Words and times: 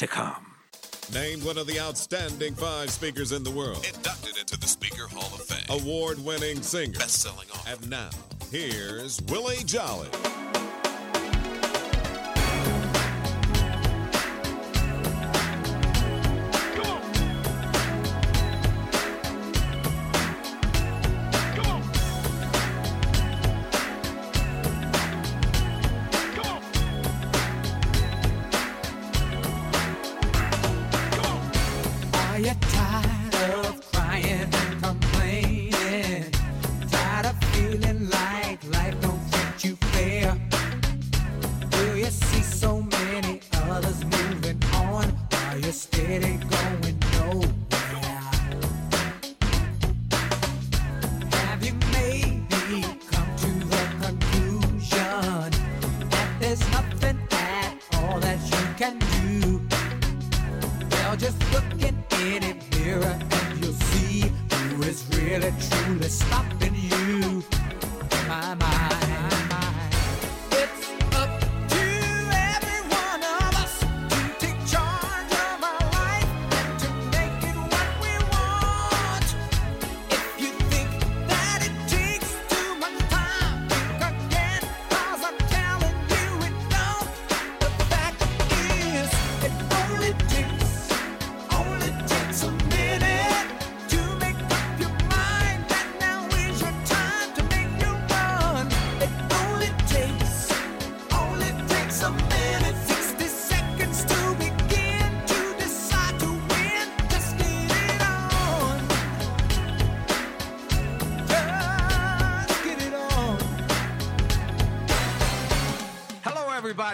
to 0.00 0.06
come. 0.06 0.46
Named 1.12 1.44
one 1.44 1.58
of 1.58 1.66
the 1.66 1.78
outstanding 1.78 2.54
five 2.54 2.88
speakers 2.88 3.32
in 3.32 3.42
the 3.42 3.50
world. 3.50 3.84
Inducted 3.86 4.38
into 4.38 4.58
the 4.58 4.66
Speaker 4.66 5.06
Hall 5.06 5.28
of 5.34 5.42
Fame. 5.42 5.78
Award 5.78 6.24
winning 6.24 6.62
singer. 6.62 6.98
Best 6.98 7.20
selling 7.20 7.46
author. 7.52 7.72
And 7.72 7.90
now, 7.90 8.08
here's 8.50 9.20
Willie 9.28 9.62
Jolly. 9.66 10.08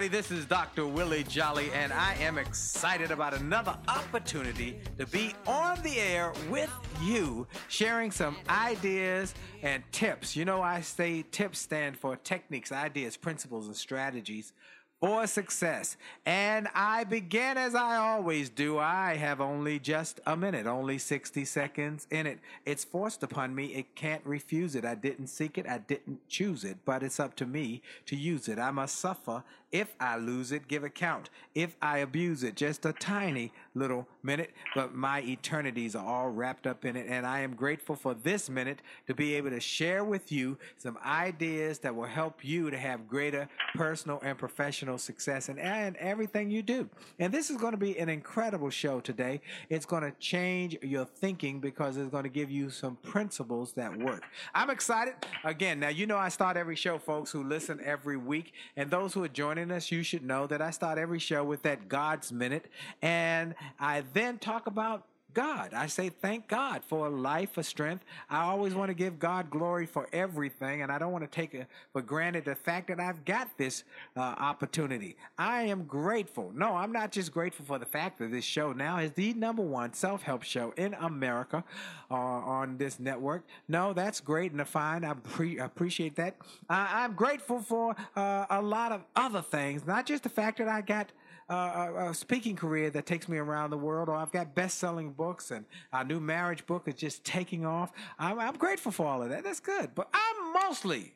Everybody. 0.07 0.23
This 0.23 0.31
is 0.31 0.47
Dr. 0.47 0.87
Willie 0.87 1.25
Jolly, 1.25 1.71
and 1.73 1.93
I 1.93 2.15
am 2.15 2.39
excited 2.39 3.11
about 3.11 3.35
another 3.35 3.77
opportunity 3.89 4.79
to 4.99 5.07
be 5.07 5.35
on 5.47 5.81
the 5.83 5.99
air 5.99 6.33
with 6.49 6.71
you, 7.03 7.47
sharing 7.69 8.11
some 8.11 8.37
ideas 8.49 9.35
and 9.63 9.83
tips. 9.93 10.37
You 10.37 10.45
know, 10.45 10.63
I 10.63 10.81
say 10.81 11.25
tips 11.31 11.59
stand 11.59 11.97
for 11.97 12.17
techniques, 12.17 12.73
ideas, 12.73 13.17
principles, 13.17 13.67
and 13.67 13.77
strategies 13.77 14.53
for 15.01 15.27
success. 15.27 15.97
And 16.25 16.69
I 16.75 17.05
begin 17.05 17.59
as 17.59 17.75
I 17.75 17.97
always 17.97 18.49
do. 18.49 18.79
I 18.79 19.17
have 19.17 19.41
only 19.41 19.79
just 19.79 20.21
a 20.27 20.37
minute, 20.37 20.67
only 20.67 20.99
60 20.99 21.45
seconds 21.45 22.07
in 22.11 22.27
it. 22.27 22.39
It's 22.65 22.85
forced 22.85 23.23
upon 23.23 23.55
me. 23.55 23.67
It 23.67 23.95
can't 23.95 24.25
refuse 24.25 24.75
it. 24.75 24.85
I 24.85 24.95
didn't 24.95 25.27
seek 25.27 25.59
it, 25.59 25.69
I 25.69 25.79
didn't 25.79 26.27
choose 26.29 26.65
it, 26.65 26.79
but 26.85 27.03
it's 27.03 27.21
up 27.21 27.37
to 27.37 27.47
me 27.47 27.83
to 28.07 28.17
use 28.17 28.49
it. 28.49 28.59
I 28.59 28.71
must 28.71 28.97
suffer. 28.97 29.45
If 29.73 29.95
I 29.99 30.17
lose 30.17 30.53
it, 30.53 30.69
give 30.69 30.85
account. 30.85 31.29
If 31.55 31.77
I 31.83 31.99
abuse 31.99 32.45
it, 32.45 32.55
just 32.55 32.87
a 32.87 32.93
tiny 32.93 33.53
little 33.75 34.07
minute, 34.23 34.53
but 34.75 34.95
my 34.95 35.21
eternities 35.23 35.97
are 35.97 36.07
all 36.07 36.31
wrapped 36.31 36.67
up 36.67 36.85
in 36.85 36.97
it. 36.97 37.07
And 37.09 37.27
I 37.27 37.41
am 37.41 37.55
grateful 37.55 37.97
for 37.97 38.15
this 38.15 38.49
minute 38.49 38.81
to 39.09 39.15
be 39.15 39.35
able 39.35 39.51
to 39.51 39.61
share 39.61 40.05
with 40.05 40.31
you 40.31 40.57
some 40.77 40.97
ideas 41.05 41.81
that 41.81 41.95
will 41.95 42.07
help 42.07 42.45
you 42.45 42.71
to 42.71 42.79
have 42.79 43.09
greater 43.09 43.49
personal 43.75 44.21
and 44.23 44.39
professional 44.39 44.99
success 44.99 45.49
and, 45.49 45.59
and 45.59 45.97
everything 45.97 46.49
you 46.49 46.63
do. 46.63 46.89
And 47.19 47.33
this 47.35 47.51
is 47.51 47.57
going 47.57 47.73
to 47.73 47.79
be 47.79 47.99
an 47.99 48.09
incredible 48.09 48.71
show 48.71 49.01
today. 49.01 49.41
It's 49.69 49.85
going 49.85 50.05
to 50.05 50.13
change 50.21 50.79
your 50.81 51.05
thinking 51.05 51.59
because 51.59 51.97
it's 51.97 52.11
going 52.11 52.25
to 52.25 52.31
give 52.31 52.51
you 52.51 52.71
some 52.71 52.97
principles 53.03 53.73
that 53.73 53.97
work. 53.99 54.23
I'm 54.55 54.71
excited. 54.71 55.15
Again, 55.45 55.81
now 55.81 55.89
you 55.89 56.07
know 56.07 56.17
I 56.17 56.29
start 56.29 56.57
every 56.57 56.77
show, 56.77 56.99
folks 56.99 57.33
who 57.33 57.43
listen 57.43 57.81
every 57.85 58.17
week. 58.17 58.53
And 58.77 58.91
those 58.91 59.13
who 59.13 59.25
are 59.25 59.29
joining 59.29 59.56
us, 59.59 59.91
you 59.91 60.03
should 60.03 60.25
know 60.25 60.47
that 60.47 60.61
I 60.63 60.71
start 60.71 60.99
every 60.99 61.19
show 61.19 61.45
with 61.45 61.63
that 61.63 61.89
God's 61.89 62.33
Minute. 62.33 62.67
And 63.03 63.55
I 63.79 64.05
then 64.13 64.39
talk 64.39 64.67
about 64.67 65.07
God. 65.37 65.75
I 65.75 65.87
say 65.87 66.09
thank 66.09 66.49
God 66.49 66.83
for 66.83 67.09
a 67.09 67.11
life, 67.11 67.53
for 67.53 67.63
strength. 67.63 68.07
I 68.31 68.45
always 68.45 68.75
want 68.75 68.89
to 68.89 68.95
give 68.95 69.19
God 69.19 69.51
glory 69.51 69.85
for 69.85 70.09
everything, 70.11 70.81
and 70.81 70.91
I 70.91 70.99
don't 70.99 71.13
want 71.13 71.25
to 71.25 71.31
take 71.31 71.63
for 71.93 72.01
granted 72.01 72.47
the 72.47 72.55
fact 72.55 72.89
that 72.89 72.99
I've 72.99 73.23
got 73.27 73.51
this 73.59 73.85
uh, 74.17 74.21
opportunity. 74.21 75.15
I 75.37 75.65
am 75.65 75.85
grateful. 75.85 76.53
No, 76.55 76.75
I'm 76.75 76.91
not 76.91 77.13
just 77.13 77.33
grateful 77.33 77.67
for 77.67 77.79
the 77.79 77.85
fact 77.85 78.19
that 78.19 78.31
this 78.31 78.47
show 78.47 78.73
now 78.73 78.97
is 78.97 79.13
the 79.13 79.35
number 79.35 79.61
one 79.61 79.93
self 79.93 80.23
help 80.23 80.43
show 80.43 80.73
in 80.79 80.95
America 80.95 81.63
uh, 82.11 82.15
on 82.15 82.79
this 82.79 82.99
network. 82.99 83.45
No, 83.69 83.93
that's 83.93 84.21
great 84.23 84.53
and 84.53 84.67
fine. 84.67 85.05
I 85.05 85.13
pre- 85.13 85.59
appreciate 85.59 86.17
that. 86.17 86.37
I- 86.71 87.05
I'm 87.05 87.13
grateful 87.13 87.61
for 87.61 87.95
uh, 88.17 88.47
a 88.49 88.63
lot 88.63 88.91
of 88.91 89.03
other 89.15 89.43
things, 89.43 89.87
not 89.87 90.07
just 90.07 90.23
the 90.23 90.31
fact 90.31 90.57
that 90.57 90.69
I 90.69 90.81
got 90.81 91.13
a, 91.49 92.09
a 92.11 92.15
speaking 92.15 92.57
career 92.57 92.91
that 92.91 93.07
takes 93.07 93.29
me 93.29 93.39
around 93.39 93.71
the 93.71 93.79
world, 93.79 94.09
or 94.09 94.15
I've 94.15 94.33
got 94.33 94.55
best-selling 94.55 95.13
books, 95.13 95.51
and 95.51 95.65
our 95.93 96.05
new 96.05 96.21
marriage 96.21 96.67
book 96.67 96.89
is 96.89 96.95
just 96.95 97.25
taking 97.25 97.65
off. 97.65 97.93
I'm, 98.19 98.39
I'm 98.39 98.57
grateful 98.57 98.93
for 98.93 99.07
all 99.07 99.23
of 99.23 99.31
that. 99.31 99.45
That's 99.45 99.61
good, 99.61 99.95
but 99.95 100.09
I'm 100.13 100.53
mostly 100.53 101.15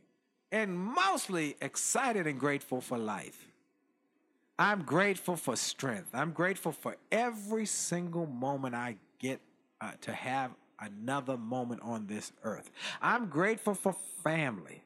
and 0.52 0.76
mostly 0.76 1.56
excited 1.60 2.26
and 2.26 2.38
grateful 2.38 2.80
for 2.80 2.98
life. 2.98 3.46
I'm 4.58 4.82
grateful 4.82 5.36
for 5.36 5.56
strength. 5.56 6.10
I'm 6.12 6.32
grateful 6.32 6.72
for 6.72 6.96
every 7.10 7.66
single 7.66 8.26
moment 8.26 8.74
I 8.74 8.96
get 9.18 9.40
uh, 9.80 9.92
to 10.02 10.12
have 10.12 10.50
another 10.78 11.36
moment 11.36 11.80
on 11.82 12.06
this 12.06 12.32
earth. 12.42 12.70
I'm 13.00 13.26
grateful 13.26 13.74
for 13.74 13.94
family. 14.22 14.82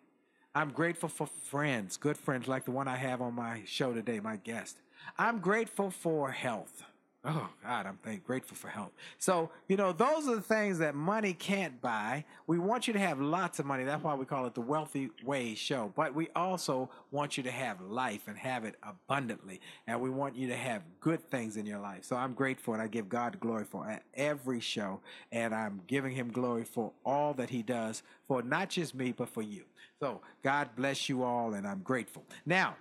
I'm 0.55 0.71
grateful 0.71 1.09
for 1.09 1.27
friends, 1.27 1.97
good 1.97 2.17
friends 2.17 2.47
like 2.47 2.65
the 2.65 2.71
one 2.71 2.87
I 2.87 2.97
have 2.97 3.21
on 3.21 3.35
my 3.35 3.63
show 3.65 3.93
today, 3.93 4.21
my 4.21 4.37
guest. 4.37 4.79
I'm 5.19 5.39
grateful 5.39 5.91
for 5.91 6.31
health. 6.31 6.85
Oh 7.27 7.49
God, 7.63 7.87
I'm 7.87 7.97
thank, 8.03 8.23
grateful 8.23 8.55
for 8.55 8.69
help. 8.69 8.93
So 9.17 9.51
you 9.67 9.79
know, 9.79 9.93
those 9.93 10.29
are 10.29 10.35
the 10.35 10.43
things 10.43 10.79
that 10.81 10.95
money 10.95 11.33
can't 11.33 11.81
buy. 11.81 12.27
We 12.47 12.59
want 12.59 12.87
you 12.87 12.93
to 12.93 12.99
have 12.99 13.19
lots 13.19 13.59
of 13.59 13.65
money. 13.65 13.85
That's 13.85 14.05
why 14.05 14.15
we 14.15 14.27
call 14.27 14.45
it 14.45 14.53
the 14.53 14.61
Wealthy 14.61 15.09
Way 15.25 15.55
Show. 15.55 15.91
But 15.97 16.15
we 16.15 16.29
also 16.37 16.91
want 17.11 17.39
you 17.39 17.43
to 17.45 17.51
have 17.51 17.81
life 17.81 18.29
and 18.29 18.37
have 18.37 18.65
it 18.65 18.75
abundantly, 18.83 19.63
and 19.87 20.03
we 20.03 20.11
want 20.11 20.37
you 20.37 20.49
to 20.49 20.57
have 20.57 20.83
good 21.01 21.23
things 21.31 21.57
in 21.57 21.65
your 21.65 21.79
life. 21.79 22.05
So 22.05 22.15
I'm 22.15 22.35
grateful, 22.35 22.75
and 22.75 22.83
I 22.83 22.89
give 22.89 23.09
God 23.09 23.41
glory 23.41 23.65
for 23.65 24.01
every 24.13 24.61
show, 24.61 25.01
and 25.33 25.55
I'm 25.55 25.81
giving 25.87 26.15
Him 26.15 26.31
glory 26.31 26.65
for 26.65 26.93
all 27.07 27.33
that 27.35 27.49
He 27.49 27.63
does 27.63 28.03
for 28.29 28.43
not 28.43 28.69
just 28.69 28.95
me, 28.95 29.13
but 29.13 29.31
for 29.31 29.43
you. 29.43 29.65
So 29.99 30.21
God 30.43 30.69
bless 30.77 31.09
you 31.09 31.23
all, 31.23 31.55
and 31.55 31.67
I'm 31.67 31.81
grateful. 31.81 32.25
Now. 32.45 32.77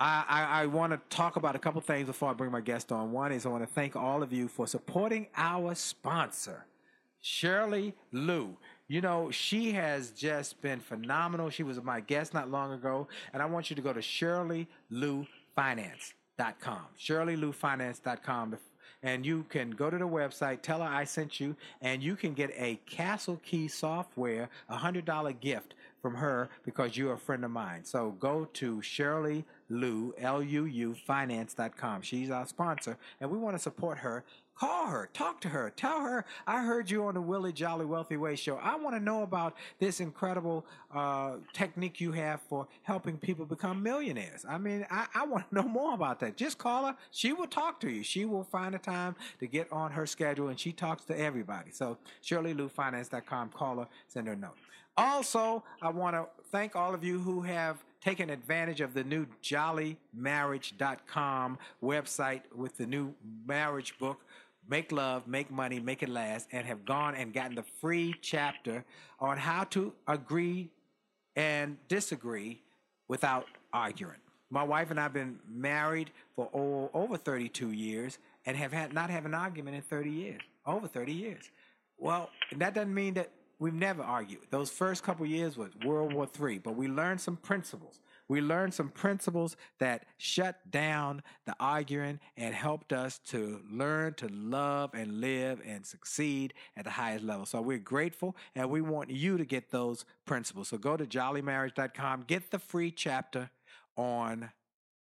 I, 0.00 0.24
I, 0.28 0.62
I 0.62 0.66
want 0.66 0.92
to 0.92 1.00
talk 1.14 1.36
about 1.36 1.56
a 1.56 1.58
couple 1.58 1.80
things 1.80 2.06
before 2.06 2.30
I 2.30 2.32
bring 2.32 2.52
my 2.52 2.60
guest 2.60 2.92
on. 2.92 3.10
One 3.10 3.32
is 3.32 3.46
I 3.46 3.48
want 3.48 3.64
to 3.64 3.72
thank 3.72 3.96
all 3.96 4.22
of 4.22 4.32
you 4.32 4.46
for 4.46 4.66
supporting 4.66 5.26
our 5.36 5.74
sponsor, 5.74 6.66
Shirley 7.20 7.94
Luu. 8.12 8.56
You 8.86 9.00
know, 9.00 9.30
she 9.30 9.72
has 9.72 10.10
just 10.12 10.62
been 10.62 10.80
phenomenal. 10.80 11.50
She 11.50 11.62
was 11.62 11.82
my 11.82 12.00
guest 12.00 12.32
not 12.32 12.50
long 12.50 12.72
ago, 12.72 13.08
and 13.32 13.42
I 13.42 13.46
want 13.46 13.70
you 13.70 13.76
to 13.76 13.82
go 13.82 13.92
to 13.92 14.00
ShirleyLuuFinance.com. 14.00 16.82
ShirleyLuuFinance.com 16.98 18.58
and 19.02 19.24
you 19.24 19.44
can 19.48 19.70
go 19.70 19.90
to 19.90 19.98
the 19.98 20.08
website, 20.08 20.62
tell 20.62 20.80
her 20.80 20.88
I 20.88 21.04
sent 21.04 21.38
you, 21.38 21.54
and 21.80 22.02
you 22.02 22.16
can 22.16 22.34
get 22.34 22.50
a 22.56 22.80
Castle 22.86 23.40
Key 23.44 23.68
software, 23.68 24.48
a 24.68 24.76
hundred 24.76 25.04
dollar 25.04 25.32
gift 25.32 25.74
from 26.02 26.14
her 26.14 26.48
because 26.64 26.96
you're 26.96 27.12
a 27.12 27.18
friend 27.18 27.44
of 27.44 27.50
mine. 27.50 27.84
So 27.84 28.16
go 28.18 28.46
to 28.54 28.82
Shirley 28.82 29.44
Luu, 29.70 30.12
L-U-U, 30.18 30.94
finance.com. 31.06 32.02
She's 32.02 32.30
our 32.30 32.46
sponsor, 32.46 32.96
and 33.20 33.30
we 33.30 33.38
want 33.38 33.56
to 33.56 33.62
support 33.62 33.98
her. 33.98 34.24
Call 34.58 34.88
her, 34.88 35.08
talk 35.12 35.40
to 35.42 35.48
her, 35.50 35.70
tell 35.70 36.00
her 36.00 36.24
I 36.44 36.64
heard 36.64 36.90
you 36.90 37.04
on 37.04 37.14
the 37.14 37.20
Willie 37.20 37.52
Jolly 37.52 37.86
Wealthy 37.86 38.16
Way 38.16 38.34
show. 38.34 38.56
I 38.56 38.74
want 38.74 38.96
to 38.96 39.00
know 39.00 39.22
about 39.22 39.54
this 39.78 40.00
incredible 40.00 40.66
uh, 40.92 41.34
technique 41.52 42.00
you 42.00 42.10
have 42.10 42.40
for 42.48 42.66
helping 42.82 43.18
people 43.18 43.46
become 43.46 43.84
millionaires. 43.84 44.44
I 44.48 44.58
mean, 44.58 44.84
I, 44.90 45.06
I 45.14 45.26
want 45.26 45.48
to 45.48 45.54
know 45.62 45.68
more 45.68 45.94
about 45.94 46.18
that. 46.20 46.36
Just 46.36 46.58
call 46.58 46.86
her. 46.86 46.96
She 47.12 47.32
will 47.32 47.46
talk 47.46 47.78
to 47.82 47.88
you. 47.88 48.02
She 48.02 48.24
will 48.24 48.42
find 48.42 48.74
a 48.74 48.78
time 48.78 49.14
to 49.38 49.46
get 49.46 49.70
on 49.70 49.92
her 49.92 50.06
schedule, 50.06 50.48
and 50.48 50.58
she 50.58 50.72
talks 50.72 51.04
to 51.04 51.16
everybody. 51.16 51.70
So, 51.70 51.98
ShirleyLuuFinance.com. 52.24 53.50
Call 53.50 53.78
her, 53.78 53.88
send 54.08 54.26
her 54.26 54.32
a 54.32 54.36
note. 54.36 54.56
Also, 54.96 55.62
I 55.80 55.90
want 55.90 56.16
to 56.16 56.26
thank 56.50 56.74
all 56.74 56.94
of 56.94 57.04
you 57.04 57.20
who 57.20 57.42
have 57.42 57.76
taken 58.00 58.30
advantage 58.30 58.80
of 58.80 58.94
the 58.94 59.04
new 59.04 59.26
jollymarriage.com 59.42 61.58
website 61.82 62.42
with 62.54 62.76
the 62.76 62.86
new 62.86 63.14
marriage 63.46 63.98
book. 63.98 64.20
Make 64.68 64.92
love, 64.92 65.26
make 65.26 65.50
money, 65.50 65.80
make 65.80 66.02
it 66.02 66.10
last, 66.10 66.48
and 66.52 66.66
have 66.66 66.84
gone 66.84 67.14
and 67.14 67.32
gotten 67.32 67.54
the 67.54 67.64
free 67.80 68.14
chapter 68.20 68.84
on 69.18 69.38
how 69.38 69.64
to 69.64 69.94
agree 70.06 70.68
and 71.36 71.78
disagree 71.88 72.60
without 73.08 73.46
arguing. 73.72 74.18
My 74.50 74.62
wife 74.62 74.90
and 74.90 74.98
I 74.98 75.04
have 75.04 75.12
been 75.12 75.38
married 75.48 76.10
for 76.36 76.90
over 76.94 77.16
32 77.16 77.72
years 77.72 78.18
and 78.46 78.56
have 78.56 78.72
had 78.72 78.92
not 78.92 79.10
have 79.10 79.26
an 79.26 79.34
argument 79.34 79.76
in 79.76 79.82
30 79.82 80.10
years, 80.10 80.40
over 80.66 80.88
30 80.88 81.12
years. 81.12 81.50
Well, 81.98 82.30
that 82.56 82.74
doesn't 82.74 82.94
mean 82.94 83.14
that 83.14 83.30
we've 83.58 83.74
never 83.74 84.02
argued. 84.02 84.46
Those 84.50 84.70
first 84.70 85.02
couple 85.02 85.26
years 85.26 85.56
was 85.56 85.70
World 85.84 86.12
War 86.12 86.28
III, 86.40 86.58
but 86.58 86.76
we 86.76 86.88
learned 86.88 87.20
some 87.20 87.36
principles. 87.36 88.00
We 88.28 88.40
learned 88.40 88.74
some 88.74 88.90
principles 88.90 89.56
that 89.78 90.04
shut 90.18 90.70
down 90.70 91.22
the 91.46 91.54
arguing 91.58 92.20
and 92.36 92.54
helped 92.54 92.92
us 92.92 93.18
to 93.28 93.60
learn 93.70 94.14
to 94.14 94.28
love 94.28 94.90
and 94.92 95.20
live 95.20 95.60
and 95.64 95.84
succeed 95.84 96.52
at 96.76 96.84
the 96.84 96.90
highest 96.90 97.24
level. 97.24 97.46
So 97.46 97.62
we're 97.62 97.78
grateful 97.78 98.36
and 98.54 98.70
we 98.70 98.82
want 98.82 99.10
you 99.10 99.38
to 99.38 99.44
get 99.44 99.70
those 99.70 100.04
principles. 100.26 100.68
So 100.68 100.78
go 100.78 100.96
to 100.96 101.06
jollymarriage.com, 101.06 102.24
get 102.26 102.50
the 102.50 102.58
free 102.58 102.90
chapter 102.90 103.50
on 103.96 104.50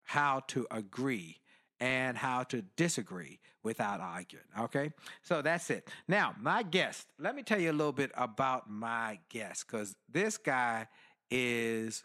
how 0.02 0.40
to 0.48 0.66
agree 0.70 1.38
and 1.84 2.16
how 2.16 2.42
to 2.42 2.62
disagree 2.76 3.38
without 3.62 4.00
arguing. 4.00 4.46
Okay, 4.58 4.90
so 5.20 5.42
that's 5.42 5.68
it. 5.68 5.86
Now, 6.08 6.34
my 6.40 6.62
guest, 6.62 7.06
let 7.18 7.36
me 7.36 7.42
tell 7.42 7.60
you 7.60 7.70
a 7.70 7.76
little 7.76 7.92
bit 7.92 8.10
about 8.14 8.70
my 8.70 9.18
guest 9.28 9.66
because 9.66 9.94
this 10.10 10.38
guy 10.38 10.86
is 11.30 12.02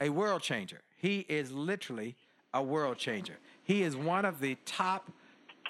a 0.00 0.08
world 0.08 0.40
changer. 0.40 0.80
He 0.96 1.26
is 1.28 1.52
literally 1.52 2.16
a 2.54 2.62
world 2.62 2.96
changer. 2.96 3.36
He 3.62 3.82
is 3.82 3.94
one 3.94 4.24
of 4.24 4.40
the 4.40 4.56
top 4.64 5.10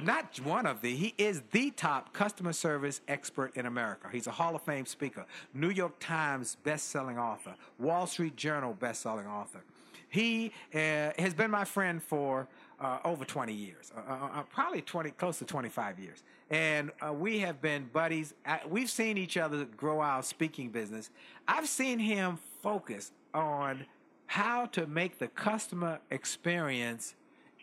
not 0.00 0.38
one 0.44 0.64
of 0.64 0.80
the, 0.80 0.94
he 0.94 1.12
is 1.18 1.42
the 1.50 1.72
top 1.72 2.12
customer 2.12 2.52
service 2.52 3.00
expert 3.08 3.56
in 3.56 3.66
America. 3.66 4.06
He's 4.12 4.28
a 4.28 4.30
Hall 4.30 4.54
of 4.54 4.62
Fame 4.62 4.86
speaker, 4.86 5.26
New 5.52 5.70
York 5.70 5.98
Times 5.98 6.56
best-selling 6.62 7.18
author, 7.18 7.56
Wall 7.80 8.06
Street 8.06 8.36
Journal 8.36 8.74
best-selling 8.74 9.26
author. 9.26 9.64
He 10.08 10.52
uh, 10.72 11.10
has 11.18 11.34
been 11.34 11.50
my 11.50 11.64
friend 11.64 12.02
for 12.02 12.48
uh, 12.80 12.98
over 13.04 13.24
20 13.24 13.52
years, 13.52 13.92
uh, 13.96 14.00
uh, 14.10 14.28
uh, 14.40 14.42
probably 14.44 14.82
20, 14.82 15.10
close 15.12 15.38
to 15.38 15.44
25 15.44 15.98
years. 15.98 16.22
And 16.50 16.90
uh, 17.00 17.12
we 17.12 17.40
have 17.40 17.60
been 17.60 17.88
buddies. 17.92 18.34
we've 18.68 18.90
seen 18.90 19.18
each 19.18 19.36
other 19.36 19.64
grow 19.64 20.00
our 20.00 20.22
speaking 20.22 20.70
business. 20.70 21.10
I've 21.46 21.68
seen 21.68 21.98
him 21.98 22.38
focus 22.62 23.12
on 23.34 23.84
how 24.26 24.66
to 24.66 24.86
make 24.86 25.18
the 25.18 25.28
customer 25.28 26.00
experience 26.10 27.14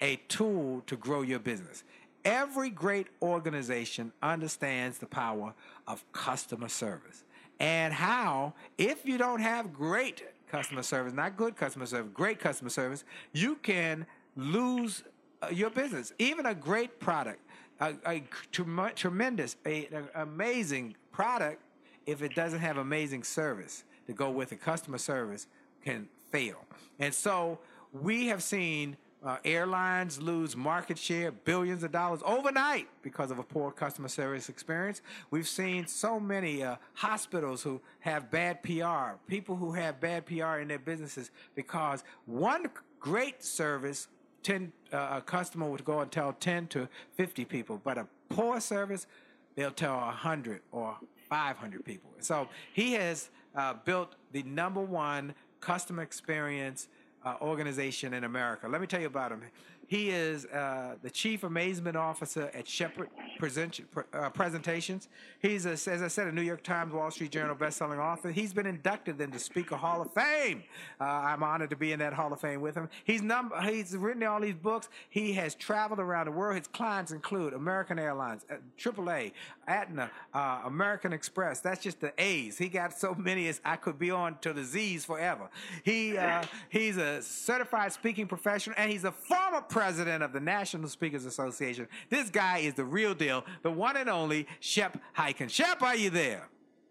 a 0.02 0.18
tool 0.28 0.84
to 0.88 0.96
grow 0.96 1.22
your 1.22 1.40
business. 1.40 1.84
Every 2.24 2.70
great 2.70 3.08
organization 3.22 4.12
understands 4.22 4.98
the 4.98 5.06
power 5.06 5.54
of 5.88 6.04
customer 6.12 6.68
service 6.68 7.24
and 7.60 7.94
how, 7.94 8.54
if 8.78 9.06
you 9.06 9.18
don't 9.18 9.42
have 9.42 9.74
great 9.74 10.24
customer 10.50 10.84
service, 10.84 11.14
not 11.14 11.38
good 11.38 11.56
customer 11.56 11.86
service, 11.86 12.12
great 12.14 12.40
customer 12.40 12.70
service, 12.70 13.04
you 13.32 13.56
can 13.62 14.06
lose 14.36 15.04
uh, 15.42 15.48
your 15.50 15.70
business. 15.70 16.14
Even 16.20 16.46
a 16.46 16.56
great 16.56 17.00
product, 17.00 17.42
a, 17.80 17.94
a 18.06 18.24
tremendous, 18.52 19.56
a, 19.66 19.90
amazing 20.16 20.96
product, 21.12 21.62
if 22.06 22.22
it 22.22 22.36
doesn't 22.36 22.60
have 22.60 22.78
amazing 22.78 23.24
service 23.24 23.84
to 24.08 24.14
go 24.14 24.30
with 24.30 24.52
it, 24.52 24.62
customer 24.62 24.98
service 24.98 25.48
can 25.84 26.08
fail. 26.32 26.66
And 27.00 27.14
so 27.14 27.60
we 27.92 28.28
have 28.28 28.44
seen 28.44 28.98
uh, 29.26 29.38
airlines 29.44 30.22
lose 30.22 30.56
market 30.56 31.00
share, 31.00 31.32
billions 31.32 31.84
of 31.84 31.92
dollars 31.92 32.22
overnight 32.24 32.88
because 33.02 33.32
of 33.32 33.40
a 33.40 33.44
poor 33.44 33.72
customer 33.72 34.08
service 34.08 34.50
experience. 34.50 35.02
We've 35.32 35.48
seen 35.48 35.88
so 35.88 36.20
many 36.20 36.62
uh, 36.62 36.76
hospitals 36.94 37.64
who 37.64 37.82
have 38.02 38.30
bad 38.30 38.62
PR, 38.62 39.18
people 39.28 39.56
who 39.56 39.74
have 39.74 40.00
bad 40.00 40.28
PR 40.28 40.58
in 40.58 40.68
their 40.68 40.80
businesses 40.80 41.32
because 41.56 42.04
one 42.28 42.70
great 43.00 43.44
service 43.44 44.08
10 44.46 44.72
uh, 44.94 45.08
a 45.18 45.22
customer 45.22 45.68
would 45.68 45.84
go 45.84 46.02
and 46.02 46.12
tell 46.12 46.32
10 46.34 46.68
to 46.68 46.88
50 47.16 47.46
people 47.46 47.82
but 47.84 47.98
a 47.98 48.08
poor 48.30 48.62
service 48.62 49.08
they'll 49.56 49.72
tell 49.72 49.98
100 49.98 50.62
or 50.72 50.96
500 51.28 51.84
people 51.84 52.12
so 52.20 52.48
he 52.72 52.94
has 52.94 53.30
uh, 53.56 53.74
built 53.86 54.16
the 54.34 54.44
number 54.44 54.82
one 54.82 55.34
customer 55.62 56.04
experience 56.04 56.88
uh, 57.26 57.36
organization 57.42 58.14
in 58.14 58.24
America. 58.24 58.68
Let 58.68 58.82
me 58.82 58.88
tell 58.88 59.02
you 59.02 59.08
about 59.08 59.32
him. 59.32 59.42
He 59.88 60.10
is 60.10 60.46
uh, 60.46 60.96
the 61.02 61.10
chief 61.10 61.44
amazement 61.44 61.96
officer 61.96 62.50
at 62.54 62.68
Shepard 62.68 63.10
present, 63.38 63.82
uh, 64.14 64.30
Presentations. 64.30 65.10
He's, 65.42 65.66
a, 65.66 65.72
as 65.72 66.02
I 66.02 66.08
said, 66.08 66.28
a 66.28 66.32
New 66.32 66.42
York 66.42 66.64
Times, 66.64 66.94
Wall 66.94 67.12
Street 67.12 67.32
Journal 67.32 67.56
bestselling 67.56 68.00
author. 68.00 68.32
He's 68.32 68.54
been 68.54 68.66
inducted 68.66 69.22
into 69.22 69.40
Speaker 69.40 69.76
Hall 69.76 70.02
of 70.02 70.12
Fame. 70.14 70.64
Uh, 71.00 71.04
I'm 71.04 71.44
honored 71.44 71.70
to 71.70 71.76
be 71.76 71.92
in 71.92 72.00
that 72.00 72.14
Hall 72.14 72.34
of 72.34 72.40
Fame 72.40 72.62
with 72.62 72.76
him. 72.76 72.90
He's 73.04 73.22
number, 73.22 73.60
he's 73.62 73.96
written 73.96 74.24
all 74.24 74.42
these 74.42 74.56
books. 74.56 74.90
He 75.10 75.34
has 75.34 75.56
traveled 75.56 76.00
around 76.00 76.26
the 76.26 76.32
world. 76.32 76.58
His 76.58 76.68
clients 76.68 77.12
include 77.12 77.54
American 77.54 78.00
Airlines, 78.00 78.46
AAA, 78.78 79.28
uh, 79.28 79.32
Aetna, 79.68 80.12
uh, 80.34 80.62
American 80.66 81.14
Express. 81.14 81.60
That's 81.60 81.82
just 81.84 82.00
the 82.02 82.14
A's. 82.18 82.58
He 82.58 82.70
got 82.70 82.98
so 82.98 83.14
many 83.14 83.48
as 83.48 83.62
I 83.64 83.76
could 83.76 84.00
be 84.00 84.12
on 84.12 84.38
to 84.40 84.54
the 84.54 84.64
Z's 84.64 85.06
forever. 85.06 85.50
He 85.84 86.18
he's 86.70 86.98
a 86.98 87.22
certified 87.22 87.94
speaking 87.94 88.28
professional, 88.28 88.76
and 88.78 88.92
he's 88.92 89.04
a 89.04 89.12
former 89.12 89.62
president 89.76 90.24
of 90.24 90.32
the 90.32 90.40
National 90.40 90.88
Speakers 90.88 91.26
Association. 91.26 91.86
This 92.10 92.30
guy 92.30 92.60
is 92.60 92.76
the 92.76 92.86
real 92.86 93.14
deal, 93.14 93.44
the 93.62 93.70
one 93.70 93.98
and 93.98 94.10
only 94.10 94.48
Shep 94.62 94.98
Hyken. 95.18 95.50
Shep, 95.50 95.82
are 95.82 95.98
you 95.98 96.10
there? 96.10 96.48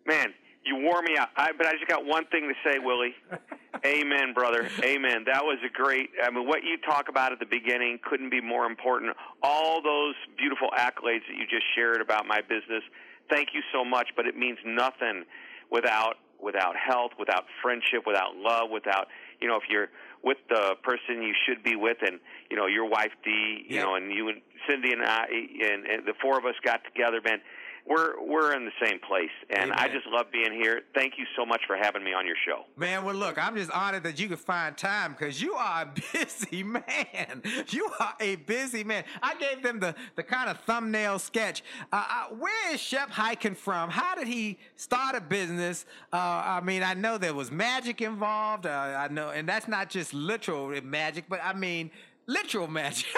Man, 0.07 0.35
you 0.67 0.77
wore 0.77 1.01
me 1.01 1.17
out. 1.19 1.31
I, 1.35 1.53
but 1.57 1.67
I 1.67 1.73
just 1.73 1.89
got 1.89 2.05
one 2.05 2.27
thing 2.27 2.47
to 2.47 2.71
say, 2.71 2.79
Willie. 2.79 3.15
Amen, 3.87 4.35
brother. 4.35 4.69
Amen. 4.83 5.25
That 5.25 5.43
was 5.43 5.57
a 5.65 5.73
great. 5.73 6.11
I 6.23 6.31
mean, 6.31 6.47
what 6.47 6.63
you 6.63 6.77
talk 6.77 7.09
about 7.09 7.33
at 7.33 7.39
the 7.39 7.47
beginning 7.47 8.01
couldn't 8.05 8.29
be 8.29 8.43
more 8.43 8.67
important. 8.67 9.17
All 9.43 9.81
those 9.83 10.15
beautiful 10.37 10.69
accolades 10.77 11.25
that 11.27 11.39
you 11.39 11.47
just 11.49 11.65
shared 11.75 12.03
about 12.03 12.27
my 12.27 12.43
business. 12.43 12.83
Thank 13.31 13.49
you 13.55 13.63
so 13.73 13.83
much. 13.83 14.09
But 14.15 14.27
it 14.27 14.37
means 14.37 14.59
nothing 14.67 15.25
without 15.71 16.17
without 16.39 16.75
health, 16.77 17.13
without 17.19 17.45
friendship, 17.63 18.05
without 18.07 18.37
love, 18.37 18.69
without 18.71 19.09
you 19.41 19.49
know, 19.49 19.57
if 19.57 19.65
you're 19.69 19.89
with 20.23 20.39
the 20.49 20.75
person 20.83 21.23
you 21.23 21.35
should 21.47 21.63
be 21.63 21.77
with, 21.77 21.99
and 22.01 22.19
you 22.51 22.57
know, 22.57 22.67
your 22.67 22.89
wife 22.89 23.13
Dee, 23.25 23.65
you 23.69 23.77
Yeah. 23.77 23.85
know, 23.85 23.95
and 23.97 24.13
you 24.13 24.29
and 24.29 24.41
Cindy 24.69 24.93
and 24.93 25.03
I, 25.03 25.27
and, 25.29 25.87
and 25.87 26.07
the 26.07 26.15
four 26.23 26.39
of 26.39 26.45
us 26.45 26.55
got 26.65 26.81
together, 26.85 27.21
man. 27.25 27.41
We're 27.87 28.15
we're 28.25 28.55
in 28.57 28.65
the 28.65 28.71
same 28.83 28.99
place, 29.07 29.29
and 29.55 29.71
I 29.71 29.89
just 29.89 30.07
love 30.07 30.33
being 30.33 30.55
here. 30.55 30.81
Thank 30.95 31.19
you 31.19 31.27
so 31.37 31.45
much 31.45 31.61
for 31.67 31.77
having 31.77 32.03
me 32.03 32.15
on 32.15 32.25
your 32.27 32.35
show. 32.47 32.65
Man, 32.79 33.05
well, 33.05 33.15
look, 33.15 33.37
I'm 33.37 33.55
just 33.57 33.71
honored 33.73 34.05
that 34.05 34.19
you 34.19 34.27
could 34.27 34.39
find 34.39 34.75
time 34.75 35.13
because 35.13 35.43
you 35.43 35.53
are 35.53 35.83
a 35.83 35.93
busy 36.15 36.63
man. 36.63 37.43
You 37.69 37.91
are 38.01 38.15
a 38.21 38.37
busy 38.37 38.85
man. 38.85 39.05
I 39.23 39.35
gave 39.35 39.63
them 39.63 39.81
the, 39.81 39.95
the 40.17 40.23
kind 40.23 40.49
of 40.49 40.61
thumbnail 40.61 41.19
sketch. 41.19 41.63
Uh, 41.93 42.03
uh, 42.09 42.35
where 42.37 42.73
is 42.73 42.81
Shep 42.81 43.11
Hyken 43.11 43.55
from? 43.55 43.91
How 43.91 44.15
did 44.15 44.29
he 44.29 44.57
start 44.77 45.15
a 45.15 45.21
business? 45.21 45.85
Uh, 46.11 46.17
I 46.17 46.63
mean, 46.63 46.83
I 46.83 46.95
know 46.95 47.19
there 47.19 47.35
was 47.35 47.51
magic 47.51 48.01
involved. 48.01 48.65
Uh, 48.65 48.71
I 48.99 49.09
know, 49.09 49.29
and 49.29 49.47
that's 49.47 49.69
not 49.69 49.91
just 49.91 50.15
literal 50.15 50.69
magic, 50.83 51.27
but 51.29 51.41
I 51.45 51.53
mean 51.53 51.91
literal 52.27 52.69
magic. 52.69 53.07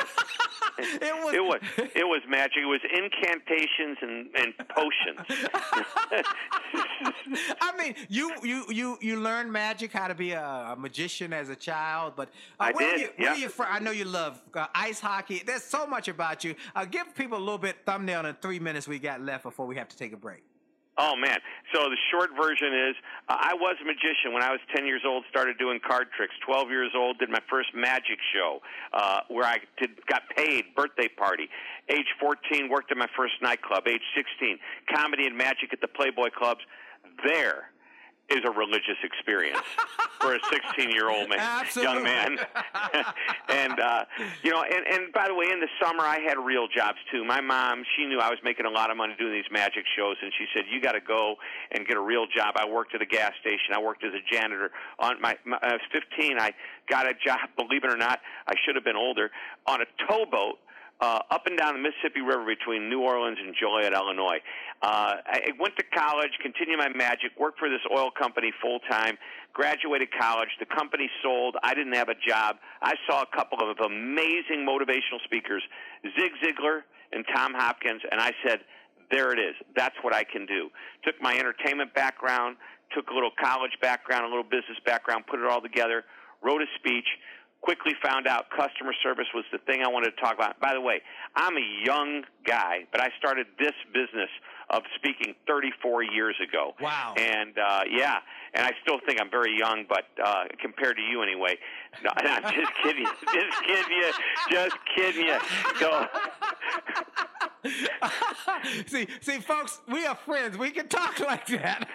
it 0.79 1.25
was. 1.25 1.35
It 1.35 1.43
was 1.43 1.61
it 1.95 2.05
was 2.05 2.23
magic. 2.29 2.59
It 2.59 2.67
was 2.67 2.81
incantations 2.85 3.99
and, 4.03 4.29
and 4.37 4.55
potions. 4.69 5.21
I 7.61 7.77
mean, 7.77 7.95
you 8.09 8.33
you 8.43 8.65
you 8.71 8.99
you 9.01 9.21
learned 9.21 9.53
magic, 9.53 9.93
how 9.93 10.09
to 10.09 10.15
be 10.15 10.33
a, 10.33 10.43
a 10.43 10.77
magician 10.77 11.33
as 11.33 11.49
a 11.49 11.57
child. 11.57 12.15
But 12.17 12.29
uh, 12.61 12.65
I 12.65 12.73
where 12.73 12.91
did, 12.91 12.97
Are 12.97 12.99
you, 12.99 13.09
where 13.17 13.29
yeah. 13.29 13.35
are 13.35 13.39
you 13.39 13.49
from? 13.49 13.67
I 13.71 13.79
know 13.79 13.91
you 13.91 14.05
love 14.05 14.43
uh, 14.55 14.67
ice 14.75 15.01
hockey. 15.01 15.43
There's 15.45 15.65
so 15.65 15.87
much 15.87 16.09
about 16.09 16.45
you. 16.45 16.55
Uh, 16.75 16.85
give 16.85 17.15
people 17.15 17.39
a 17.39 17.41
little 17.41 17.59
bit 17.59 17.77
thumbnail 17.87 18.21
in 18.21 18.27
the 18.27 18.35
three 18.35 18.59
minutes 18.59 18.87
we 18.87 18.99
got 18.99 19.21
left 19.21 19.45
before 19.45 19.67
we 19.67 19.77
have 19.77 19.89
to 19.89 19.97
take 19.97 20.13
a 20.13 20.17
break. 20.17 20.43
Oh 20.99 21.15
man! 21.15 21.39
So 21.75 21.91
the 21.91 21.97
short 22.11 22.31
version 22.37 22.73
is, 22.73 22.97
uh, 23.29 23.37
I 23.39 23.55
was 23.55 23.77
a 23.83 23.85
magician 23.85 24.33
when 24.33 24.43
I 24.43 24.51
was 24.51 24.61
10 24.75 24.87
years 24.87 25.03
old. 25.07 25.25
Started 25.29 25.59
doing 25.59 25.79
card 25.87 26.09
tricks. 26.17 26.33
12 26.47 26.71
years 26.71 26.93
old, 26.97 27.19
did 27.19 27.29
my 27.29 27.41
first 27.51 27.75
magic 27.75 28.19
show 28.33 28.61
uh, 28.95 29.21
where 29.29 29.45
I 29.45 29.59
did, 29.79 29.91
got 30.07 30.23
paid. 30.35 30.75
Birthday 30.75 31.09
party. 31.09 31.49
Age 31.91 32.09
14, 32.19 32.71
worked 32.71 32.91
at 32.91 32.97
my 32.97 33.09
first 33.17 33.35
nightclub. 33.43 33.87
Age 33.87 34.03
16, 34.17 34.59
comedy 34.95 35.27
and 35.27 35.37
magic 35.37 35.73
at 35.73 35.81
the 35.81 35.89
Playboy 35.89 36.31
clubs. 36.35 36.61
There 37.25 37.71
is 38.29 38.41
a 38.45 38.51
religious 38.51 38.99
experience 39.05 39.63
for 40.21 40.35
a 40.35 40.39
16 40.51 40.91
year 40.91 41.11
old 41.11 41.29
man, 41.29 41.39
Absolutely. 41.39 41.95
young 41.95 42.03
man. 42.03 42.39
and 43.49 43.79
uh, 43.79 44.05
you 44.43 44.51
know, 44.51 44.63
and, 44.63 44.87
and 44.91 45.13
by 45.13 45.29
the 45.29 45.35
way, 45.35 45.47
in 45.51 45.61
the 45.61 45.69
summer 45.81 46.03
I 46.03 46.19
had 46.21 46.39
real 46.39 46.67
jobs 46.67 46.99
too. 47.13 47.25
My 47.25 47.41
mom, 47.41 47.85
she 47.97 48.07
knew 48.07 48.19
I 48.19 48.31
was 48.31 48.39
making 48.43 48.67
a 48.67 48.71
lot 48.71 48.91
of 48.91 48.97
money 48.97 49.15
doing 49.19 49.33
these 49.33 49.51
magic 49.51 49.85
shows, 49.97 50.17
and 50.23 50.33
she 50.37 50.47
said, 50.55 50.65
"You 50.71 50.81
got 50.81 50.93
to 50.93 51.01
go 51.01 51.37
and 51.71 51.87
get 51.87 51.97
a 51.97 52.01
real 52.01 52.27
job." 52.27 52.55
I 52.57 52.69
worked 52.69 52.95
at 52.95 53.03
a 53.03 53.07
gas 53.07 53.33
station. 53.41 53.75
I 53.75 53.81
worked 53.81 54.05
as 54.05 54.13
a 54.13 54.35
janitor. 54.35 54.71
On 54.99 55.21
my, 55.21 55.37
my 55.45 55.59
I 55.63 55.73
was 55.73 55.83
15. 55.93 56.39
I 56.39 56.53
got 56.89 57.07
a 57.07 57.15
job. 57.25 57.39
Believe 57.57 57.85
it 57.85 57.93
or 57.93 57.97
not, 57.97 58.21
I 58.49 58.55
should 58.65 58.75
have 58.75 58.85
been 58.85 58.97
older 58.97 59.31
on 59.67 59.81
a 59.81 59.87
towboat 60.09 60.59
uh, 61.01 61.21
up 61.31 61.47
and 61.47 61.59
down 61.59 61.75
the 61.75 61.81
Mississippi 61.81 62.21
River 62.21 62.45
between 62.47 62.89
New 62.89 63.01
Orleans 63.01 63.39
and 63.41 63.55
Joliet, 63.59 63.93
Illinois. 63.93 64.39
Uh, 64.83 65.17
I 65.27 65.53
went 65.59 65.77
to 65.77 65.85
college, 65.95 66.31
continued 66.43 66.79
my 66.79 66.89
magic, 66.89 67.33
worked 67.39 67.59
for 67.59 67.69
this 67.69 67.81
oil 67.93 68.11
company 68.11 68.53
full 68.63 68.81
time, 68.91 69.19
graduated 69.53 70.09
college. 70.19 70.49
The 70.59 70.67
company 70.67 71.09
sold. 71.23 71.57
I 71.63 71.75
didn't 71.75 71.95
have 71.95 72.09
a 72.09 72.15
job. 72.15 72.57
I 72.83 72.95
saw 73.09 73.23
a 73.23 73.37
couple 73.37 73.59
of 73.61 73.77
amazing 73.85 74.67
motivational 74.69 75.23
speakers, 75.25 75.63
Zig 76.19 76.33
Ziglar 76.43 76.81
and 77.13 77.25
Tom 77.35 77.53
Hopkins, 77.55 78.03
and 78.11 78.21
I 78.21 78.33
said, 78.47 78.61
there 79.11 79.33
it 79.33 79.39
is. 79.39 79.55
That's 79.77 79.95
what 80.03 80.15
I 80.15 80.25
can 80.25 80.47
do. 80.47 80.69
Took 81.05 81.21
my 81.23 81.35
entertainment 81.35 81.95
background, 81.95 82.57
took 82.95 83.09
a 83.11 83.15
little 83.15 83.31
college 83.41 83.73
background, 83.81 84.25
a 84.25 84.29
little 84.29 84.45
business 84.45 84.79
background, 84.85 85.25
put 85.31 85.39
it 85.39 85.47
all 85.47 85.61
together, 85.61 86.05
wrote 86.43 86.61
a 86.61 86.67
speech, 86.79 87.07
quickly 87.61 87.93
found 88.05 88.27
out 88.27 88.47
customer 88.51 88.93
service 89.03 89.27
was 89.35 89.45
the 89.51 89.59
thing 89.59 89.83
I 89.85 89.89
wanted 89.89 90.11
to 90.11 90.23
talk 90.23 90.35
about. 90.35 90.61
By 90.61 90.73
the 90.75 90.81
way, 90.81 91.01
I'm 91.35 91.57
a 91.57 91.67
young 91.85 92.23
guy, 92.47 92.87
but 92.93 93.01
I 93.01 93.09
started 93.19 93.47
this 93.59 93.75
business 93.93 94.31
of 94.71 94.83
speaking 94.97 95.35
34 95.47 96.03
years 96.05 96.37
ago. 96.43 96.75
Wow. 96.81 97.15
And 97.17 97.57
uh, 97.59 97.81
yeah, 97.91 98.17
and 98.55 98.67
I 98.67 98.73
still 98.83 98.99
think 99.07 99.21
I'm 99.21 99.31
very 99.31 99.57
young, 99.57 99.85
but 99.89 100.05
uh, 100.23 100.45
compared 100.61 100.97
to 100.97 101.03
you 101.03 101.23
anyway. 101.23 101.57
No, 102.03 102.11
I'm 102.17 102.43
just 102.43 102.73
kidding. 102.83 103.03
you. 103.03 103.11
Just 103.33 103.63
kidding 103.67 103.97
you. 103.97 104.13
Just 104.51 104.77
kidding 104.97 105.27
you. 105.27 105.39
So. 105.81 106.07
see, 108.87 109.07
see, 109.21 109.41
folks, 109.41 109.81
we 109.89 110.07
are 110.07 110.15
friends. 110.15 110.57
We 110.57 110.71
can 110.71 110.89
talk 110.89 111.19
like 111.21 111.47
that. 111.49 111.89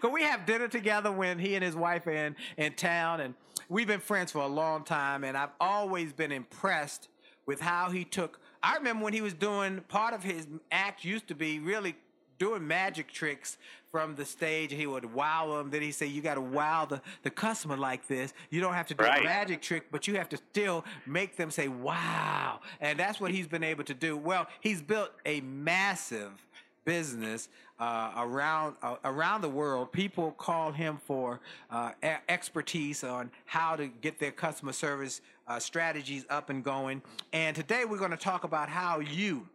Cause 0.00 0.10
we 0.12 0.22
have 0.22 0.46
dinner 0.46 0.68
together 0.68 1.12
when 1.12 1.38
he 1.38 1.54
and 1.54 1.64
his 1.64 1.76
wife 1.76 2.06
are 2.06 2.12
in 2.12 2.36
in 2.56 2.74
town, 2.74 3.20
and 3.20 3.34
we've 3.68 3.86
been 3.86 4.00
friends 4.00 4.32
for 4.32 4.42
a 4.42 4.46
long 4.46 4.84
time. 4.84 5.24
And 5.24 5.36
I've 5.36 5.50
always 5.60 6.12
been 6.12 6.32
impressed 6.32 7.08
with 7.46 7.60
how 7.60 7.90
he 7.90 8.04
took. 8.04 8.40
I 8.62 8.76
remember 8.76 9.04
when 9.04 9.12
he 9.12 9.20
was 9.20 9.34
doing 9.34 9.80
part 9.88 10.14
of 10.14 10.22
his 10.22 10.46
act 10.70 11.04
used 11.04 11.28
to 11.28 11.34
be 11.34 11.58
really 11.58 11.96
doing 12.38 12.66
magic 12.66 13.10
tricks 13.10 13.56
from 13.90 14.14
the 14.14 14.24
stage 14.24 14.72
and 14.72 14.80
he 14.80 14.86
would 14.86 15.10
wow 15.14 15.56
them 15.56 15.70
then 15.70 15.80
he 15.80 15.90
say 15.90 16.04
you 16.04 16.20
got 16.20 16.34
to 16.34 16.40
wow 16.40 16.84
the, 16.84 17.00
the 17.22 17.30
customer 17.30 17.78
like 17.78 18.06
this 18.08 18.34
you 18.50 18.60
don't 18.60 18.74
have 18.74 18.86
to 18.86 18.94
do 18.94 19.04
a 19.04 19.22
magic 19.22 19.62
trick 19.62 19.86
but 19.90 20.06
you 20.06 20.16
have 20.16 20.28
to 20.28 20.36
still 20.36 20.84
make 21.06 21.36
them 21.36 21.50
say 21.50 21.66
wow 21.68 22.60
and 22.82 22.98
that's 22.98 23.18
what 23.20 23.30
he's 23.30 23.46
been 23.46 23.64
able 23.64 23.84
to 23.84 23.94
do 23.94 24.14
well 24.16 24.46
he's 24.60 24.82
built 24.82 25.10
a 25.24 25.40
massive 25.40 26.45
business 26.86 27.50
uh, 27.78 28.12
around 28.16 28.76
uh, 28.82 28.96
around 29.04 29.42
the 29.42 29.48
world. 29.50 29.92
People 29.92 30.30
call 30.32 30.72
him 30.72 30.96
for 31.04 31.40
uh, 31.70 31.90
e- 32.02 32.08
expertise 32.30 33.04
on 33.04 33.30
how 33.44 33.76
to 33.76 33.88
get 33.88 34.18
their 34.18 34.30
customer 34.30 34.72
service 34.72 35.20
uh, 35.46 35.58
strategies 35.58 36.24
up 36.30 36.48
and 36.48 36.64
going. 36.64 37.02
And 37.34 37.54
today 37.54 37.84
we're 37.84 37.98
going 37.98 38.12
to 38.12 38.16
talk 38.16 38.44
about 38.44 38.70
how 38.70 39.00
you, 39.00 39.46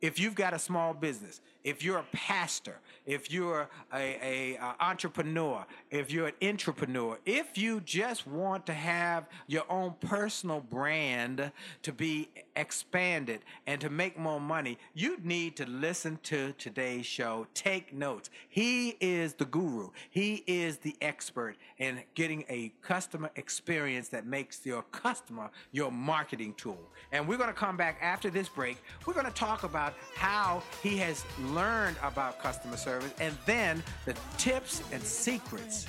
if 0.00 0.18
you've 0.18 0.34
got 0.34 0.54
a 0.54 0.58
small 0.58 0.92
business, 0.92 1.40
if 1.64 1.82
you're 1.82 1.98
a 1.98 2.06
pastor, 2.12 2.78
if 3.06 3.30
you're 3.30 3.68
a, 3.92 3.98
a, 4.22 4.56
uh, 4.58 4.72
entrepreneur, 4.78 5.66
if 5.90 6.12
you're 6.12 6.28
an 6.28 6.34
entrepreneur, 6.40 7.18
if 7.26 7.58
you 7.58 7.80
just 7.80 8.26
want 8.26 8.66
to 8.66 8.72
have 8.72 9.26
your 9.46 9.64
own 9.68 9.94
personal 10.00 10.60
brand 10.60 11.50
to 11.82 11.92
be 11.92 12.28
expanded 12.54 13.40
and 13.66 13.80
to 13.80 13.90
make 13.90 14.18
more 14.18 14.40
money, 14.40 14.78
you 14.94 15.18
need 15.22 15.56
to 15.56 15.66
listen 15.66 16.18
to 16.24 16.52
today's 16.52 17.06
show. 17.06 17.46
Take 17.54 17.92
notes. 17.92 18.30
He 18.48 18.96
is 19.00 19.34
the 19.34 19.44
guru. 19.44 19.90
He 20.10 20.44
is 20.46 20.78
the 20.78 20.96
expert 21.00 21.56
in 21.78 22.00
getting 22.14 22.44
a 22.48 22.72
customer 22.82 23.30
experience 23.36 24.08
that 24.08 24.26
makes 24.26 24.64
your 24.64 24.82
customer 24.92 25.50
your 25.72 25.90
marketing 25.90 26.54
tool. 26.56 26.78
And 27.12 27.26
we're 27.26 27.38
going 27.38 27.48
to 27.48 27.54
come 27.54 27.76
back 27.76 27.98
after 28.00 28.30
this 28.30 28.48
break. 28.48 28.78
We're 29.04 29.14
going 29.14 29.26
to 29.26 29.32
talk 29.32 29.64
about 29.64 29.85
how 30.14 30.62
he 30.82 30.96
has 30.98 31.24
learned 31.40 31.96
about 32.02 32.38
customer 32.40 32.76
service 32.76 33.12
and 33.20 33.36
then 33.46 33.82
the 34.04 34.14
tips 34.38 34.82
and 34.92 35.02
secrets 35.02 35.86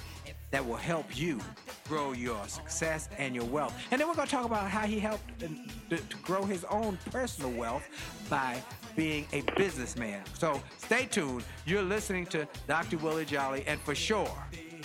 that 0.52 0.66
will 0.66 0.76
help 0.76 1.18
you 1.18 1.40
grow 1.88 2.14
your 2.14 2.48
success 2.48 3.10
and 3.18 3.36
your 3.36 3.46
wealth. 3.46 3.74
And 3.92 4.00
then 4.00 4.08
we're 4.08 4.16
going 4.16 4.28
to 4.28 4.34
talk 4.34 4.46
about 4.46 4.70
how 4.70 4.86
he 4.86 5.00
helped 5.00 5.40
to, 5.40 5.98
to 5.98 6.18
grow 6.18 6.44
his 6.44 6.64
own 6.66 6.98
personal 7.12 7.52
wealth 7.52 7.88
by 8.30 8.62
being 8.96 9.28
a 9.34 9.42
businessman. 9.58 10.24
So 10.34 10.62
stay 10.78 11.06
tuned. 11.06 11.44
You're 11.66 11.84
listening 11.84 12.26
to 12.28 12.48
Dr. 12.68 12.98
Willie 12.98 13.26
Jolly, 13.26 13.64
and 13.68 13.80
for 13.82 13.96
sure, 13.96 14.32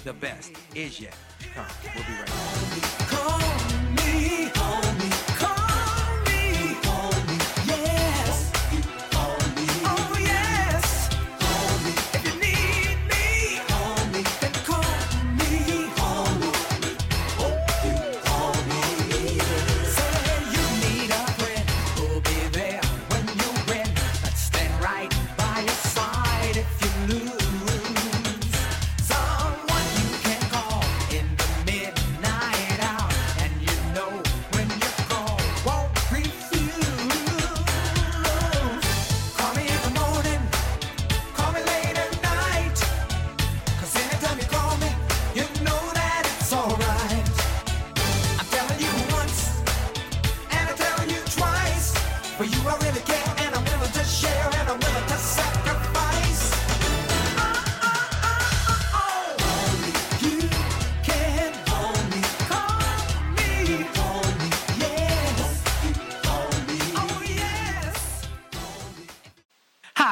the 0.04 0.12
best 0.12 0.52
is 0.75 1.00
yet 1.00 1.14
to 1.40 1.49
come. 1.49 1.66
We'll 1.95 2.04
be 2.04 2.12
right 2.12 2.26
back. 2.26 3.02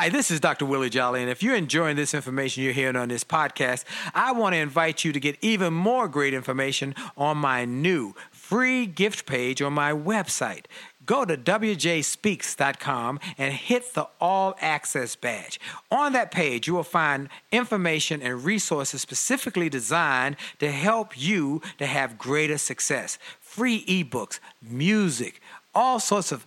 Hi, 0.00 0.08
this 0.08 0.30
is 0.30 0.40
Dr. 0.40 0.64
Willie 0.64 0.88
Jolly, 0.88 1.20
and 1.20 1.30
if 1.30 1.42
you're 1.42 1.54
enjoying 1.54 1.94
this 1.94 2.14
information 2.14 2.62
you're 2.62 2.72
hearing 2.72 2.96
on 2.96 3.08
this 3.08 3.22
podcast, 3.22 3.84
I 4.14 4.32
want 4.32 4.54
to 4.54 4.58
invite 4.58 5.04
you 5.04 5.12
to 5.12 5.20
get 5.20 5.36
even 5.42 5.74
more 5.74 6.08
great 6.08 6.32
information 6.32 6.94
on 7.18 7.36
my 7.36 7.66
new 7.66 8.14
free 8.30 8.86
gift 8.86 9.26
page 9.26 9.60
on 9.60 9.74
my 9.74 9.92
website. 9.92 10.64
Go 11.04 11.26
to 11.26 11.36
wjspeaks.com 11.36 13.20
and 13.36 13.52
hit 13.52 13.92
the 13.92 14.08
All 14.22 14.56
Access 14.62 15.16
badge. 15.16 15.60
On 15.90 16.14
that 16.14 16.30
page, 16.30 16.66
you 16.66 16.72
will 16.72 16.82
find 16.82 17.28
information 17.52 18.22
and 18.22 18.42
resources 18.42 19.02
specifically 19.02 19.68
designed 19.68 20.36
to 20.60 20.72
help 20.72 21.12
you 21.14 21.60
to 21.76 21.84
have 21.84 22.16
greater 22.16 22.56
success. 22.56 23.18
Free 23.38 23.84
ebooks, 23.84 24.40
music, 24.62 25.42
all 25.74 26.00
sorts 26.00 26.32
of 26.32 26.46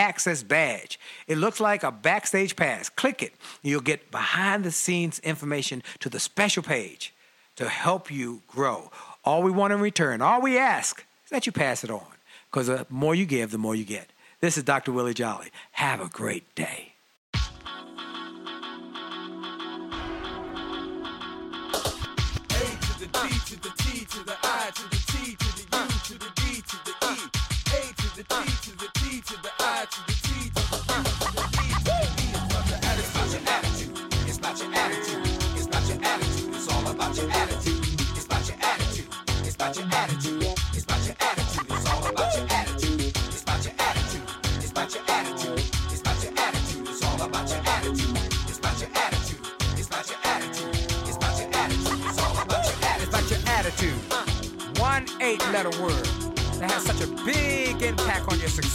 access 0.00 0.42
badge. 0.42 0.98
It 1.28 1.36
looks 1.36 1.60
like 1.60 1.82
a 1.84 1.92
backstage 1.92 2.56
pass. 2.56 2.88
Click 2.88 3.22
it. 3.22 3.34
You'll 3.62 3.82
get 3.82 4.10
behind 4.10 4.64
the 4.64 4.70
scenes 4.70 5.18
information 5.20 5.82
to 6.00 6.08
the 6.08 6.18
special 6.18 6.62
page 6.62 7.12
to 7.56 7.68
help 7.68 8.10
you 8.10 8.42
grow. 8.48 8.90
All 9.24 9.42
we 9.42 9.50
want 9.50 9.74
in 9.74 9.80
return, 9.80 10.22
all 10.22 10.40
we 10.40 10.56
ask 10.56 11.04
is 11.24 11.30
that 11.30 11.44
you 11.44 11.52
pass 11.52 11.84
it 11.84 11.90
on 11.90 12.06
because 12.50 12.68
the 12.68 12.86
more 12.88 13.14
you 13.14 13.26
give, 13.26 13.50
the 13.50 13.58
more 13.58 13.76
you 13.76 13.84
get. 13.84 14.10
This 14.40 14.56
is 14.56 14.64
Dr. 14.64 14.90
Willie 14.90 15.12
Jolly. 15.12 15.50
Have 15.72 16.00
a 16.00 16.08
great 16.08 16.54
day. 16.54 16.89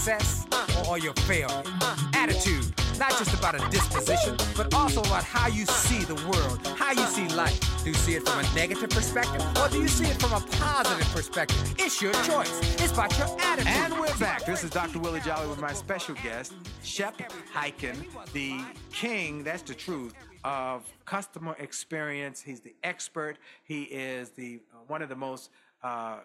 Success 0.05 0.45
or, 0.85 0.91
or 0.91 0.97
your 0.99 1.13
failure. 1.13 2.04
Attitude, 2.25 2.65
not 2.97 3.11
just 3.11 3.35
about 3.35 3.53
a 3.53 3.69
disposition, 3.69 4.35
but 4.57 4.73
also 4.73 4.99
about 5.01 5.23
how 5.23 5.47
you 5.47 5.63
see 5.67 6.03
the 6.05 6.15
world, 6.27 6.59
how 6.75 6.91
you 6.91 7.05
see 7.05 7.27
life. 7.35 7.59
Do 7.83 7.91
you 7.91 7.95
see 7.95 8.15
it 8.15 8.27
from 8.27 8.39
a 8.39 8.55
negative 8.55 8.89
perspective 8.89 9.45
or 9.57 9.69
do 9.69 9.79
you 9.79 9.87
see 9.87 10.05
it 10.05 10.19
from 10.19 10.33
a 10.33 10.39
positive 10.57 11.07
perspective? 11.13 11.75
It's 11.77 12.01
your 12.01 12.13
choice. 12.23 12.49
It's 12.81 12.91
about 12.93 13.15
your 13.19 13.27
attitude. 13.39 13.67
And 13.67 13.93
we're 13.99 14.17
back. 14.17 14.43
This 14.43 14.63
is 14.63 14.71
Dr. 14.71 14.97
Willie 14.97 15.19
Jolly 15.19 15.47
with 15.47 15.61
my 15.61 15.71
special 15.71 16.15
guest, 16.15 16.53
Shep 16.81 17.15
Hyken, 17.53 18.07
the 18.33 18.59
king, 18.91 19.43
that's 19.43 19.61
the 19.61 19.75
truth, 19.75 20.15
of 20.43 20.83
customer 21.05 21.55
experience. 21.59 22.41
He's 22.41 22.59
the 22.59 22.73
expert. 22.83 23.37
He 23.65 23.83
is 23.83 24.31
the 24.31 24.61
uh, 24.73 24.77
one 24.87 25.03
of 25.03 25.09
the 25.09 25.15
most 25.15 25.51
uh, 25.83 26.21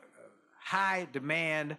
high 0.58 1.08
demand 1.12 1.76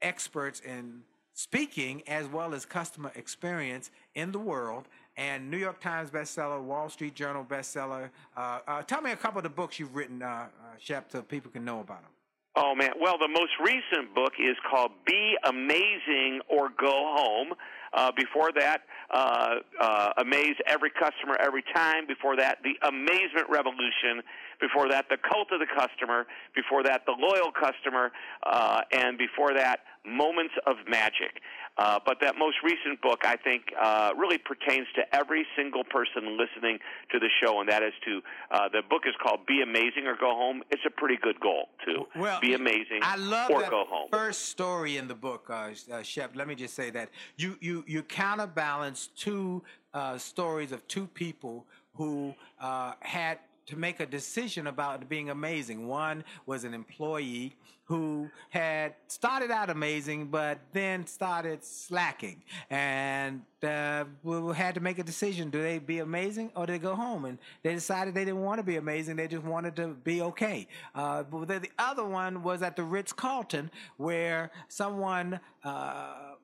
experts 0.00 0.60
in 0.60 1.02
speaking 1.38 2.02
as 2.08 2.26
well 2.26 2.52
as 2.52 2.66
customer 2.66 3.12
experience 3.14 3.92
in 4.16 4.32
the 4.32 4.38
world. 4.40 4.88
And 5.16 5.48
New 5.48 5.56
York 5.56 5.80
Times 5.80 6.10
bestseller, 6.10 6.60
Wall 6.60 6.88
Street 6.88 7.14
Journal 7.14 7.44
bestseller. 7.44 8.10
Uh, 8.36 8.58
uh, 8.66 8.82
tell 8.82 9.00
me 9.00 9.12
a 9.12 9.16
couple 9.16 9.38
of 9.38 9.44
the 9.44 9.48
books 9.48 9.78
you've 9.78 9.94
written, 9.94 10.20
uh, 10.20 10.26
uh, 10.26 10.48
Shep, 10.78 11.12
so 11.12 11.22
people 11.22 11.50
can 11.50 11.64
know 11.64 11.80
about 11.80 12.02
them. 12.02 12.10
Oh 12.56 12.74
man! 12.74 12.90
Well, 13.00 13.18
the 13.18 13.28
most 13.28 13.52
recent 13.62 14.14
book 14.16 14.32
is 14.40 14.56
called 14.68 14.90
"Be 15.06 15.36
Amazing 15.44 16.40
or 16.48 16.70
Go 16.70 17.14
Home." 17.16 17.54
Uh, 17.92 18.10
before 18.16 18.50
that, 18.58 18.82
uh, 19.10 19.56
uh, 19.80 20.12
"Amaze 20.18 20.56
Every 20.66 20.90
Customer 20.90 21.36
Every 21.38 21.62
Time." 21.74 22.06
Before 22.06 22.34
that, 22.36 22.58
"The 22.64 22.74
Amazement 22.82 23.48
Revolution." 23.48 24.22
Before 24.60 24.88
that, 24.88 25.08
"The 25.08 25.18
Cult 25.18 25.52
of 25.52 25.60
the 25.60 25.66
Customer." 25.66 26.26
Before 26.54 26.82
that, 26.82 27.06
"The 27.06 27.14
Loyal 27.16 27.52
Customer," 27.52 28.10
uh, 28.42 28.82
and 28.90 29.16
before 29.16 29.54
that, 29.54 29.84
"Moments 30.08 30.54
of 30.66 30.76
Magic." 30.88 31.40
Uh, 31.76 32.00
but 32.04 32.18
that 32.20 32.36
most 32.36 32.56
recent 32.64 33.00
book, 33.00 33.20
I 33.24 33.36
think, 33.36 33.72
uh, 33.80 34.10
really 34.16 34.38
pertains 34.38 34.88
to 34.96 35.14
every 35.14 35.46
single 35.56 35.84
person 35.84 36.36
listening 36.36 36.80
to 37.12 37.20
the 37.20 37.28
show, 37.40 37.60
and 37.60 37.68
that 37.68 37.84
is 37.84 37.92
to 38.04 38.20
uh, 38.50 38.68
the 38.68 38.82
book 38.88 39.02
is 39.06 39.14
called 39.22 39.46
"Be 39.46 39.62
Amazing 39.62 40.06
or 40.06 40.16
Go 40.16 40.34
Home." 40.34 40.62
It's 40.70 40.82
a 40.86 40.90
pretty 40.90 41.16
good 41.16 41.38
goal 41.40 41.68
too. 41.84 42.06
Well, 42.16 42.40
be 42.40 42.54
amazing 42.54 43.00
I 43.02 43.16
love 43.16 43.50
or 43.50 43.60
that 43.60 43.70
go 43.70 43.84
home. 43.88 44.08
first 44.10 44.46
story 44.46 44.96
in 44.96 45.06
the 45.06 45.14
book, 45.14 45.46
uh, 45.50 45.70
uh, 45.92 46.02
Shep. 46.02 46.34
Let 46.34 46.48
me 46.48 46.56
just 46.56 46.74
say 46.74 46.90
that 46.90 47.10
you 47.36 47.56
you 47.60 47.84
you 47.86 48.02
counterbalance 48.02 49.08
two 49.16 49.62
uh, 49.94 50.18
stories 50.18 50.72
of 50.72 50.86
two 50.88 51.06
people 51.06 51.66
who 51.94 52.34
uh, 52.60 52.92
had 53.00 53.38
to 53.68 53.76
make 53.76 54.00
a 54.00 54.06
decision 54.06 54.66
about 54.66 55.08
being 55.08 55.30
amazing. 55.30 55.86
One 55.86 56.24
was 56.46 56.64
an 56.64 56.74
employee 56.74 57.54
who 57.84 58.30
had 58.50 58.94
started 59.06 59.50
out 59.50 59.70
amazing, 59.70 60.26
but 60.26 60.58
then 60.72 61.06
started 61.06 61.64
slacking, 61.64 62.42
and 62.68 63.40
uh, 63.62 64.04
we 64.22 64.54
had 64.54 64.74
to 64.74 64.80
make 64.80 64.98
a 64.98 65.02
decision: 65.02 65.48
do 65.50 65.62
they 65.62 65.78
be 65.78 65.98
amazing 66.00 66.50
or 66.54 66.66
do 66.66 66.72
they 66.72 66.78
go 66.78 66.94
home? 66.94 67.24
And 67.24 67.38
they 67.62 67.72
decided 67.74 68.14
they 68.14 68.26
didn't 68.26 68.42
want 68.42 68.58
to 68.58 68.62
be 68.62 68.76
amazing; 68.76 69.16
they 69.16 69.28
just 69.28 69.44
wanted 69.44 69.76
to 69.76 69.88
be 69.88 70.20
okay. 70.22 70.66
Uh, 70.94 71.22
but 71.22 71.48
the 71.48 71.70
other 71.78 72.04
one 72.04 72.42
was 72.42 72.62
at 72.62 72.76
the 72.76 72.82
Ritz 72.82 73.12
Carlton, 73.12 73.70
where 73.96 74.50
someone. 74.68 75.40
Uh, 75.64 76.34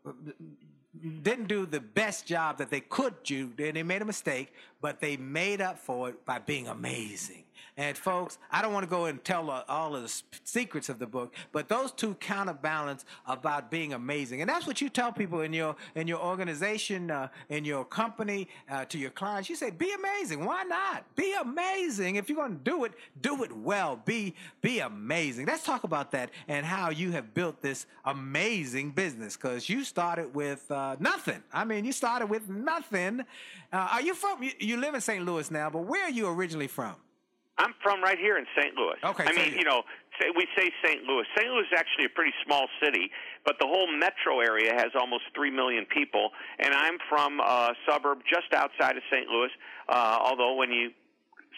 didn't 1.11 1.49
do 1.49 1.67
the 1.67 1.81
best 1.81 2.27
job 2.27 2.59
that 2.59 2.71
they 2.71 2.81
could 2.81 3.23
do. 3.23 3.53
They 3.57 3.71
they 3.71 3.83
made 3.83 4.03
a 4.03 4.05
mistake, 4.05 4.53
but 4.81 5.01
they 5.01 5.17
made 5.17 5.61
up 5.61 5.79
for 5.79 6.09
it 6.11 6.25
by 6.25 6.38
being 6.38 6.69
amazing. 6.69 7.45
And 7.77 7.97
folks, 7.97 8.38
I 8.51 8.62
don't 8.62 8.73
want 8.73 8.85
to 8.85 8.90
go 8.90 9.07
and 9.07 9.23
tell 9.25 9.51
uh, 9.51 9.64
all 9.69 9.97
of 9.97 10.03
the 10.03 10.23
secrets 10.45 10.88
of 10.88 10.99
the 10.99 11.07
book, 11.07 11.35
but 11.53 11.69
those 11.69 11.90
two 11.93 12.14
counterbalance 12.14 13.05
about 13.27 13.71
being 13.71 13.93
amazing, 13.93 14.40
and 14.40 14.49
that's 14.49 14.67
what 14.67 14.81
you 14.81 14.88
tell 14.88 15.12
people 15.12 15.40
in 15.40 15.53
your 15.53 15.75
in 15.95 16.07
your 16.07 16.21
organization, 16.21 17.11
uh, 17.11 17.29
in 17.49 17.64
your 17.64 17.85
company, 17.85 18.49
uh, 18.71 18.85
to 18.87 18.99
your 18.99 19.11
clients. 19.11 19.49
You 19.51 19.57
say, 19.57 19.71
"Be 19.71 19.93
amazing." 19.93 20.45
Why 20.45 20.62
not? 20.62 21.05
Be 21.17 21.35
amazing. 21.40 22.17
If 22.17 22.29
you're 22.29 22.37
going 22.37 22.59
to 22.59 22.71
do 22.71 22.85
it, 22.85 22.93
do 23.21 23.43
it 23.43 23.53
well. 23.57 24.01
Be 24.05 24.35
be 24.61 24.81
amazing. 24.81 25.47
Let's 25.47 25.64
talk 25.64 25.85
about 25.85 26.12
that 26.12 26.31
and 26.49 26.64
how 26.64 26.90
you 26.90 27.11
have 27.12 27.35
built 27.35 27.61
this 27.61 27.87
amazing 28.05 28.93
business 28.93 29.37
because 29.37 29.69
you 29.69 29.85
started 29.85 30.35
with 30.35 30.71
uh, 30.71 30.97
nothing. 31.01 31.43
I 31.53 31.64
mean, 31.64 31.85
you 31.85 31.93
started 31.93 32.27
with 32.27 32.49
nothing. 32.49 33.21
Uh, 33.73 33.88
are 33.93 34.03
you 34.03 34.14
from? 34.14 34.43
You, 34.43 34.53
you 34.61 34.77
live 34.77 34.95
in 34.95 35.01
St. 35.01 35.25
Louis 35.25 35.51
now, 35.51 35.71
but 35.71 35.81
where 35.81 36.05
are 36.05 36.11
you 36.11 36.29
originally 36.29 36.69
from? 36.69 36.95
I'm 37.59 37.75
from 37.83 38.03
right 38.03 38.19
here 38.19 38.37
in 38.37 38.47
St. 38.59 38.75
Louis. 38.75 38.97
Okay, 39.05 39.25
I 39.27 39.33
mean, 39.33 39.53
you- 39.53 39.59
you 39.59 39.64
know, 39.64 39.85
say, 40.21 40.31
we 40.31 40.47
say 40.57 40.73
St. 40.83 41.05
Louis. 41.05 41.25
St. 41.37 41.49
Louis 41.49 41.67
is 41.67 41.73
actually 41.77 42.07
a 42.07 42.09
pretty 42.09 42.35
small 42.45 42.69
city, 42.83 43.12
but 43.45 43.59
the 43.61 43.67
whole 43.67 43.87
metro 43.87 44.40
area 44.40 44.75
has 44.75 44.95
almost 44.97 45.25
three 45.35 45.51
million 45.51 45.87
people. 45.87 46.33
And 46.59 46.75
I'm 46.75 46.99
from 47.09 47.38
a 47.40 47.75
suburb 47.88 48.23
just 48.27 48.53
outside 48.55 48.97
of 48.97 49.03
St. 49.11 49.29
Louis. 49.29 49.51
Uh, 49.88 50.19
although 50.21 50.55
when 50.55 50.73
you 50.73 50.93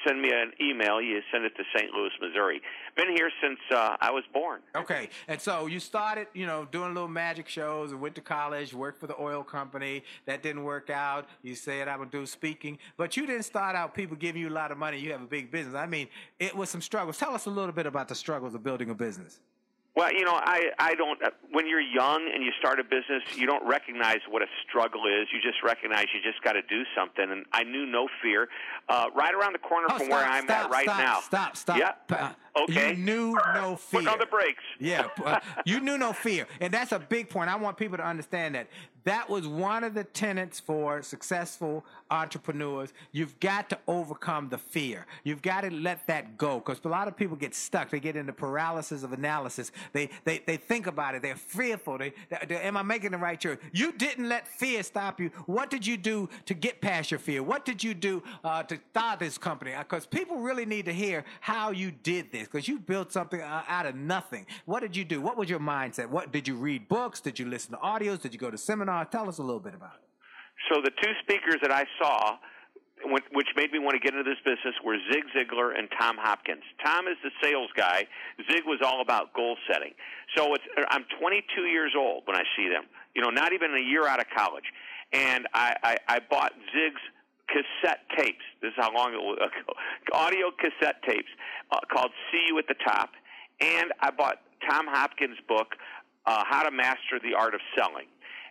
send 0.07 0.21
me 0.21 0.31
an 0.31 0.53
email, 0.61 1.01
you 1.01 1.21
send 1.33 1.45
it 1.45 1.53
to 1.57 1.63
St. 1.77 1.91
Louis, 1.93 2.11
Missouri. 2.21 2.61
Been 2.97 3.11
here 3.15 3.31
since 3.43 3.59
uh, 3.75 3.97
I 4.01 4.11
was 4.11 4.25
born. 4.33 4.61
Okay, 4.75 5.09
and 5.29 5.41
so 5.41 5.67
you 5.67 5.81
started, 5.81 6.29
you 6.35 6.47
know, 6.47 6.67
doing 6.71 6.95
little 6.95 7.09
magic 7.09 7.49
shows 7.49 7.93
and 7.93 8.01
went 8.01 8.15
to 8.15 8.21
college, 8.21 8.73
worked 8.73 9.01
for 9.01 9.07
the 9.07 9.21
oil 9.21 9.43
company. 9.43 10.03
That 10.27 10.43
didn't 10.43 10.65
work 10.65 10.91
out. 10.91 11.27
You 11.43 11.55
said 11.55 11.89
I'm 11.89 12.07
do 12.09 12.25
speaking, 12.27 12.79
but 12.97 13.17
you 13.17 13.27
didn't 13.27 13.45
start 13.45 13.75
out 13.75 13.95
people 13.95 14.17
giving 14.17 14.41
you 14.41 14.49
a 14.49 14.51
lot 14.51 14.71
of 14.71 14.79
money. 14.79 14.99
You 14.99 15.13
have 15.13 15.23
a 15.23 15.27
big 15.27 15.51
business. 15.51 15.75
I 15.75 15.87
mean, 15.87 16.09
it 16.39 16.55
was 16.55 16.71
some 16.71 16.81
struggles. 16.81 17.19
Tell 17.19 17.35
us 17.35 17.47
a 17.47 17.51
little 17.51 17.73
bit 17.73 17.87
about 17.87 18.09
the 18.09 18.15
struggles 18.15 18.55
of 18.55 18.63
building 18.63 18.91
a 18.91 18.95
business. 18.95 19.41
Well, 19.97 20.13
you 20.13 20.25
know, 20.27 20.35
I 20.35 20.71
I 20.79 20.95
don't. 20.95 21.21
uh, 21.23 21.31
When 21.53 21.67
you're 21.67 21.81
young 21.81 22.31
and 22.33 22.45
you 22.45 22.53
start 22.59 22.79
a 22.79 22.85
business, 22.85 23.23
you 23.35 23.47
don't 23.47 23.67
recognize 23.67 24.19
what 24.29 24.43
a 24.43 24.47
struggle 24.69 25.07
is. 25.07 25.29
You 25.33 25.41
just 25.41 25.63
recognize 25.65 26.05
you 26.15 26.21
just 26.23 26.43
got 26.45 26.53
to 26.53 26.63
do 26.63 26.83
something. 26.95 27.31
And 27.31 27.47
I 27.53 27.65
knew 27.65 27.87
no 27.87 28.07
fear. 28.23 28.49
Uh, 28.91 29.07
right 29.15 29.35
around 29.35 29.55
the 29.55 29.59
corner 29.59 29.87
Oh, 29.91 29.97
from 29.97 30.07
stop, 30.07 30.11
where 30.11 30.25
I'm 30.29 30.45
stop, 30.45 30.65
at 30.67 30.71
right 30.71 30.85
stop, 30.85 30.99
now. 30.99 31.21
Stop, 31.21 31.57
stop. 31.57 31.79
Yeah. 31.79 32.33
Uh, 32.57 32.63
Okay. 32.69 32.91
You 32.91 32.97
knew 32.97 33.39
no 33.55 33.77
fear. 33.77 34.01
Put 34.01 34.09
on 34.09 34.19
the 34.19 34.27
brakes. 34.27 34.63
Yeah, 34.81 35.09
uh, 35.25 35.41
you 35.65 35.81
knew 35.81 35.99
no 35.99 36.13
fear, 36.13 36.47
and 36.61 36.73
that's 36.73 36.93
a 36.93 36.99
big 36.99 37.29
point. 37.29 37.51
I 37.51 37.57
want 37.57 37.77
people 37.77 37.97
to 37.97 38.05
understand 38.07 38.55
that 38.55 38.69
that 39.05 39.31
was 39.31 39.47
one 39.47 39.85
of 39.85 39.95
the 39.95 40.03
tenets 40.03 40.59
for 40.59 41.01
successful 41.01 41.85
entrepreneurs. 42.11 42.93
You've 43.13 43.39
got 43.39 43.71
to 43.71 43.79
overcome 43.87 44.49
the 44.49 44.59
fear. 44.59 45.07
You've 45.23 45.43
got 45.43 45.61
to 45.61 45.71
let 45.71 46.07
that 46.09 46.37
go 46.37 46.59
because 46.59 46.81
a 46.85 46.89
lot 46.89 47.07
of 47.07 47.17
people 47.17 47.37
get 47.37 47.55
stuck. 47.55 47.91
They 47.91 48.01
get 48.01 48.17
into 48.17 48.33
paralysis 48.33 49.05
of 49.05 49.13
analysis. 49.13 49.71
They 49.93 50.11
they 50.25 50.39
they 50.45 50.57
think 50.57 50.89
about 50.89 51.15
it. 51.15 51.23
They're 51.23 51.37
fearful. 51.37 51.99
They, 51.99 52.15
they 52.49 52.57
am 52.57 52.77
I 52.77 52.83
making 52.83 53.13
the 53.13 53.19
right 53.19 53.39
choice? 53.39 53.59
You 53.73 53.93
didn't 53.93 54.29
let 54.29 54.49
fear 54.49 54.83
stop 54.83 55.21
you. 55.21 55.31
What 55.47 55.71
did 55.71 55.87
you 55.87 55.97
do 55.97 56.29
to 56.47 56.55
get 56.55 56.81
past 56.81 57.11
your 57.13 57.21
fear? 57.21 57.43
What 57.43 57.65
did 57.65 57.85
you 57.85 57.95
do 57.95 58.23
uh, 58.43 58.65
to 58.65 58.79
start 58.91 59.21
this 59.21 59.39
company? 59.39 59.73
Because 59.79 60.05
people 60.07 60.39
really 60.39 60.67
need 60.67 60.87
to 60.87 60.93
hear 60.93 61.25
how 61.41 61.71
you 61.71 61.93
did 61.93 62.33
this 62.33 62.46
because 62.47 62.69
you 62.69 62.79
built 62.79 63.13
something 63.13 63.41
uh, 63.41 63.63
out 63.69 63.87
of 63.87 63.95
nothing. 63.95 64.47
What 64.65 64.81
did 64.81 64.97
you 64.97 65.05
do? 65.05 65.21
What 65.21 65.37
was 65.37 65.49
your 65.49 65.61
mindset? 65.61 66.09
What 66.09 66.33
did 66.33 66.49
you 66.49 66.57
read 66.57 66.89
books? 66.89 67.21
Did 67.21 67.39
you 67.39 67.47
listen 67.47 67.73
to 67.73 67.79
audios? 67.79 68.21
Did 68.21 68.33
you 68.33 68.39
go 68.39 68.51
to 68.51 68.59
seminars? 68.59 69.09
Tell 69.11 69.29
us 69.29 69.39
a 69.39 69.43
little 69.43 69.61
bit 69.61 69.75
about 69.75 69.95
it. 69.95 70.07
So 70.71 70.81
the 70.81 70.91
two 71.03 71.13
speakers 71.23 71.57
that 71.63 71.71
I 71.71 71.85
saw, 72.01 72.37
which 73.05 73.47
made 73.57 73.73
me 73.73 73.79
want 73.79 73.95
to 73.95 74.01
get 74.01 74.15
into 74.15 74.25
this 74.25 74.41
business, 74.45 74.75
were 74.85 74.97
Zig 75.13 75.25
Ziglar 75.37 75.79
and 75.79 75.89
Tom 76.01 76.17
Hopkins. 76.19 76.63
Tom 76.85 77.07
is 77.09 77.17
the 77.23 77.31
sales 77.43 77.71
guy. 77.77 78.07
Zig 78.51 78.63
was 78.67 78.81
all 78.85 79.03
about 79.03 79.35
goal 79.35 79.57
setting. 79.71 79.93
So 80.37 80.55
it's 80.55 80.65
I'm 80.91 81.05
22 81.21 81.63
years 81.63 81.93
old 81.97 82.23
when 82.27 82.37
I 82.37 82.43
see 82.57 82.69
them. 82.69 82.85
You 83.15 83.23
know, 83.23 83.31
not 83.31 83.53
even 83.53 83.75
a 83.75 83.81
year 83.81 84.07
out 84.07 84.21
of 84.21 84.27
college, 84.35 84.65
and 85.13 85.47
I 85.53 85.77
I, 85.83 85.97
I 86.09 86.21
bought 86.31 86.53
Zig's 86.73 87.01
cassette 87.49 88.01
tapes. 88.17 88.45
This 88.61 88.71
is 88.71 88.77
how 88.77 88.95
long 88.95 89.15
ago 89.15 89.37
audio 90.13 90.51
cassette 90.51 91.03
tapes 91.09 91.29
uh, 91.71 91.79
called 91.93 92.11
"See 92.31 92.45
You 92.49 92.59
at 92.59 92.67
the 92.69 92.77
Top," 92.85 93.11
and 93.61 93.93
I 94.01 94.11
bought 94.11 94.39
Tom 94.69 94.87
Hopkins' 94.89 95.39
book, 95.49 95.75
uh, 96.27 96.45
"How 96.49 96.63
to 96.63 96.71
Master 96.71 97.19
the 97.23 97.35
Art 97.35 97.55
of 97.55 97.61
Selling." 97.77 98.07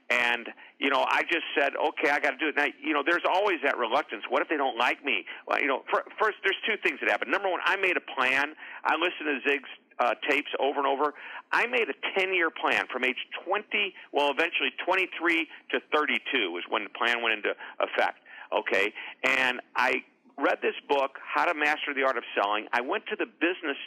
And 0.09 0.47
you 0.77 0.89
know, 0.89 1.05
I 1.07 1.23
just 1.23 1.47
said, 1.57 1.73
okay, 1.75 2.09
I 2.11 2.19
got 2.19 2.31
to 2.31 2.37
do 2.37 2.49
it. 2.49 2.55
Now, 2.55 2.67
you 2.83 2.93
know, 2.93 3.01
there's 3.05 3.23
always 3.23 3.57
that 3.63 3.77
reluctance. 3.77 4.23
What 4.29 4.41
if 4.41 4.49
they 4.49 4.57
don't 4.57 4.77
like 4.77 5.03
me? 5.05 5.25
Well, 5.47 5.59
you 5.59 5.67
know, 5.67 5.83
for, 5.89 6.03
first, 6.19 6.37
there's 6.43 6.59
two 6.67 6.75
things 6.83 6.99
that 6.99 7.09
happen. 7.09 7.31
Number 7.31 7.49
one, 7.49 7.61
I 7.63 7.77
made 7.77 7.95
a 7.95 8.03
plan. 8.03 8.53
I 8.83 8.95
listened 8.95 9.41
to 9.41 9.49
Zig's 9.49 9.69
uh, 9.99 10.13
tapes 10.29 10.51
over 10.59 10.79
and 10.79 10.87
over. 10.87 11.13
I 11.51 11.67
made 11.67 11.87
a 11.87 12.19
10-year 12.19 12.49
plan 12.51 12.85
from 12.91 13.05
age 13.05 13.15
20, 13.45 13.93
well, 14.11 14.31
eventually 14.31 14.75
23 14.85 15.47
to 15.71 15.79
32 15.95 16.51
was 16.51 16.63
when 16.69 16.83
the 16.83 16.89
plan 16.89 17.23
went 17.23 17.35
into 17.35 17.55
effect. 17.79 18.19
Okay, 18.53 18.93
and 19.23 19.61
I 19.75 20.03
read 20.37 20.57
this 20.61 20.75
book, 20.89 21.17
How 21.23 21.45
to 21.45 21.53
Master 21.53 21.93
the 21.95 22.03
Art 22.03 22.17
of 22.17 22.23
Selling. 22.35 22.67
I 22.73 22.81
went 22.81 23.05
to 23.07 23.15
the 23.15 23.25
business 23.25 23.77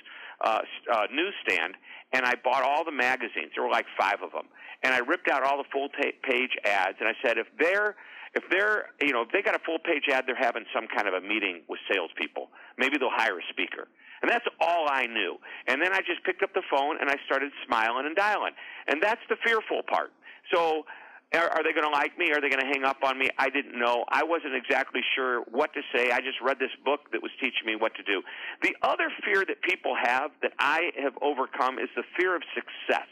uh, 0.41 0.61
uh, 0.93 1.07
newsstand 1.13 1.75
and 2.13 2.25
I 2.25 2.35
bought 2.43 2.63
all 2.63 2.85
the 2.85 2.93
magazines. 2.93 3.53
There 3.55 3.65
were 3.65 3.71
like 3.71 3.87
five 3.99 4.23
of 4.23 4.33
them, 4.33 4.49
and 4.83 4.95
I 4.95 4.99
ripped 4.99 5.29
out 5.29 5.43
all 5.43 5.59
the 5.59 5.69
full 5.71 5.89
ta- 5.89 6.17
page 6.23 6.57
ads. 6.65 6.97
And 7.01 7.09
I 7.09 7.13
said, 7.25 7.39
if 7.39 7.47
they're 7.59 7.97
if 8.35 8.45
they're 8.51 8.91
you 9.01 9.13
know 9.13 9.23
if 9.23 9.29
they 9.33 9.43
got 9.43 9.55
a 9.55 9.63
full 9.65 9.79
page 9.79 10.05
ad, 10.11 10.25
they're 10.27 10.37
having 10.37 10.65
some 10.75 10.87
kind 10.89 11.09
of 11.09 11.15
a 11.15 11.21
meeting 11.21 11.63
with 11.69 11.81
salespeople. 11.93 12.49
Maybe 12.79 12.97
they'll 12.99 13.11
hire 13.13 13.39
a 13.39 13.43
speaker. 13.51 13.89
And 14.21 14.29
that's 14.29 14.47
all 14.61 14.89
I 14.91 15.07
knew. 15.07 15.39
And 15.69 15.81
then 15.81 15.93
I 15.93 15.99
just 15.99 16.25
picked 16.25 16.43
up 16.43 16.53
the 16.53 16.63
phone 16.69 16.97
and 17.01 17.09
I 17.09 17.15
started 17.25 17.53
smiling 17.65 18.05
and 18.05 18.17
dialing. 18.17 18.53
And 18.89 19.01
that's 19.01 19.21
the 19.29 19.37
fearful 19.45 19.83
part. 19.87 20.11
So 20.53 20.87
are, 21.35 21.49
are 21.51 21.63
they 21.63 21.73
going 21.73 21.85
to 21.85 21.93
like 21.93 22.17
me? 22.17 22.33
Are 22.33 22.41
they 22.41 22.49
going 22.49 22.65
to 22.65 22.73
hang 22.73 22.85
up 22.85 22.99
on 23.05 23.19
me? 23.19 23.29
I 23.39 23.51
didn't 23.51 23.79
know. 23.79 24.05
I 24.09 24.25
wasn't 24.25 24.55
exactly 24.55 25.01
sure 25.15 25.43
what 25.51 25.73
to 25.75 25.83
say. 25.95 26.11
I 26.11 26.21
just 26.21 26.41
read 26.41 26.59
this 26.59 26.73
book 26.85 27.13
that 27.13 27.23
was 27.23 27.31
teaching 27.41 27.67
me 27.67 27.77
what 27.77 27.95
to 27.97 28.03
do. 28.03 28.23
The 28.63 28.75
other 28.83 29.13
fear 29.25 29.45
that 29.45 29.61
people 29.63 29.95
have 30.01 30.31
that 30.43 30.53
I 30.59 30.91
have 31.03 31.13
overcome 31.21 31.79
is 31.79 31.89
the 31.97 32.05
fear 32.19 32.35
of 32.35 32.43
success. 32.55 33.09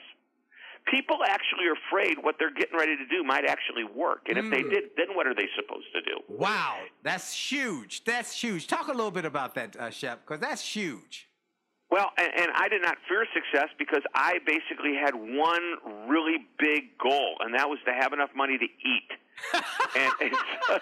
People 0.91 1.19
actually 1.27 1.67
are 1.67 1.75
afraid 1.91 2.17
what 2.23 2.37
they're 2.39 2.55
getting 2.55 2.79
ready 2.79 2.97
to 2.97 3.07
do 3.07 3.25
might 3.25 3.45
actually 3.45 3.83
work. 3.83 4.21
And 4.29 4.39
if 4.39 4.49
they 4.51 4.63
did, 4.63 4.85
then 4.97 5.17
what 5.17 5.27
are 5.27 5.35
they 5.35 5.49
supposed 5.57 5.87
to 5.93 6.01
do? 6.01 6.21
Wow, 6.29 6.77
that's 7.03 7.35
huge. 7.35 8.05
That's 8.05 8.33
huge. 8.41 8.69
Talk 8.69 8.87
a 8.87 8.93
little 8.93 9.11
bit 9.11 9.25
about 9.25 9.57
that, 9.57 9.75
uh, 9.77 9.91
Shep, 9.91 10.25
because 10.25 10.41
that's 10.41 10.63
huge. 10.63 11.29
Well, 11.97 12.13
and, 12.19 12.29
and 12.37 12.49
I 12.55 12.69
did 12.69 12.83
not 12.83 12.99
fear 13.09 13.25
success 13.33 13.71
because 13.79 14.03
I 14.15 14.37
basically 14.45 14.93
had 15.03 15.15
one 15.15 16.07
really 16.07 16.45
big 16.59 16.99
goal, 17.03 17.37
and 17.41 17.55
that 17.55 17.71
was 17.71 17.79
to 17.87 17.93
have 17.95 18.13
enough 18.13 18.29
money 18.37 18.59
to 18.59 18.65
eat. 18.67 19.11
and, 19.97 20.13
and 20.21 20.35
so, 20.69 20.79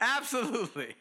Absolutely. 0.00 0.94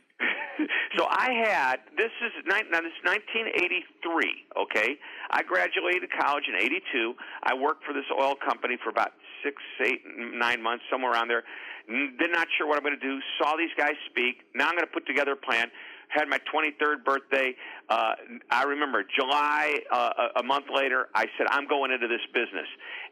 so 0.97 1.05
I 1.07 1.29
had 1.45 1.75
this 1.95 2.09
is 2.25 2.33
now 2.47 2.57
this 2.57 2.89
is 2.89 3.05
1983. 3.05 4.33
Okay, 4.57 4.97
I 5.29 5.43
graduated 5.43 6.09
college 6.19 6.45
in 6.49 6.55
'82. 6.55 7.13
I 7.43 7.53
worked 7.53 7.83
for 7.85 7.93
this 7.93 8.09
oil 8.19 8.33
company 8.33 8.77
for 8.83 8.89
about 8.89 9.11
six, 9.43 9.61
eight, 9.85 10.01
nine 10.17 10.63
months, 10.63 10.85
somewhere 10.89 11.11
around 11.11 11.27
there. 11.27 11.43
N- 11.87 12.15
Did 12.17 12.31
not 12.31 12.47
sure 12.57 12.65
what 12.67 12.77
I'm 12.77 12.83
going 12.83 12.99
to 12.99 13.07
do. 13.07 13.19
Saw 13.37 13.55
these 13.57 13.73
guys 13.77 13.93
speak. 14.09 14.41
Now 14.55 14.69
I'm 14.69 14.73
going 14.73 14.87
to 14.87 14.91
put 14.91 15.05
together 15.05 15.33
a 15.33 15.37
plan. 15.37 15.69
Had 16.09 16.29
my 16.29 16.39
23rd 16.53 17.03
birthday. 17.03 17.53
Uh, 17.89 18.13
I 18.49 18.63
remember 18.63 19.03
July, 19.17 19.79
uh, 19.91 20.09
a 20.37 20.43
month 20.43 20.65
later, 20.73 21.07
I 21.13 21.25
said, 21.37 21.47
I'm 21.49 21.67
going 21.67 21.91
into 21.91 22.07
this 22.07 22.21
business. 22.33 22.67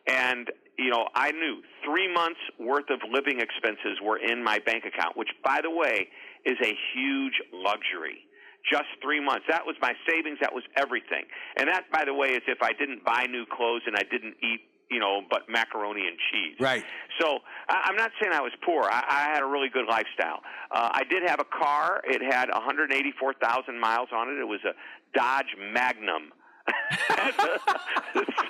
And, 0.07 0.49
you 0.77 0.89
know, 0.89 1.07
I 1.13 1.31
knew 1.31 1.61
three 1.83 2.11
months 2.11 2.39
worth 2.59 2.89
of 2.89 2.99
living 3.09 3.41
expenses 3.41 3.99
were 4.03 4.17
in 4.17 4.43
my 4.43 4.59
bank 4.59 4.85
account, 4.85 5.17
which, 5.17 5.29
by 5.43 5.59
the 5.61 5.69
way, 5.69 6.07
is 6.45 6.57
a 6.63 6.73
huge 6.93 7.33
luxury. 7.51 8.23
Just 8.71 8.89
three 9.01 9.23
months. 9.23 9.45
That 9.47 9.65
was 9.65 9.75
my 9.81 9.93
savings. 10.07 10.39
That 10.41 10.53
was 10.53 10.63
everything. 10.75 11.25
And 11.57 11.67
that, 11.67 11.91
by 11.91 12.03
the 12.05 12.13
way, 12.13 12.29
is 12.29 12.41
if 12.47 12.61
I 12.61 12.73
didn't 12.73 13.03
buy 13.05 13.25
new 13.29 13.45
clothes 13.45 13.83
and 13.85 13.95
I 13.95 14.03
didn't 14.09 14.35
eat, 14.41 14.61
you 14.89 14.99
know, 14.99 15.21
but 15.29 15.49
macaroni 15.49 16.07
and 16.07 16.17
cheese. 16.31 16.55
Right. 16.59 16.83
So 17.19 17.39
I- 17.69 17.83
I'm 17.85 17.95
not 17.95 18.11
saying 18.21 18.33
I 18.33 18.41
was 18.41 18.51
poor. 18.63 18.83
I, 18.83 19.03
I 19.07 19.33
had 19.33 19.41
a 19.41 19.45
really 19.47 19.69
good 19.69 19.85
lifestyle. 19.87 20.41
Uh, 20.71 20.89
I 20.91 21.03
did 21.09 21.23
have 21.27 21.39
a 21.39 21.45
car. 21.45 22.01
It 22.05 22.21
had 22.21 22.49
184,000 22.49 23.79
miles 23.79 24.09
on 24.13 24.29
it. 24.29 24.39
It 24.39 24.47
was 24.47 24.59
a 24.65 24.73
Dodge 25.17 25.55
Magnum. 25.73 26.31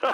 so 0.02 0.12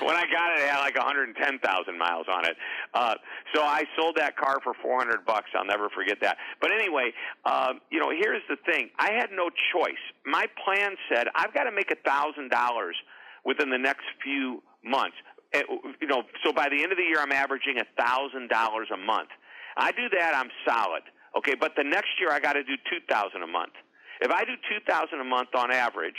when 0.00 0.16
I 0.16 0.24
got 0.32 0.52
it, 0.56 0.62
it 0.62 0.68
had 0.70 0.80
like 0.80 0.96
110,000 0.96 1.98
miles 1.98 2.26
on 2.32 2.44
it. 2.44 2.56
Uh, 2.94 3.14
so 3.54 3.62
I 3.62 3.84
sold 3.96 4.16
that 4.16 4.36
car 4.36 4.58
for 4.62 4.74
400 4.82 5.24
bucks. 5.24 5.50
I'll 5.54 5.64
never 5.64 5.88
forget 5.88 6.18
that. 6.22 6.36
But 6.60 6.72
anyway, 6.72 7.12
um, 7.44 7.80
you 7.90 7.98
know, 7.98 8.10
here's 8.10 8.42
the 8.48 8.56
thing. 8.70 8.90
I 8.98 9.12
had 9.12 9.30
no 9.32 9.50
choice. 9.72 10.00
My 10.24 10.46
plan 10.64 10.96
said 11.12 11.28
I've 11.34 11.52
got 11.54 11.64
to 11.64 11.72
make 11.72 11.90
a 11.90 11.96
thousand 11.96 12.50
dollars 12.50 12.96
within 13.46 13.70
the 13.70 13.78
next 13.78 14.04
few 14.22 14.62
months. 14.84 15.16
Eh, 15.54 15.62
You 16.02 16.08
know, 16.08 16.22
so 16.44 16.52
by 16.52 16.68
the 16.68 16.82
end 16.82 16.92
of 16.92 16.98
the 16.98 17.04
year, 17.04 17.20
I'm 17.20 17.32
averaging 17.32 17.78
a 17.78 17.86
thousand 18.02 18.50
dollars 18.50 18.88
a 18.92 18.96
month. 18.98 19.30
I 19.78 19.92
do 19.92 20.08
that, 20.18 20.34
I'm 20.34 20.50
solid. 20.68 21.02
Okay, 21.38 21.54
but 21.54 21.72
the 21.76 21.84
next 21.84 22.18
year 22.20 22.30
I 22.32 22.40
got 22.40 22.54
to 22.54 22.64
do 22.64 22.76
two 22.90 23.00
thousand 23.08 23.42
a 23.42 23.46
month. 23.46 23.72
If 24.20 24.30
I 24.30 24.44
do 24.44 24.52
two 24.68 24.80
thousand 24.88 25.20
a 25.20 25.24
month 25.24 25.50
on 25.54 25.70
average, 25.70 26.18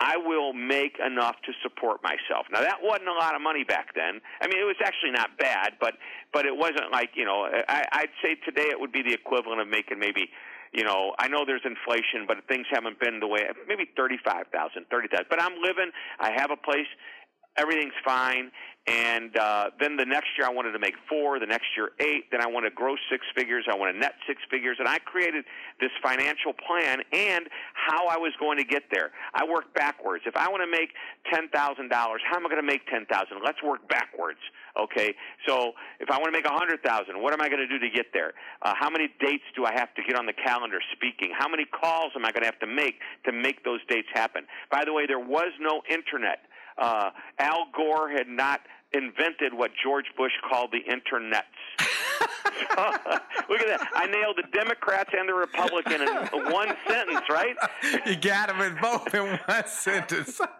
I 0.00 0.16
will 0.16 0.52
make 0.52 0.98
enough 1.04 1.36
to 1.46 1.52
support 1.62 2.02
myself. 2.02 2.46
Now 2.52 2.60
that 2.60 2.78
wasn't 2.82 3.08
a 3.08 3.14
lot 3.14 3.34
of 3.34 3.40
money 3.40 3.64
back 3.64 3.94
then. 3.94 4.20
I 4.40 4.46
mean, 4.46 4.58
it 4.60 4.64
was 4.64 4.76
actually 4.84 5.12
not 5.12 5.38
bad, 5.38 5.74
but 5.80 5.94
but 6.32 6.44
it 6.46 6.56
wasn't 6.56 6.92
like 6.92 7.10
you 7.14 7.24
know. 7.24 7.48
I, 7.68 7.84
I'd 7.92 8.14
say 8.22 8.34
today 8.44 8.68
it 8.70 8.78
would 8.78 8.92
be 8.92 9.02
the 9.02 9.14
equivalent 9.14 9.60
of 9.60 9.68
making 9.68 9.98
maybe. 9.98 10.28
You 10.72 10.84
know, 10.84 11.14
I 11.18 11.28
know 11.28 11.44
there's 11.46 11.64
inflation, 11.64 12.26
but 12.26 12.38
things 12.48 12.66
haven't 12.70 13.00
been 13.00 13.20
the 13.20 13.26
way. 13.26 13.42
Maybe 13.66 13.88
thirty-five 13.96 14.46
thousand, 14.52 14.86
thirty 14.90 15.08
thousand. 15.08 15.26
But 15.30 15.42
I'm 15.42 15.54
living. 15.62 15.90
I 16.20 16.32
have 16.32 16.50
a 16.50 16.56
place 16.56 16.86
everything's 17.58 17.98
fine. 18.04 18.50
And 18.88 19.36
uh, 19.36 19.70
then 19.78 19.96
the 19.96 20.06
next 20.06 20.28
year 20.38 20.46
I 20.46 20.50
wanted 20.50 20.72
to 20.72 20.78
make 20.78 20.94
four, 21.10 21.38
the 21.38 21.46
next 21.46 21.76
year 21.76 21.90
eight, 22.00 22.30
then 22.32 22.40
I 22.40 22.46
wanted 22.46 22.70
to 22.70 22.74
grow 22.74 22.94
six 23.12 23.26
figures, 23.36 23.66
I 23.70 23.76
want 23.76 23.92
to 23.94 24.00
net 24.00 24.14
six 24.26 24.40
figures, 24.50 24.76
and 24.78 24.88
I 24.88 24.98
created 24.98 25.44
this 25.78 25.90
financial 26.02 26.54
plan 26.54 27.02
and 27.12 27.48
how 27.74 28.06
I 28.08 28.16
was 28.16 28.32
going 28.40 28.56
to 28.56 28.64
get 28.64 28.84
there. 28.90 29.10
I 29.34 29.44
worked 29.44 29.74
backwards. 29.74 30.24
If 30.26 30.36
I 30.36 30.48
want 30.48 30.62
to 30.62 30.70
make 30.70 30.96
ten 31.30 31.50
thousand 31.50 31.90
dollars, 31.90 32.22
how 32.24 32.36
am 32.36 32.46
I 32.46 32.48
going 32.48 32.62
to 32.62 32.66
make 32.66 32.86
ten 32.88 33.04
thousand? 33.04 33.44
Let's 33.44 33.62
work 33.62 33.86
backwards. 33.88 34.40
Okay, 34.80 35.12
so 35.46 35.72
if 36.00 36.08
I 36.10 36.16
want 36.16 36.32
to 36.32 36.32
make 36.32 36.46
a 36.46 36.54
hundred 36.54 36.82
thousand, 36.82 37.20
what 37.20 37.34
am 37.34 37.42
I 37.42 37.50
going 37.50 37.60
to 37.60 37.68
do 37.68 37.78
to 37.78 37.90
get 37.90 38.06
there? 38.14 38.32
Uh, 38.62 38.72
how 38.78 38.88
many 38.88 39.12
dates 39.20 39.44
do 39.54 39.66
I 39.66 39.72
have 39.74 39.92
to 39.96 40.02
get 40.02 40.16
on 40.16 40.24
the 40.24 40.32
calendar 40.32 40.78
speaking? 40.96 41.28
How 41.36 41.48
many 41.48 41.66
calls 41.66 42.12
am 42.16 42.24
I 42.24 42.32
going 42.32 42.42
to 42.42 42.48
have 42.48 42.60
to 42.60 42.66
make 42.66 43.00
to 43.26 43.32
make 43.32 43.64
those 43.64 43.80
dates 43.88 44.08
happen? 44.14 44.46
By 44.70 44.86
the 44.86 44.94
way, 44.94 45.04
there 45.04 45.20
was 45.20 45.52
no 45.60 45.82
internet 45.90 46.48
uh, 46.78 47.10
Al 47.38 47.66
Gore 47.76 48.08
had 48.10 48.28
not 48.28 48.60
invented 48.92 49.54
what 49.54 49.70
George 49.82 50.06
Bush 50.16 50.32
called 50.48 50.72
the 50.72 50.80
internets. 50.90 51.42
look 53.48 53.60
at 53.60 53.66
that. 53.66 53.88
I 53.94 54.06
nailed 54.06 54.36
the 54.36 54.48
Democrats 54.52 55.10
and 55.16 55.28
the 55.28 55.34
Republican 55.34 56.02
in 56.02 56.52
one 56.52 56.74
sentence, 56.86 57.24
right? 57.30 57.56
You 58.06 58.16
got 58.16 58.48
them 58.48 58.60
in 58.60 58.78
both 58.80 59.14
in 59.14 59.38
one 59.46 59.66
sentence. 59.66 60.40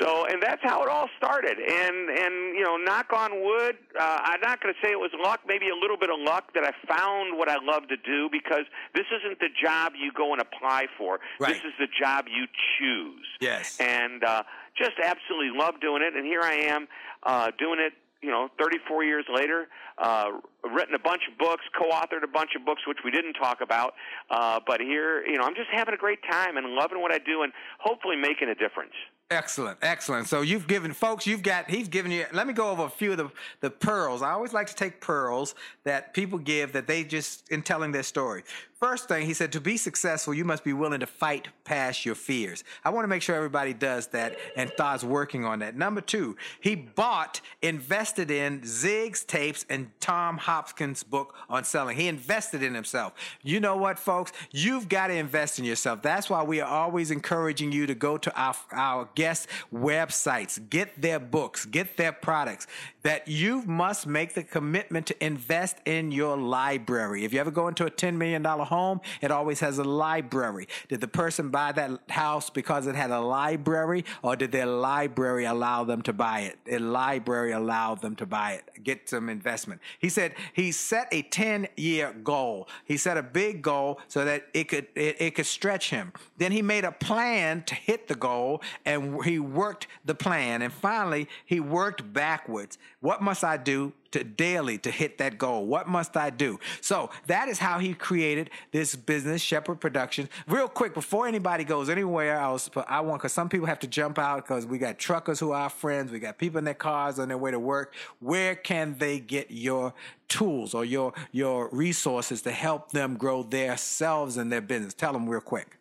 So, 0.00 0.26
and 0.26 0.42
that's 0.42 0.62
how 0.62 0.82
it 0.82 0.88
all 0.88 1.08
started. 1.16 1.58
And 1.58 2.08
and 2.08 2.56
you 2.56 2.64
know, 2.64 2.76
knock 2.76 3.12
on 3.12 3.42
wood, 3.42 3.76
uh, 3.98 4.18
I'm 4.22 4.40
not 4.40 4.60
going 4.62 4.74
to 4.74 4.80
say 4.82 4.90
it 4.90 4.98
was 4.98 5.10
luck. 5.22 5.40
Maybe 5.46 5.68
a 5.68 5.76
little 5.76 5.96
bit 5.96 6.10
of 6.10 6.18
luck 6.18 6.54
that 6.54 6.64
I 6.64 6.72
found 6.88 7.38
what 7.38 7.48
I 7.48 7.56
love 7.62 7.88
to 7.88 7.96
do 7.96 8.28
because 8.32 8.64
this 8.94 9.04
isn't 9.20 9.38
the 9.38 9.48
job 9.62 9.92
you 9.96 10.10
go 10.12 10.32
and 10.32 10.40
apply 10.40 10.86
for. 10.96 11.20
Right. 11.38 11.54
This 11.54 11.62
is 11.64 11.72
the 11.78 11.86
job 11.86 12.26
you 12.26 12.46
choose. 12.78 13.26
Yes. 13.40 13.78
And 13.80 14.24
uh, 14.24 14.42
just 14.76 14.92
absolutely 15.02 15.56
love 15.56 15.74
doing 15.80 16.02
it. 16.02 16.14
And 16.16 16.24
here 16.24 16.42
I 16.42 16.54
am 16.54 16.88
uh, 17.22 17.50
doing 17.58 17.78
it. 17.80 17.92
You 18.22 18.30
know, 18.30 18.48
34 18.56 19.02
years 19.02 19.24
later, 19.34 19.66
uh, 19.98 20.26
written 20.62 20.94
a 20.94 20.98
bunch 21.00 21.22
of 21.28 21.36
books, 21.38 21.64
co-authored 21.76 22.22
a 22.22 22.28
bunch 22.28 22.50
of 22.56 22.64
books, 22.64 22.82
which 22.86 22.98
we 23.04 23.10
didn't 23.10 23.32
talk 23.32 23.60
about. 23.60 23.94
Uh, 24.30 24.60
but 24.64 24.80
here, 24.80 25.26
you 25.26 25.38
know, 25.38 25.42
I'm 25.42 25.56
just 25.56 25.70
having 25.72 25.92
a 25.92 25.96
great 25.96 26.20
time 26.30 26.56
and 26.56 26.68
loving 26.68 27.02
what 27.02 27.12
I 27.12 27.18
do, 27.18 27.42
and 27.42 27.52
hopefully 27.80 28.14
making 28.14 28.48
a 28.48 28.54
difference. 28.54 28.92
Excellent, 29.32 29.78
excellent. 29.82 30.28
So 30.28 30.42
you've 30.42 30.68
given 30.68 30.92
folks, 30.92 31.26
you've 31.26 31.42
got, 31.42 31.68
he's 31.68 31.88
given 31.88 32.12
you. 32.12 32.26
Let 32.32 32.46
me 32.46 32.52
go 32.52 32.68
over 32.68 32.84
a 32.84 32.90
few 32.90 33.12
of 33.12 33.16
the 33.16 33.30
the 33.60 33.70
pearls. 33.70 34.20
I 34.22 34.30
always 34.30 34.52
like 34.52 34.66
to 34.68 34.74
take 34.74 35.00
pearls 35.00 35.54
that 35.84 36.12
people 36.12 36.38
give 36.38 36.72
that 36.74 36.86
they 36.86 37.02
just 37.02 37.50
in 37.50 37.62
telling 37.62 37.92
their 37.92 38.02
story. 38.02 38.44
First 38.82 39.06
thing 39.06 39.26
he 39.26 39.32
said, 39.32 39.52
to 39.52 39.60
be 39.60 39.76
successful, 39.76 40.34
you 40.34 40.44
must 40.44 40.64
be 40.64 40.72
willing 40.72 40.98
to 40.98 41.06
fight 41.06 41.46
past 41.62 42.04
your 42.04 42.16
fears. 42.16 42.64
I 42.84 42.90
want 42.90 43.04
to 43.04 43.08
make 43.08 43.22
sure 43.22 43.36
everybody 43.36 43.72
does 43.72 44.08
that 44.08 44.36
and 44.56 44.70
starts 44.70 45.04
working 45.04 45.44
on 45.44 45.60
that. 45.60 45.76
Number 45.76 46.00
two, 46.00 46.36
he 46.60 46.74
bought, 46.74 47.40
invested 47.62 48.28
in 48.28 48.60
Zig's 48.66 49.22
tapes 49.22 49.64
and 49.70 49.92
Tom 50.00 50.36
Hopkins' 50.36 51.04
book 51.04 51.36
on 51.48 51.62
selling. 51.62 51.96
He 51.96 52.08
invested 52.08 52.64
in 52.64 52.74
himself. 52.74 53.12
You 53.44 53.60
know 53.60 53.76
what, 53.76 54.00
folks? 54.00 54.32
You've 54.50 54.88
got 54.88 55.06
to 55.06 55.14
invest 55.14 55.60
in 55.60 55.64
yourself. 55.64 56.02
That's 56.02 56.28
why 56.28 56.42
we 56.42 56.60
are 56.60 56.68
always 56.68 57.12
encouraging 57.12 57.70
you 57.70 57.86
to 57.86 57.94
go 57.94 58.18
to 58.18 58.34
our, 58.34 58.56
our 58.72 59.08
guest 59.14 59.46
websites, 59.72 60.58
get 60.70 61.00
their 61.00 61.20
books, 61.20 61.66
get 61.66 61.96
their 61.96 62.10
products. 62.10 62.66
That 63.02 63.28
you 63.28 63.62
must 63.62 64.08
make 64.08 64.34
the 64.34 64.42
commitment 64.42 65.06
to 65.06 65.24
invest 65.24 65.76
in 65.84 66.10
your 66.10 66.36
library. 66.36 67.24
If 67.24 67.32
you 67.32 67.38
ever 67.38 67.52
go 67.52 67.68
into 67.68 67.86
a 67.86 67.90
$10 67.90 68.16
million 68.16 68.44
home, 68.44 68.71
it 69.20 69.30
always 69.30 69.60
has 69.60 69.78
a 69.78 69.84
library. 69.84 70.68
Did 70.88 71.00
the 71.00 71.08
person 71.08 71.50
buy 71.50 71.72
that 71.72 72.00
house 72.08 72.50
because 72.50 72.86
it 72.86 72.94
had 72.94 73.10
a 73.10 73.20
library, 73.20 74.04
or 74.22 74.36
did 74.36 74.52
their 74.52 74.66
library 74.66 75.44
allow 75.44 75.84
them 75.84 76.02
to 76.02 76.12
buy 76.12 76.40
it? 76.40 76.58
A 76.70 76.78
library 76.78 77.52
allowed 77.52 78.00
them 78.00 78.16
to 78.16 78.26
buy 78.26 78.52
it. 78.52 78.82
Get 78.82 79.08
some 79.08 79.28
investment. 79.28 79.80
He 79.98 80.08
said 80.08 80.34
he 80.52 80.72
set 80.72 81.08
a 81.12 81.22
10 81.22 81.68
year 81.76 82.12
goal. 82.24 82.68
He 82.84 82.96
set 82.96 83.16
a 83.16 83.22
big 83.22 83.62
goal 83.62 84.00
so 84.08 84.24
that 84.24 84.46
it 84.54 84.68
could 84.68 84.86
it, 84.94 85.16
it 85.20 85.34
could 85.34 85.46
stretch 85.46 85.90
him. 85.90 86.12
Then 86.38 86.52
he 86.52 86.62
made 86.62 86.84
a 86.84 86.92
plan 86.92 87.62
to 87.64 87.74
hit 87.74 88.08
the 88.08 88.14
goal 88.14 88.62
and 88.84 89.22
he 89.24 89.38
worked 89.38 89.86
the 90.04 90.14
plan. 90.14 90.62
And 90.62 90.72
finally, 90.72 91.28
he 91.44 91.60
worked 91.60 92.12
backwards. 92.12 92.78
What 93.00 93.22
must 93.22 93.44
I 93.44 93.56
do 93.56 93.92
to 94.12 94.24
daily 94.24 94.78
to 94.78 94.90
hit 94.90 95.18
that 95.18 95.38
goal? 95.38 95.66
What 95.66 95.88
must 95.88 96.16
I 96.16 96.30
do? 96.30 96.58
So 96.80 97.10
that 97.26 97.48
is 97.48 97.58
how 97.58 97.78
he 97.78 97.94
created 97.94 98.50
this 98.70 98.94
business, 98.94 99.42
Shepard 99.42 99.80
Productions. 99.80 100.28
Real 100.46 100.68
quick, 100.68 100.94
before 100.94 101.26
anybody 101.26 101.64
goes 101.64 101.88
anywhere 101.88 102.38
else, 102.38 102.68
but 102.68 102.90
I 102.90 103.00
want 103.00 103.20
because 103.20 103.32
some 103.32 103.48
people 103.48 103.66
have 103.66 103.80
to 103.80 103.86
jump 103.86 104.18
out 104.18 104.36
because 104.36 104.66
we 104.66 104.78
got 104.78 104.98
truckers 104.98 105.40
who 105.40 105.52
are 105.52 105.62
our 105.62 105.70
friends, 105.70 106.10
we 106.12 106.18
got 106.18 106.38
people 106.38 106.58
in 106.58 106.64
their 106.64 106.74
cars 106.74 107.18
on 107.18 107.28
their 107.28 107.38
way 107.38 107.50
to 107.50 107.58
work. 107.58 107.94
Where 108.20 108.54
can 108.54 108.96
they 108.98 109.18
get 109.18 109.50
your 109.50 109.94
tools 110.28 110.74
or 110.74 110.84
your 110.84 111.12
your 111.30 111.68
resources 111.70 112.42
to 112.42 112.50
help 112.50 112.92
them 112.92 113.16
grow 113.16 113.42
their 113.42 113.76
selves 113.76 114.36
and 114.36 114.50
their 114.50 114.60
business? 114.60 114.94
Tell 114.94 115.12
them 115.12 115.28
real 115.28 115.40
quick. 115.40 115.78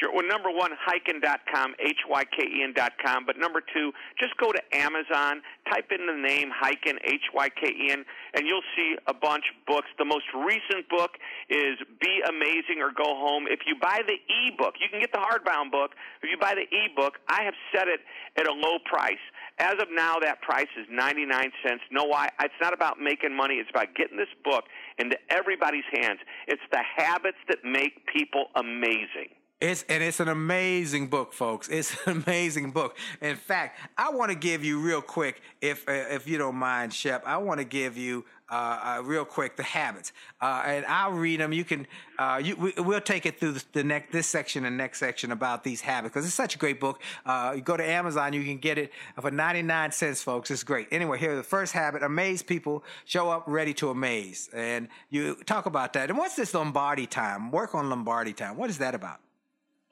Sure. 0.00 0.08
Well, 0.14 0.26
number 0.26 0.48
one, 0.48 0.72
Hyken.com, 0.72 1.74
H-Y-K-E-N.com. 1.78 3.26
But 3.26 3.36
number 3.36 3.60
two, 3.60 3.92
just 4.18 4.34
go 4.38 4.50
to 4.50 4.60
Amazon, 4.72 5.42
type 5.68 5.92
in 5.92 6.06
the 6.06 6.16
name 6.16 6.48
Hyken, 6.48 6.96
H-Y-K-E-N, 7.04 8.04
and 8.32 8.46
you'll 8.46 8.64
see 8.74 8.96
a 9.06 9.12
bunch 9.12 9.44
of 9.52 9.60
books. 9.66 9.88
The 9.98 10.06
most 10.06 10.24
recent 10.32 10.88
book 10.88 11.20
is 11.50 11.76
Be 12.00 12.22
Amazing 12.26 12.80
or 12.80 12.96
Go 12.96 13.12
Home. 13.12 13.44
If 13.46 13.60
you 13.66 13.76
buy 13.76 14.00
the 14.06 14.16
e-book, 14.16 14.80
you 14.80 14.88
can 14.88 15.00
get 15.00 15.12
the 15.12 15.20
hardbound 15.20 15.70
book. 15.70 15.92
If 16.22 16.30
you 16.30 16.38
buy 16.40 16.54
the 16.56 16.64
e-book, 16.74 17.20
I 17.28 17.42
have 17.42 17.54
set 17.68 17.86
it 17.86 18.00
at 18.38 18.48
a 18.48 18.52
low 18.52 18.78
price. 18.88 19.20
As 19.58 19.74
of 19.82 19.92
now, 19.92 20.16
that 20.22 20.40
price 20.40 20.72
is 20.80 20.86
99 20.90 21.28
cents. 21.62 21.82
No, 21.92 22.04
why? 22.04 22.30
It's 22.40 22.54
not 22.62 22.72
about 22.72 22.98
making 22.98 23.36
money. 23.36 23.56
It's 23.56 23.68
about 23.68 23.94
getting 23.94 24.16
this 24.16 24.32
book 24.44 24.64
into 24.96 25.18
everybody's 25.28 25.84
hands. 25.92 26.20
It's 26.48 26.64
the 26.72 26.80
habits 26.96 27.36
that 27.48 27.58
make 27.64 28.06
people 28.06 28.46
amazing. 28.56 29.36
It's 29.60 29.84
and 29.90 30.02
it's 30.02 30.20
an 30.20 30.28
amazing 30.28 31.08
book, 31.08 31.34
folks. 31.34 31.68
It's 31.68 31.94
an 32.06 32.22
amazing 32.26 32.70
book. 32.70 32.96
In 33.20 33.36
fact, 33.36 33.78
I 33.98 34.10
want 34.10 34.30
to 34.30 34.36
give 34.36 34.64
you 34.64 34.80
real 34.80 35.02
quick, 35.02 35.42
if 35.60 35.86
uh, 35.86 35.92
if 35.92 36.26
you 36.26 36.38
don't 36.38 36.56
mind, 36.56 36.94
Shep. 36.94 37.22
I 37.26 37.36
want 37.36 37.58
to 37.58 37.64
give 37.64 37.98
you 37.98 38.24
uh, 38.48 38.96
uh, 38.98 39.02
real 39.04 39.26
quick 39.26 39.56
the 39.56 39.62
habits, 39.62 40.12
uh, 40.40 40.62
and 40.64 40.86
I'll 40.86 41.12
read 41.12 41.40
them. 41.40 41.52
You 41.52 41.64
can, 41.64 41.86
uh, 42.18 42.40
you, 42.42 42.56
we, 42.56 42.72
will 42.78 43.02
take 43.02 43.26
it 43.26 43.38
through 43.38 43.52
the, 43.52 43.64
the 43.72 43.84
next 43.84 44.12
this 44.12 44.26
section 44.26 44.64
and 44.64 44.78
next 44.78 44.98
section 44.98 45.30
about 45.30 45.62
these 45.62 45.82
habits 45.82 46.14
because 46.14 46.24
it's 46.24 46.34
such 46.34 46.54
a 46.54 46.58
great 46.58 46.80
book. 46.80 47.02
Uh, 47.26 47.52
you 47.54 47.60
go 47.60 47.76
to 47.76 47.84
Amazon, 47.84 48.32
you 48.32 48.42
can 48.42 48.56
get 48.56 48.78
it 48.78 48.92
for 49.20 49.30
ninety 49.30 49.60
nine 49.60 49.92
cents, 49.92 50.22
folks. 50.22 50.50
It's 50.50 50.64
great. 50.64 50.88
Anyway, 50.90 51.18
here's 51.18 51.36
the 51.36 51.42
first 51.42 51.74
habit: 51.74 52.02
amaze 52.02 52.42
people. 52.42 52.82
Show 53.04 53.28
up 53.28 53.44
ready 53.46 53.74
to 53.74 53.90
amaze, 53.90 54.48
and 54.54 54.88
you 55.10 55.34
talk 55.44 55.66
about 55.66 55.92
that. 55.92 56.08
And 56.08 56.18
what's 56.18 56.34
this 56.34 56.54
Lombardi 56.54 57.06
time? 57.06 57.50
Work 57.50 57.74
on 57.74 57.90
Lombardi 57.90 58.32
time. 58.32 58.56
What 58.56 58.70
is 58.70 58.78
that 58.78 58.94
about? 58.94 59.20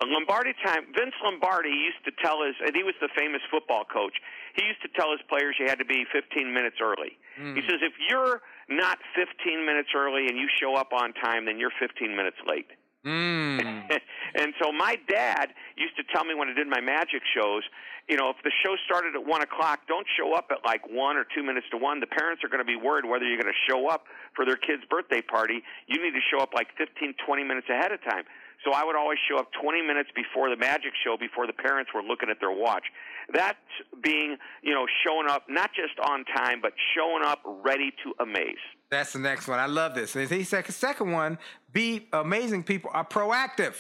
Lombardi 0.07 0.55
time, 0.65 0.87
Vince 0.95 1.15
Lombardi 1.25 1.71
used 1.71 2.05
to 2.07 2.13
tell 2.23 2.39
us, 2.43 2.55
and 2.65 2.75
he 2.75 2.83
was 2.83 2.95
the 3.01 3.09
famous 3.19 3.43
football 3.51 3.85
coach. 3.85 4.15
He 4.55 4.65
used 4.65 4.83
to 4.83 4.89
tell 4.95 5.11
his 5.11 5.21
players 5.29 5.57
you 5.59 5.67
had 5.67 5.79
to 5.79 5.85
be 5.85 6.05
15 6.13 6.55
minutes 6.55 6.77
early. 6.81 7.19
Mm. 7.41 7.57
He 7.57 7.63
says 7.63 7.83
if 7.83 7.95
you're 8.09 8.43
not 8.69 8.99
15 9.17 9.67
minutes 9.67 9.91
early 9.95 10.29
and 10.29 10.39
you 10.39 10.47
show 10.61 10.77
up 10.77 10.93
on 10.93 11.13
time, 11.15 11.47
then 11.47 11.59
you're 11.59 11.75
15 11.81 12.15
minutes 12.15 12.39
late. 12.47 12.71
Mm. 13.05 13.91
and 14.35 14.55
so 14.63 14.71
my 14.71 14.97
dad 15.09 15.51
used 15.77 15.97
to 15.97 16.05
tell 16.15 16.25
me 16.25 16.35
when 16.35 16.49
I 16.49 16.55
did 16.55 16.69
my 16.69 16.81
magic 16.81 17.23
shows, 17.35 17.63
you 18.09 18.17
know, 18.17 18.31
if 18.31 18.37
the 18.43 18.53
show 18.65 18.75
started 18.87 19.15
at 19.15 19.25
one 19.27 19.43
o'clock, 19.43 19.81
don't 19.87 20.07
show 20.17 20.33
up 20.33 20.49
at 20.51 20.65
like 20.65 20.89
one 20.89 21.17
or 21.17 21.27
two 21.35 21.43
minutes 21.43 21.67
to 21.73 21.77
one. 21.77 22.01
The 22.01 22.09
parents 22.09 22.43
are 22.43 22.49
going 22.49 22.65
to 22.65 22.69
be 22.69 22.77
worried 22.77 23.05
whether 23.05 23.27
you're 23.27 23.41
going 23.41 23.53
to 23.53 23.63
show 23.69 23.89
up 23.89 24.05
for 24.35 24.47
their 24.47 24.57
kid's 24.57 24.85
birthday 24.89 25.21
party. 25.21 25.63
You 25.87 26.03
need 26.03 26.17
to 26.17 26.25
show 26.31 26.41
up 26.41 26.55
like 26.55 26.69
15, 26.79 27.15
20 27.25 27.45
minutes 27.45 27.69
ahead 27.69 27.93
of 27.93 28.03
time. 28.03 28.25
So 28.65 28.73
I 28.73 28.85
would 28.85 28.97
always 28.97 29.19
show 29.31 29.39
up 29.39 29.49
20 29.61 29.83
minutes 29.83 30.11
before 30.15 30.51
the 30.51 30.57
magic 30.57 30.93
show, 31.05 31.17
before 31.17 31.47
the 31.47 31.53
parents 31.53 31.93
were 31.95 32.03
looking 32.03 32.29
at 32.29 32.39
their 32.41 32.51
watch. 32.51 32.85
That's 33.33 33.59
being, 34.03 34.37
you 34.63 34.75
know, 34.75 34.87
showing 35.05 35.29
up 35.29 35.45
not 35.49 35.71
just 35.75 35.99
on 36.01 36.25
time, 36.25 36.61
but 36.61 36.73
showing 36.97 37.23
up 37.25 37.41
ready 37.45 37.93
to 38.05 38.15
amaze. 38.21 38.57
That's 38.91 39.13
the 39.13 39.21
next 39.21 39.47
one. 39.47 39.59
I 39.59 39.67
love 39.67 39.95
this. 39.95 40.13
The 40.15 40.45
second, 40.45 40.75
second 40.75 41.13
one, 41.13 41.39
be 41.73 42.09
amazing 42.13 42.65
people 42.65 42.91
are 42.95 43.05
proactive. 43.05 43.75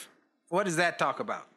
What 0.48 0.64
does 0.64 0.76
that 0.76 0.98
talk 0.98 1.20
about? 1.20 1.48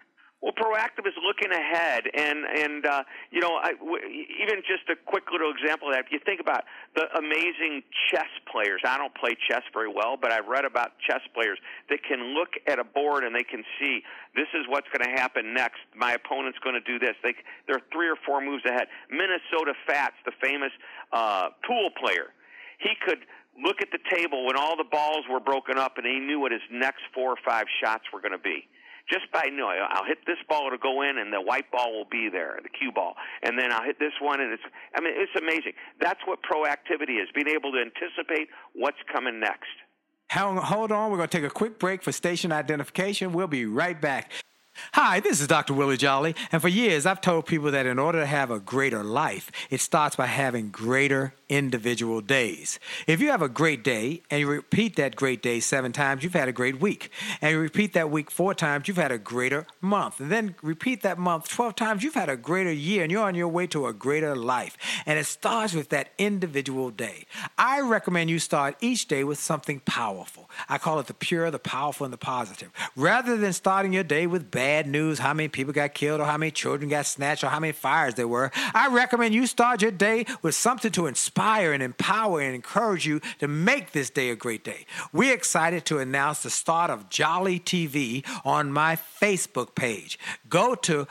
Well, 0.42 0.54
proactive 0.58 1.06
is 1.06 1.14
looking 1.22 1.54
ahead, 1.54 2.10
and 2.18 2.46
and 2.50 2.84
uh, 2.84 3.04
you 3.30 3.40
know, 3.42 3.62
I, 3.62 3.74
w- 3.78 4.02
even 4.42 4.66
just 4.66 4.90
a 4.90 4.98
quick 5.06 5.30
little 5.32 5.54
example 5.54 5.90
of 5.90 5.94
that. 5.94 6.06
If 6.06 6.12
you 6.12 6.20
think 6.26 6.42
about 6.42 6.64
the 6.96 7.06
amazing 7.16 7.84
chess 8.10 8.30
players, 8.52 8.82
I 8.84 8.98
don't 8.98 9.14
play 9.14 9.38
chess 9.48 9.62
very 9.72 9.88
well, 9.88 10.18
but 10.20 10.32
I've 10.32 10.48
read 10.48 10.66
about 10.66 10.98
chess 11.06 11.22
players 11.36 11.60
that 11.90 12.00
can 12.04 12.34
look 12.34 12.58
at 12.66 12.80
a 12.80 12.84
board 12.84 13.24
and 13.24 13.36
they 13.36 13.44
can 13.46 13.64
see 13.80 14.02
this 14.34 14.50
is 14.58 14.66
what's 14.68 14.88
going 14.90 15.06
to 15.06 15.22
happen 15.22 15.54
next. 15.54 15.78
My 15.96 16.14
opponent's 16.14 16.58
going 16.66 16.74
to 16.74 16.82
do 16.82 16.98
this. 16.98 17.14
They 17.22 17.36
they're 17.68 17.86
three 17.94 18.10
or 18.10 18.18
four 18.26 18.42
moves 18.42 18.66
ahead. 18.66 18.88
Minnesota 19.12 19.78
Fats, 19.86 20.18
the 20.26 20.34
famous 20.42 20.72
uh, 21.14 21.50
pool 21.68 21.92
player, 22.02 22.34
he 22.80 22.98
could 23.06 23.30
look 23.62 23.78
at 23.80 23.94
the 23.94 24.02
table 24.10 24.48
when 24.48 24.58
all 24.58 24.76
the 24.76 24.90
balls 24.90 25.26
were 25.30 25.40
broken 25.40 25.78
up, 25.78 26.02
and 26.02 26.06
he 26.08 26.18
knew 26.18 26.40
what 26.40 26.52
his 26.52 26.66
next 26.72 27.06
four 27.14 27.30
or 27.30 27.38
five 27.46 27.66
shots 27.78 28.06
were 28.12 28.22
going 28.22 28.34
to 28.34 28.42
be 28.42 28.66
just 29.10 29.32
by 29.32 29.50
knowing 29.52 29.80
I'll 29.90 30.06
hit 30.06 30.20
this 30.26 30.38
ball 30.48 30.70
to 30.70 30.78
go 30.78 31.02
in 31.02 31.18
and 31.18 31.32
the 31.32 31.42
white 31.42 31.72
ball 31.72 31.92
will 31.94 32.10
be 32.10 32.30
there, 32.32 32.60
the 32.62 32.70
cue 32.70 32.92
ball. 32.92 33.16
And 33.44 33.58
then 33.58 33.72
I'll 33.72 33.84
hit 33.84 34.00
this 34.00 34.14
one 34.22 34.42
and 34.42 34.52
it's 34.54 34.64
I 34.96 35.02
mean 35.02 35.14
it's 35.16 35.36
amazing. 35.38 35.74
That's 36.00 36.20
what 36.26 36.40
proactivity 36.44 37.22
is, 37.22 37.30
being 37.34 37.50
able 37.50 37.72
to 37.72 37.80
anticipate 37.80 38.50
what's 38.74 39.00
coming 39.12 39.40
next. 39.40 39.70
Hold 40.32 40.92
on, 40.94 41.12
we're 41.12 41.18
going 41.18 41.28
to 41.28 41.38
take 41.38 41.46
a 41.46 41.54
quick 41.54 41.78
break 41.78 42.02
for 42.04 42.14
station 42.14 42.54
identification. 42.54 43.34
We'll 43.34 43.48
be 43.48 43.66
right 43.66 44.00
back. 44.00 44.32
Hi, 44.94 45.20
this 45.20 45.40
is 45.40 45.48
Dr. 45.48 45.74
Willie 45.74 45.96
Jolly, 45.96 46.36
and 46.52 46.62
for 46.62 46.68
years 46.68 47.06
I've 47.06 47.22
told 47.22 47.46
people 47.46 47.72
that 47.72 47.86
in 47.86 47.98
order 47.98 48.20
to 48.20 48.26
have 48.26 48.52
a 48.52 48.60
greater 48.60 49.04
life, 49.04 49.52
it 49.70 49.80
starts 49.80 50.16
by 50.16 50.26
having 50.26 50.70
greater 50.70 51.34
individual 51.50 52.22
days. 52.22 52.80
If 53.08 53.22
you 53.22 53.30
have 53.30 53.42
a 53.42 53.50
great 53.50 53.84
day 53.84 54.24
and 54.30 54.40
you 54.40 54.50
repeat 54.50 54.96
that 54.96 55.16
great 55.16 55.42
day 55.42 55.60
seven 55.60 55.92
times, 55.92 56.24
you've 56.24 56.34
had 56.34 56.48
a 56.48 56.54
great 56.54 56.80
week. 56.80 57.10
And 57.42 57.52
you 57.52 57.60
repeat 57.60 57.94
that 57.94 58.10
week 58.10 58.32
four 58.32 58.54
times, 58.54 58.88
you've 58.88 58.98
had 58.98 59.12
a 59.12 59.18
greater 59.18 59.66
month. 59.82 60.20
And 60.20 60.32
then 60.32 60.56
repeat 60.62 61.02
that 61.02 61.18
month 61.18 61.50
12 61.50 61.76
times, 61.76 62.04
you've 62.04 62.14
had 62.14 62.30
a 62.30 62.38
greater 62.38 62.72
year, 62.72 63.04
and 63.04 63.12
you're 63.12 63.24
on 63.24 63.36
your 63.36 63.50
way 63.50 63.68
to 63.68 63.88
a 63.88 63.94
greater 63.94 64.36
life. 64.36 64.78
And 65.06 65.20
it 65.20 65.26
starts 65.26 65.74
with 65.74 65.90
that 65.90 66.10
individual 66.18 66.90
day. 66.90 67.26
I 67.58 67.82
recommend 67.82 68.30
you 68.30 68.40
start 68.40 68.76
each 68.82 69.08
day 69.08 69.24
with 69.24 69.40
something 69.40 69.82
powerful. 69.82 70.50
I 70.70 70.78
call 70.78 71.00
it 71.00 71.08
the 71.08 71.14
pure, 71.14 71.52
the 71.52 71.60
powerful, 71.60 72.06
and 72.06 72.14
the 72.14 72.18
positive. 72.18 72.72
Rather 72.96 73.36
than 73.36 73.54
starting 73.54 73.94
your 73.94 74.04
day 74.04 74.26
with 74.26 74.52
bad 74.52 74.71
bad 74.72 74.88
news, 74.88 75.20
how 75.20 75.34
many 75.34 75.50
people 75.50 75.74
got 75.74 75.94
killed, 75.94 76.22
or 76.22 76.26
how 76.26 76.38
many 76.38 76.50
children 76.50 76.90
got 76.90 77.06
snatched, 77.06 77.44
or 77.44 77.48
how 77.48 77.60
many 77.60 77.74
fires 77.74 78.14
there 78.14 78.28
were, 78.28 78.50
I 78.74 78.88
recommend 78.88 79.34
you 79.34 79.46
start 79.46 79.82
your 79.82 79.92
day 79.92 80.26
with 80.42 80.56
something 80.56 80.94
to 80.94 81.08
inspire 81.08 81.74
and 81.74 81.84
empower 81.84 82.40
and 82.40 82.56
encourage 82.56 83.06
you 83.06 83.20
to 83.40 83.50
make 83.50 83.92
this 83.92 84.10
day 84.10 84.30
a 84.30 84.36
great 84.36 84.64
day. 84.64 84.86
We're 85.12 85.34
excited 85.34 85.84
to 85.88 86.00
announce 86.00 86.44
the 86.44 86.50
start 86.50 86.90
of 86.90 87.10
Jolly 87.10 87.60
TV 87.60 88.26
on 88.46 88.72
my 88.72 88.96
Facebook 88.96 89.76
page. 89.76 90.18
Go 90.48 90.74
to 90.88 91.06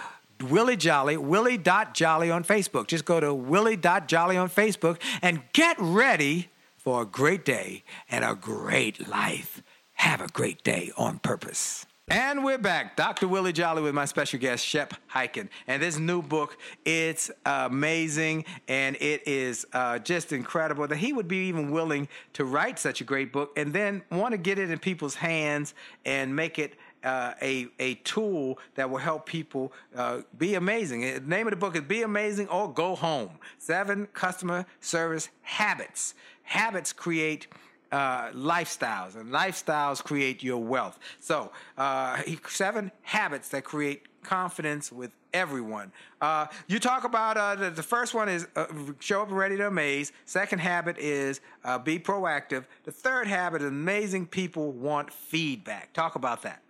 Willie 0.48 0.78
Jolly, 0.78 1.18
Willie.Jolly 1.18 2.30
on 2.30 2.44
Facebook. 2.44 2.86
Just 2.86 3.04
go 3.04 3.20
to 3.20 3.34
Willie.Jolly 3.34 4.38
on 4.38 4.48
Facebook 4.48 4.96
and 5.20 5.42
get 5.52 5.76
ready 5.78 6.48
for 6.78 7.02
a 7.02 7.04
great 7.04 7.44
day 7.44 7.84
and 8.10 8.24
a 8.24 8.34
great 8.34 9.06
life. 9.06 9.62
Have 10.08 10.22
a 10.22 10.28
great 10.28 10.64
day 10.64 10.92
on 10.96 11.18
purpose. 11.18 11.84
And 12.10 12.42
we're 12.42 12.58
back. 12.58 12.96
Dr. 12.96 13.28
Willie 13.28 13.52
Jolly 13.52 13.82
with 13.82 13.94
my 13.94 14.04
special 14.04 14.40
guest, 14.40 14.66
Shep 14.66 14.94
Hyken. 15.08 15.48
And 15.68 15.80
this 15.80 15.96
new 15.96 16.22
book, 16.22 16.58
it's 16.84 17.30
amazing 17.46 18.46
and 18.66 18.96
it 18.96 19.22
is 19.28 19.64
uh, 19.72 20.00
just 20.00 20.32
incredible 20.32 20.88
that 20.88 20.96
he 20.96 21.12
would 21.12 21.28
be 21.28 21.46
even 21.46 21.70
willing 21.70 22.08
to 22.32 22.44
write 22.44 22.80
such 22.80 23.00
a 23.00 23.04
great 23.04 23.32
book 23.32 23.52
and 23.56 23.72
then 23.72 24.02
want 24.10 24.32
to 24.32 24.38
get 24.38 24.58
it 24.58 24.72
in 24.72 24.80
people's 24.80 25.14
hands 25.14 25.74
and 26.04 26.34
make 26.34 26.58
it 26.58 26.74
uh, 27.04 27.34
a 27.40 27.68
a 27.78 27.94
tool 27.94 28.58
that 28.74 28.90
will 28.90 28.98
help 28.98 29.24
people 29.24 29.72
uh, 29.94 30.22
be 30.36 30.56
amazing. 30.56 31.02
The 31.02 31.20
name 31.20 31.46
of 31.46 31.52
the 31.52 31.56
book 31.56 31.76
is 31.76 31.82
"Be 31.82 32.02
Amazing 32.02 32.48
or 32.48 32.70
Go 32.70 32.94
Home: 32.96 33.30
Seven 33.56 34.06
Customer 34.12 34.66
Service 34.80 35.30
Habits." 35.42 36.14
Habits 36.42 36.92
create 36.92 37.46
uh, 37.92 38.30
lifestyles, 38.30 39.16
and 39.16 39.30
lifestyles 39.30 40.02
create 40.02 40.42
your 40.42 40.58
wealth. 40.58 40.98
So, 41.20 41.50
uh, 41.76 42.22
seven 42.48 42.92
habits 43.02 43.48
that 43.48 43.64
create 43.64 44.06
confidence 44.22 44.92
with 44.92 45.10
everyone. 45.32 45.92
Uh, 46.20 46.46
you 46.66 46.78
talk 46.78 47.04
about 47.04 47.36
uh, 47.36 47.54
the, 47.54 47.70
the, 47.70 47.82
first 47.82 48.14
one 48.14 48.28
is 48.28 48.46
uh, 48.56 48.66
show 48.98 49.22
up 49.22 49.30
ready 49.30 49.56
to 49.56 49.66
amaze. 49.66 50.12
Second 50.24 50.58
habit 50.58 50.98
is 50.98 51.40
uh, 51.64 51.78
be 51.78 51.98
proactive. 51.98 52.64
The 52.84 52.92
third 52.92 53.26
habit 53.26 53.62
is 53.62 53.68
amazing 53.68 54.26
people 54.26 54.72
want 54.72 55.12
feedback. 55.12 55.92
Talk 55.92 56.14
about 56.16 56.42
that. 56.42 56.62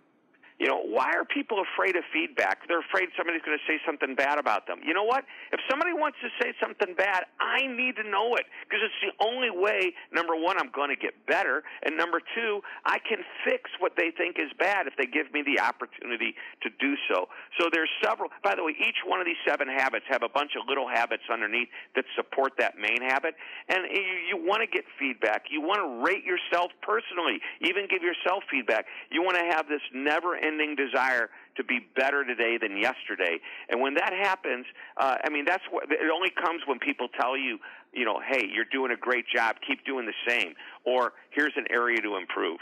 You 0.61 0.69
know, 0.69 0.77
why 0.85 1.09
are 1.17 1.25
people 1.25 1.57
afraid 1.57 1.97
of 1.97 2.05
feedback? 2.13 2.69
They're 2.69 2.85
afraid 2.85 3.09
somebody's 3.17 3.41
going 3.41 3.57
to 3.57 3.65
say 3.65 3.81
something 3.81 4.13
bad 4.13 4.37
about 4.37 4.69
them. 4.69 4.77
You 4.85 4.93
know 4.93 5.01
what? 5.01 5.25
If 5.49 5.57
somebody 5.65 5.89
wants 5.89 6.21
to 6.21 6.29
say 6.37 6.53
something 6.61 6.93
bad, 6.93 7.25
I 7.41 7.65
need 7.65 7.97
to 7.97 8.05
know 8.05 8.37
it 8.37 8.45
because 8.69 8.85
it's 8.85 9.01
the 9.01 9.09
only 9.25 9.49
way, 9.49 9.97
number 10.13 10.37
one, 10.37 10.61
I'm 10.61 10.69
going 10.69 10.93
to 10.93 10.95
get 11.01 11.17
better. 11.25 11.65
And 11.81 11.97
number 11.97 12.21
two, 12.37 12.61
I 12.85 13.01
can 13.01 13.25
fix 13.41 13.73
what 13.81 13.97
they 13.97 14.13
think 14.13 14.37
is 14.37 14.53
bad 14.61 14.85
if 14.85 14.93
they 15.01 15.09
give 15.09 15.33
me 15.33 15.41
the 15.41 15.57
opportunity 15.57 16.37
to 16.61 16.69
do 16.77 16.93
so. 17.09 17.25
So 17.57 17.65
there's 17.73 17.89
several, 17.97 18.29
by 18.45 18.53
the 18.53 18.61
way, 18.61 18.77
each 18.77 19.01
one 19.01 19.17
of 19.17 19.25
these 19.25 19.41
seven 19.41 19.65
habits 19.65 20.05
have 20.13 20.21
a 20.21 20.29
bunch 20.29 20.53
of 20.53 20.69
little 20.69 20.85
habits 20.85 21.25
underneath 21.25 21.73
that 21.97 22.05
support 22.13 22.53
that 22.61 22.77
main 22.77 23.01
habit. 23.01 23.33
And 23.65 23.89
you, 23.89 24.37
you 24.37 24.37
want 24.37 24.61
to 24.61 24.69
get 24.69 24.85
feedback. 25.01 25.49
You 25.49 25.65
want 25.65 25.81
to 25.81 26.05
rate 26.05 26.21
yourself 26.21 26.69
personally, 26.85 27.41
even 27.65 27.89
give 27.89 28.05
yourself 28.05 28.45
feedback. 28.45 28.85
You 29.09 29.25
want 29.25 29.41
to 29.41 29.49
have 29.57 29.65
this 29.65 29.81
never 29.89 30.37
ending 30.37 30.50
unending 30.51 30.75
desire 30.75 31.29
to 31.57 31.63
be 31.63 31.79
better 31.95 32.23
today 32.23 32.57
than 32.61 32.77
yesterday. 32.77 33.39
And 33.69 33.81
when 33.81 33.93
that 33.95 34.13
happens, 34.13 34.65
uh, 34.97 35.17
I 35.23 35.29
mean, 35.29 35.45
that's 35.45 35.63
what 35.69 35.91
it 35.91 36.11
only 36.13 36.29
comes 36.29 36.61
when 36.65 36.79
people 36.79 37.07
tell 37.19 37.37
you, 37.37 37.59
you 37.93 38.05
know, 38.05 38.19
hey, 38.19 38.49
you're 38.53 38.65
doing 38.65 38.91
a 38.91 38.97
great 38.97 39.25
job, 39.27 39.57
keep 39.65 39.85
doing 39.85 40.05
the 40.05 40.13
same, 40.27 40.53
or 40.85 41.13
here's 41.31 41.53
an 41.55 41.65
area 41.69 42.01
to 42.01 42.15
improve. 42.15 42.59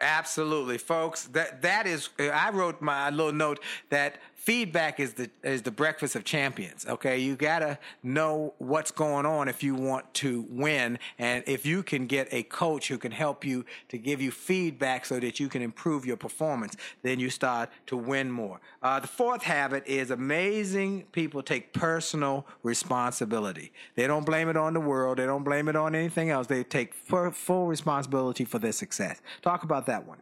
Absolutely, 0.00 0.78
folks. 0.78 1.26
That 1.26 1.62
that 1.62 1.86
is. 1.86 2.08
I 2.18 2.50
wrote 2.50 2.82
my 2.82 3.10
little 3.10 3.32
note 3.32 3.60
that 3.90 4.16
feedback 4.42 4.98
is 4.98 5.12
the 5.14 5.30
is 5.44 5.62
the 5.62 5.70
breakfast 5.70 6.16
of 6.16 6.24
champions. 6.24 6.84
Okay, 6.86 7.18
you 7.18 7.36
gotta 7.36 7.78
know 8.02 8.54
what's 8.58 8.90
going 8.90 9.24
on 9.24 9.46
if 9.46 9.62
you 9.62 9.74
want 9.74 10.12
to 10.14 10.44
win, 10.50 10.98
and 11.18 11.44
if 11.46 11.64
you 11.64 11.82
can 11.84 12.06
get 12.06 12.26
a 12.32 12.42
coach 12.44 12.88
who 12.88 12.98
can 12.98 13.12
help 13.12 13.44
you 13.44 13.64
to 13.88 13.98
give 13.98 14.20
you 14.20 14.32
feedback 14.32 15.04
so 15.04 15.20
that 15.20 15.38
you 15.38 15.48
can 15.48 15.62
improve 15.62 16.04
your 16.04 16.16
performance, 16.16 16.76
then 17.02 17.20
you 17.20 17.30
start 17.30 17.70
to 17.86 17.96
win 17.96 18.30
more. 18.32 18.60
Uh, 18.82 18.98
the 18.98 19.06
fourth 19.06 19.44
habit 19.44 19.84
is 19.86 20.10
amazing 20.10 21.04
people 21.12 21.40
take 21.42 21.72
personal 21.72 22.44
responsibility. 22.64 23.72
They 23.94 24.08
don't 24.08 24.26
blame 24.26 24.48
it 24.48 24.56
on 24.56 24.74
the 24.74 24.80
world. 24.80 25.18
They 25.18 25.26
don't 25.26 25.44
blame 25.44 25.68
it 25.68 25.76
on 25.76 25.94
anything 25.94 26.30
else. 26.30 26.48
They 26.48 26.64
take 26.64 26.94
full 26.94 27.66
responsibility 27.66 28.44
for 28.44 28.58
their 28.58 28.72
success. 28.72 29.20
Talk 29.40 29.62
about 29.62 29.86
that 29.86 30.04
one. 30.04 30.18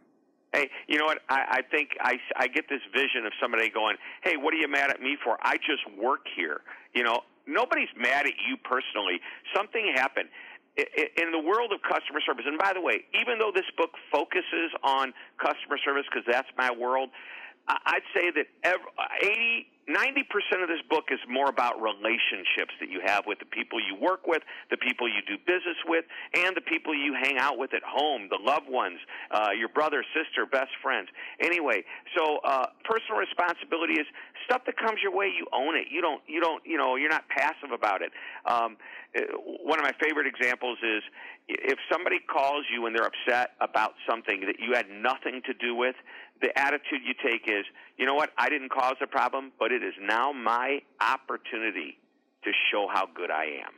Hey, 0.53 0.69
you 0.87 0.97
know 0.97 1.05
what? 1.05 1.19
I, 1.29 1.59
I 1.59 1.61
think 1.69 1.91
I, 2.01 2.19
I 2.35 2.47
get 2.47 2.65
this 2.67 2.81
vision 2.93 3.25
of 3.25 3.31
somebody 3.41 3.69
going, 3.69 3.95
"Hey, 4.23 4.35
what 4.35 4.53
are 4.53 4.57
you 4.57 4.67
mad 4.67 4.91
at 4.91 5.01
me 5.01 5.17
for? 5.23 5.37
I 5.41 5.55
just 5.57 5.83
work 5.97 6.27
here." 6.35 6.61
You 6.93 7.03
know, 7.03 7.21
nobody's 7.47 7.89
mad 7.95 8.25
at 8.25 8.33
you 8.47 8.57
personally. 8.57 9.21
Something 9.55 9.93
happened 9.95 10.29
in 10.77 11.31
the 11.31 11.39
world 11.39 11.71
of 11.73 11.81
customer 11.83 12.21
service. 12.25 12.45
And 12.47 12.57
by 12.57 12.71
the 12.73 12.81
way, 12.81 13.03
even 13.13 13.39
though 13.39 13.51
this 13.53 13.67
book 13.77 13.91
focuses 14.11 14.71
on 14.83 15.13
customer 15.37 15.77
service 15.83 16.03
because 16.09 16.23
that's 16.29 16.47
my 16.57 16.71
world, 16.71 17.09
I'd 17.67 18.03
say 18.13 18.31
that 18.31 18.47
80, 19.21 19.67
90% 19.89 20.63
of 20.63 20.69
this 20.69 20.81
book 20.89 21.05
is 21.11 21.19
more 21.29 21.49
about 21.49 21.81
relationships 21.81 22.73
that 22.79 22.89
you 22.89 23.01
have 23.05 23.25
with 23.25 23.39
the 23.39 23.45
people 23.45 23.79
you 23.79 23.95
work 23.95 24.27
with, 24.27 24.41
the 24.69 24.77
people 24.77 25.07
you 25.07 25.21
do 25.27 25.37
business 25.45 25.77
with, 25.85 26.05
and 26.33 26.55
the 26.55 26.61
people 26.61 26.93
you 26.93 27.13
hang 27.13 27.37
out 27.37 27.57
with 27.57 27.73
at 27.73 27.83
home, 27.83 28.27
the 28.29 28.39
loved 28.39 28.69
ones, 28.69 28.99
uh, 29.31 29.49
your 29.57 29.69
brother, 29.69 30.03
sister, 30.13 30.45
best 30.45 30.71
friends. 30.81 31.09
Anyway, 31.39 31.83
so 32.17 32.39
uh, 32.45 32.67
personal 32.83 33.19
responsibility 33.19 33.93
is 33.93 34.07
stuff 34.45 34.61
that 34.65 34.77
comes 34.77 34.99
your 35.01 35.13
way. 35.13 35.27
You 35.27 35.47
own 35.53 35.75
it. 35.75 35.87
You 35.89 36.01
don't. 36.01 36.21
You 36.27 36.41
don't. 36.41 36.61
You 36.65 36.77
know. 36.77 36.95
You're 36.95 37.09
not 37.09 37.27
passive 37.29 37.71
about 37.73 38.01
it. 38.01 38.11
Um, 38.45 38.77
uh, 39.17 39.21
one 39.63 39.79
of 39.79 39.83
my 39.83 39.93
favorite 40.01 40.27
examples 40.27 40.77
is 40.83 41.03
if 41.47 41.77
somebody 41.91 42.19
calls 42.19 42.65
you 42.71 42.85
and 42.85 42.95
they're 42.95 43.07
upset 43.07 43.51
about 43.59 43.93
something 44.09 44.41
that 44.41 44.59
you 44.59 44.73
had 44.73 44.85
nothing 44.89 45.41
to 45.45 45.53
do 45.53 45.75
with, 45.75 45.95
the 46.41 46.57
attitude 46.57 47.01
you 47.05 47.13
take 47.13 47.47
is, 47.47 47.65
you 47.97 48.05
know 48.05 48.15
what, 48.15 48.31
I 48.37 48.49
didn't 48.49 48.69
cause 48.69 48.95
the 48.99 49.07
problem, 49.07 49.51
but 49.59 49.71
it 49.71 49.83
is 49.83 49.93
now 50.01 50.31
my 50.31 50.81
opportunity 50.99 51.97
to 52.43 52.51
show 52.71 52.87
how 52.91 53.07
good 53.13 53.31
I 53.31 53.45
am. 53.65 53.73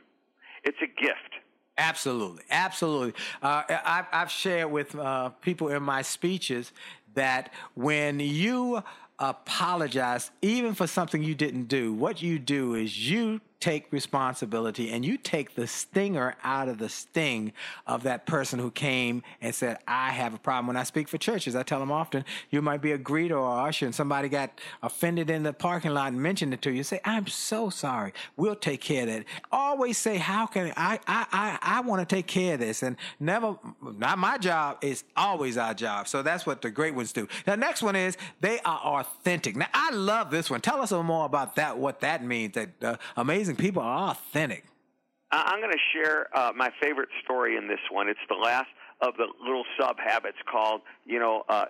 It's 0.64 0.78
a 0.82 0.86
gift. 0.86 1.34
Absolutely, 1.76 2.44
absolutely. 2.50 3.14
Uh, 3.42 3.62
I've, 3.68 4.06
I've, 4.12 4.30
shared 4.30 4.70
with 4.70 4.94
uh, 4.94 5.30
people 5.30 5.68
in 5.68 5.82
my 5.82 6.02
speeches 6.02 6.72
that 7.14 7.52
when 7.74 8.20
you 8.20 8.82
apologize, 9.18 10.30
even 10.40 10.74
for 10.74 10.86
something 10.86 11.22
you 11.22 11.34
didn't 11.34 11.64
do, 11.64 11.92
what 11.92 12.22
you 12.22 12.38
do 12.38 12.74
is 12.74 13.10
you 13.10 13.40
take 13.64 13.90
responsibility 13.90 14.90
and 14.90 15.06
you 15.06 15.16
take 15.16 15.54
the 15.54 15.66
stinger 15.66 16.34
out 16.44 16.68
of 16.68 16.76
the 16.76 16.88
sting 16.90 17.50
of 17.86 18.02
that 18.02 18.26
person 18.26 18.58
who 18.58 18.70
came 18.70 19.22
and 19.40 19.54
said, 19.54 19.78
I 19.88 20.10
have 20.10 20.34
a 20.34 20.38
problem. 20.38 20.66
When 20.66 20.76
I 20.76 20.82
speak 20.82 21.08
for 21.08 21.16
churches, 21.16 21.56
I 21.56 21.62
tell 21.62 21.80
them 21.80 21.90
often, 21.90 22.26
you 22.50 22.60
might 22.60 22.82
be 22.82 22.92
a 22.92 22.98
greeter 22.98 23.40
or 23.40 23.66
usher 23.66 23.86
and 23.86 23.94
somebody 23.94 24.28
got 24.28 24.60
offended 24.82 25.30
in 25.30 25.44
the 25.44 25.54
parking 25.54 25.92
lot 25.92 26.12
and 26.12 26.22
mentioned 26.22 26.52
it 26.52 26.60
to 26.60 26.70
you. 26.70 26.82
Say, 26.82 27.00
I'm 27.06 27.26
so 27.26 27.70
sorry. 27.70 28.12
We'll 28.36 28.54
take 28.54 28.82
care 28.82 29.04
of 29.04 29.08
that. 29.08 29.24
Always 29.50 29.96
say, 29.96 30.18
how 30.18 30.44
can 30.44 30.74
I, 30.76 31.00
I, 31.06 31.26
I, 31.32 31.58
I 31.62 31.80
want 31.80 32.06
to 32.06 32.14
take 32.14 32.26
care 32.26 32.54
of 32.54 32.60
this 32.60 32.82
and 32.82 32.98
never, 33.18 33.58
not 33.80 34.18
my 34.18 34.36
job. 34.36 34.76
It's 34.82 35.04
always 35.16 35.56
our 35.56 35.72
job. 35.72 36.06
So 36.06 36.20
that's 36.20 36.44
what 36.44 36.60
the 36.60 36.70
great 36.70 36.94
ones 36.94 37.14
do. 37.14 37.26
The 37.46 37.56
next 37.56 37.82
one 37.82 37.96
is 37.96 38.18
they 38.42 38.60
are 38.60 39.00
authentic. 39.00 39.56
Now 39.56 39.68
I 39.72 39.90
love 39.92 40.30
this 40.30 40.50
one. 40.50 40.60
Tell 40.60 40.82
us 40.82 40.90
a 40.90 40.96
little 40.96 41.04
more 41.04 41.24
about 41.24 41.56
that, 41.56 41.78
what 41.78 42.00
that 42.00 42.22
means, 42.22 42.52
that 42.52 42.68
uh, 42.84 42.96
amazing 43.16 43.53
amazing. 43.54 43.70
People 43.70 43.82
are 43.82 44.10
authentic. 44.10 44.64
I'm 45.30 45.60
going 45.60 45.72
to 45.72 45.78
share 45.92 46.28
uh, 46.36 46.52
my 46.54 46.70
favorite 46.80 47.08
story 47.24 47.56
in 47.56 47.66
this 47.66 47.80
one. 47.90 48.08
It's 48.08 48.20
the 48.28 48.36
last 48.36 48.68
of 49.00 49.14
the 49.16 49.26
little 49.42 49.64
sub 49.78 49.96
habits 49.98 50.38
called, 50.50 50.82
you 51.04 51.18
know, 51.18 51.42
uh, 51.48 51.64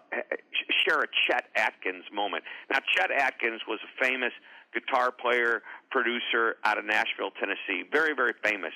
share 0.85 1.01
a 1.01 1.07
Chet 1.27 1.45
Atkins 1.57 2.05
moment. 2.13 2.45
Now, 2.71 2.79
Chet 2.95 3.11
Atkins 3.11 3.63
was 3.67 3.79
a 3.83 4.05
famous 4.05 4.33
guitar 4.75 5.11
player, 5.11 5.63
producer 5.91 6.57
out 6.65 6.79
of 6.79 6.85
Nashville, 6.85 7.31
Tennessee. 7.41 7.89
Very, 7.91 8.15
very 8.15 8.35
famous. 8.43 8.73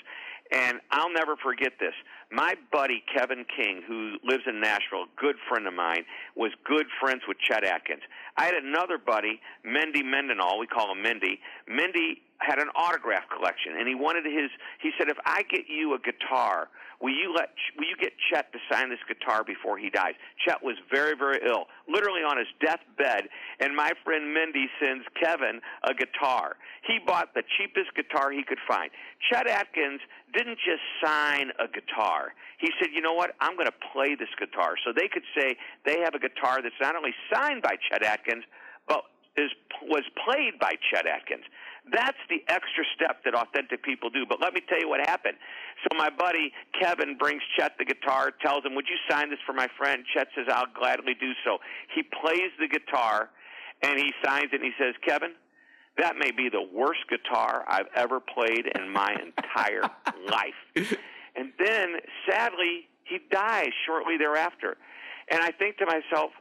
And 0.51 0.81
I'll 0.91 1.13
never 1.13 1.37
forget 1.37 1.73
this. 1.79 1.93
My 2.33 2.55
buddy 2.73 3.03
Kevin 3.15 3.45
King, 3.55 3.83
who 3.87 4.17
lives 4.25 4.45
in 4.47 4.61
Nashville, 4.61 5.07
good 5.21 5.37
friend 5.49 5.67
of 5.67 5.75
mine, 5.75 6.05
was 6.37 6.53
good 6.65 6.87
friends 7.01 7.23
with 7.29 7.39
Chet 7.39 7.65
Atkins. 7.65 8.03
I 8.39 8.45
had 8.45 8.55
another 8.55 8.99
buddy, 8.99 9.41
Mendy 9.67 10.05
Mendenhall, 10.05 10.61
we 10.61 10.69
call 10.69 10.93
him 10.93 11.03
Mendy. 11.03 11.41
Mendy 11.69 12.23
had 12.39 12.61
an 12.61 12.69
autograph 12.77 13.25
collection, 13.37 13.75
and 13.77 13.89
he 13.89 13.97
wanted 13.97 14.25
his. 14.25 14.51
He 14.81 14.93
said, 14.97 15.09
"If 15.09 15.19
I 15.27 15.43
get 15.43 15.69
you 15.69 15.95
a 15.95 15.99
guitar, 15.99 16.69
will 17.01 17.13
you 17.13 17.35
let 17.35 17.51
will 17.77 17.89
you 17.89 17.97
get 17.97 18.13
Chet 18.31 18.53
to 18.53 18.61
sign 18.71 18.91
this 18.91 19.03
guitar 19.09 19.43
before 19.43 19.77
he 19.77 19.91
dies?" 19.91 20.15
Chet 20.47 20.63
was 20.63 20.77
very 20.89 21.17
very 21.17 21.41
ill, 21.45 21.67
literally 21.89 22.23
on 22.23 22.39
his 22.39 22.47
deathbed, 22.61 23.29
and 23.59 23.75
my 23.75 23.91
friend 24.05 24.37
Mendy 24.37 24.67
sends 24.79 25.05
Kevin 25.21 25.61
a 25.83 25.95
guitar. 25.95 26.57
He 26.87 27.01
bought 27.01 27.35
the 27.35 27.43
cheapest 27.59 27.93
guitar 27.97 28.31
he 28.31 28.45
could 28.45 28.61
find. 28.69 28.93
Chet 29.29 29.49
Atkins 29.49 30.01
didn't 30.33 30.59
just 30.65 30.83
sign 31.03 31.51
a 31.59 31.67
guitar. 31.67 32.35
He 32.59 32.71
said, 32.79 32.93
"You 32.93 33.01
know 33.01 33.15
what? 33.15 33.35
I'm 33.41 33.55
going 33.55 33.67
to 33.67 33.81
play 33.93 34.15
this 34.15 34.31
guitar." 34.39 34.77
So 34.85 34.93
they 34.93 35.09
could 35.09 35.25
say 35.37 35.57
they 35.85 35.99
have 36.01 36.15
a 36.15 36.21
guitar 36.21 36.63
that's 36.63 36.81
not 36.81 36.95
only 36.95 37.15
signed 37.33 37.63
by 37.63 37.77
Chet 37.91 38.05
Atkins, 38.05 38.28
but 38.87 39.05
is 39.37 39.51
was 39.83 40.03
played 40.25 40.59
by 40.61 40.75
Chet 40.91 41.07
Atkins. 41.07 41.45
That's 41.91 42.19
the 42.29 42.43
extra 42.49 42.85
step 42.95 43.25
that 43.25 43.35
authentic 43.35 43.83
people 43.83 44.11
do. 44.11 44.27
But 44.29 44.41
let 44.41 44.53
me 44.53 44.61
tell 44.69 44.79
you 44.79 44.89
what 44.89 45.01
happened. 45.01 45.39
So 45.83 45.97
my 45.97 46.11
buddy 46.11 46.53
Kevin 46.79 47.17
brings 47.17 47.41
Chet 47.57 47.79
the 47.79 47.85
guitar, 47.85 48.31
tells 48.43 48.65
him, 48.65 48.75
"Would 48.75 48.89
you 48.89 48.99
sign 49.09 49.31
this 49.31 49.39
for 49.47 49.53
my 49.53 49.69
friend?" 49.79 50.05
Chet 50.13 50.29
says, 50.35 50.47
"I'll 50.49 50.67
gladly 50.75 51.15
do 51.15 51.33
so." 51.45 51.59
He 51.95 52.03
plays 52.03 52.51
the 52.59 52.69
guitar, 52.69 53.31
and 53.83 53.99
he 53.99 54.13
signs 54.25 54.53
it. 54.53 54.61
and 54.61 54.65
He 54.65 54.75
says, 54.79 54.95
"Kevin, 55.07 55.35
that 55.97 56.17
may 56.17 56.31
be 56.31 56.49
the 56.49 56.63
worst 56.63 57.09
guitar 57.09 57.65
I've 57.69 57.89
ever 57.95 58.21
played 58.21 58.67
in 58.67 58.91
my 58.91 59.15
entire 59.15 59.83
life." 60.27 60.99
And 61.37 61.53
then, 61.59 62.01
sadly, 62.29 62.89
he 63.05 63.19
dies 63.31 63.71
shortly 63.87 64.19
thereafter. 64.19 64.77
And 65.31 65.41
I 65.41 65.53
think 65.53 65.79
to 65.79 65.87
myself, 65.87 66.33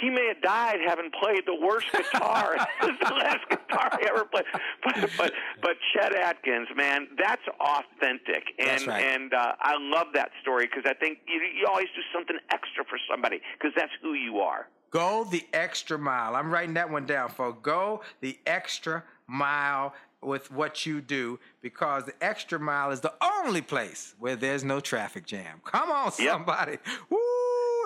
he 0.00 0.10
may 0.10 0.26
have 0.28 0.40
died 0.42 0.78
having 0.86 1.10
played 1.20 1.42
the 1.46 1.54
worst 1.54 1.86
guitar. 1.92 2.56
the 2.80 3.14
last 3.14 3.48
guitar 3.50 3.90
he 4.00 4.08
ever 4.08 4.24
played. 4.24 4.44
But 4.84 5.10
but 5.16 5.32
but 5.60 5.76
Chet 5.92 6.14
Atkins, 6.14 6.68
man, 6.76 7.08
that's 7.18 7.42
authentic, 7.60 8.44
and 8.58 8.68
That's 8.68 8.86
right. 8.86 9.02
and 9.04 9.32
uh, 9.34 9.52
I 9.60 9.76
love 9.78 10.08
that 10.14 10.30
story 10.40 10.66
because 10.66 10.84
I 10.90 10.94
think 10.94 11.18
you 11.28 11.40
you 11.58 11.66
always 11.66 11.88
do 11.94 12.02
something 12.12 12.36
extra 12.50 12.84
for 12.84 12.98
somebody 13.10 13.40
because 13.58 13.72
that's 13.76 13.92
who 14.02 14.14
you 14.14 14.38
are. 14.40 14.68
Go 14.90 15.24
the 15.24 15.44
extra 15.54 15.98
mile. 15.98 16.36
I'm 16.36 16.50
writing 16.50 16.74
that 16.74 16.90
one 16.90 17.06
down, 17.06 17.30
folks. 17.30 17.58
Go 17.62 18.02
the 18.20 18.38
extra 18.46 19.04
mile 19.26 19.94
with 20.22 20.50
what 20.52 20.84
you 20.86 21.00
do 21.00 21.38
because 21.62 22.04
the 22.04 22.14
extra 22.22 22.58
mile 22.60 22.90
is 22.90 23.00
the 23.00 23.12
only 23.22 23.60
place 23.62 24.14
where 24.18 24.36
there's 24.36 24.62
no 24.64 24.80
traffic 24.80 25.26
jam. 25.26 25.60
Come 25.64 25.90
on, 25.90 26.12
Yep. 26.18 26.30
somebody. 26.32 26.78
Woo! 27.10 27.18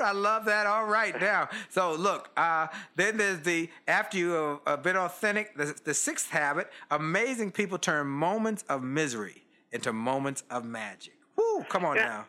I 0.03 0.13
love 0.13 0.45
that. 0.47 0.67
All 0.67 0.87
right, 0.87 1.19
now. 1.21 1.49
So 1.69 1.95
look, 1.95 2.31
uh, 2.37 2.69
then 2.97 3.17
there's 3.17 3.41
the 3.41 3.71
after 3.89 4.19
you 4.19 4.31
have 4.31 4.61
uh, 4.67 4.77
been 4.77 4.97
authentic. 4.97 5.57
The, 5.57 5.79
the 5.85 5.95
sixth 5.95 6.31
habit: 6.31 6.71
amazing 6.91 7.53
people 7.53 7.79
turn 7.79 8.07
moments 8.07 8.65
of 8.69 8.83
misery 8.83 9.45
into 9.73 9.93
moments 9.93 10.43
of 10.51 10.65
magic. 10.65 11.15
Woo! 11.37 11.65
Come 11.69 11.85
on 11.85 11.97
now. 11.97 12.27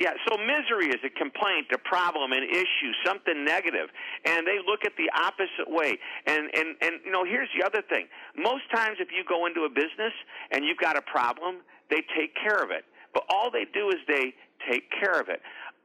Yeah, 0.00 0.10
so 0.28 0.36
misery 0.36 0.90
is 0.90 0.98
a 1.06 1.10
complaint, 1.10 1.70
a 1.72 1.78
problem, 1.78 2.32
an 2.32 2.42
issue, 2.42 2.90
something 3.06 3.44
negative, 3.44 3.88
and 4.24 4.44
they 4.44 4.58
look 4.66 4.84
at 4.84 4.92
the 4.98 5.08
opposite 5.14 5.70
way. 5.70 5.98
And 6.26 6.50
and 6.52 6.76
and 6.82 6.94
you 7.04 7.12
know, 7.12 7.24
here's 7.24 7.48
the 7.56 7.64
other 7.64 7.80
thing. 7.80 8.06
Most 8.36 8.64
times, 8.74 8.98
if 8.98 9.08
you 9.14 9.22
go 9.28 9.46
into 9.46 9.62
a 9.62 9.70
business 9.70 10.12
and 10.50 10.64
you've 10.64 10.78
got 10.78 10.96
a 10.96 11.02
problem, 11.02 11.62
they 11.90 12.02
take 12.18 12.34
care 12.34 12.62
of 12.62 12.70
it. 12.70 12.84
But 13.12 13.22
all 13.28 13.50
they 13.50 13.66
do 13.72 13.88
is 13.90 13.96
they 14.08 14.34
take 14.68 14.90
care 14.90 15.20
of 15.20 15.28
it. 15.28 15.40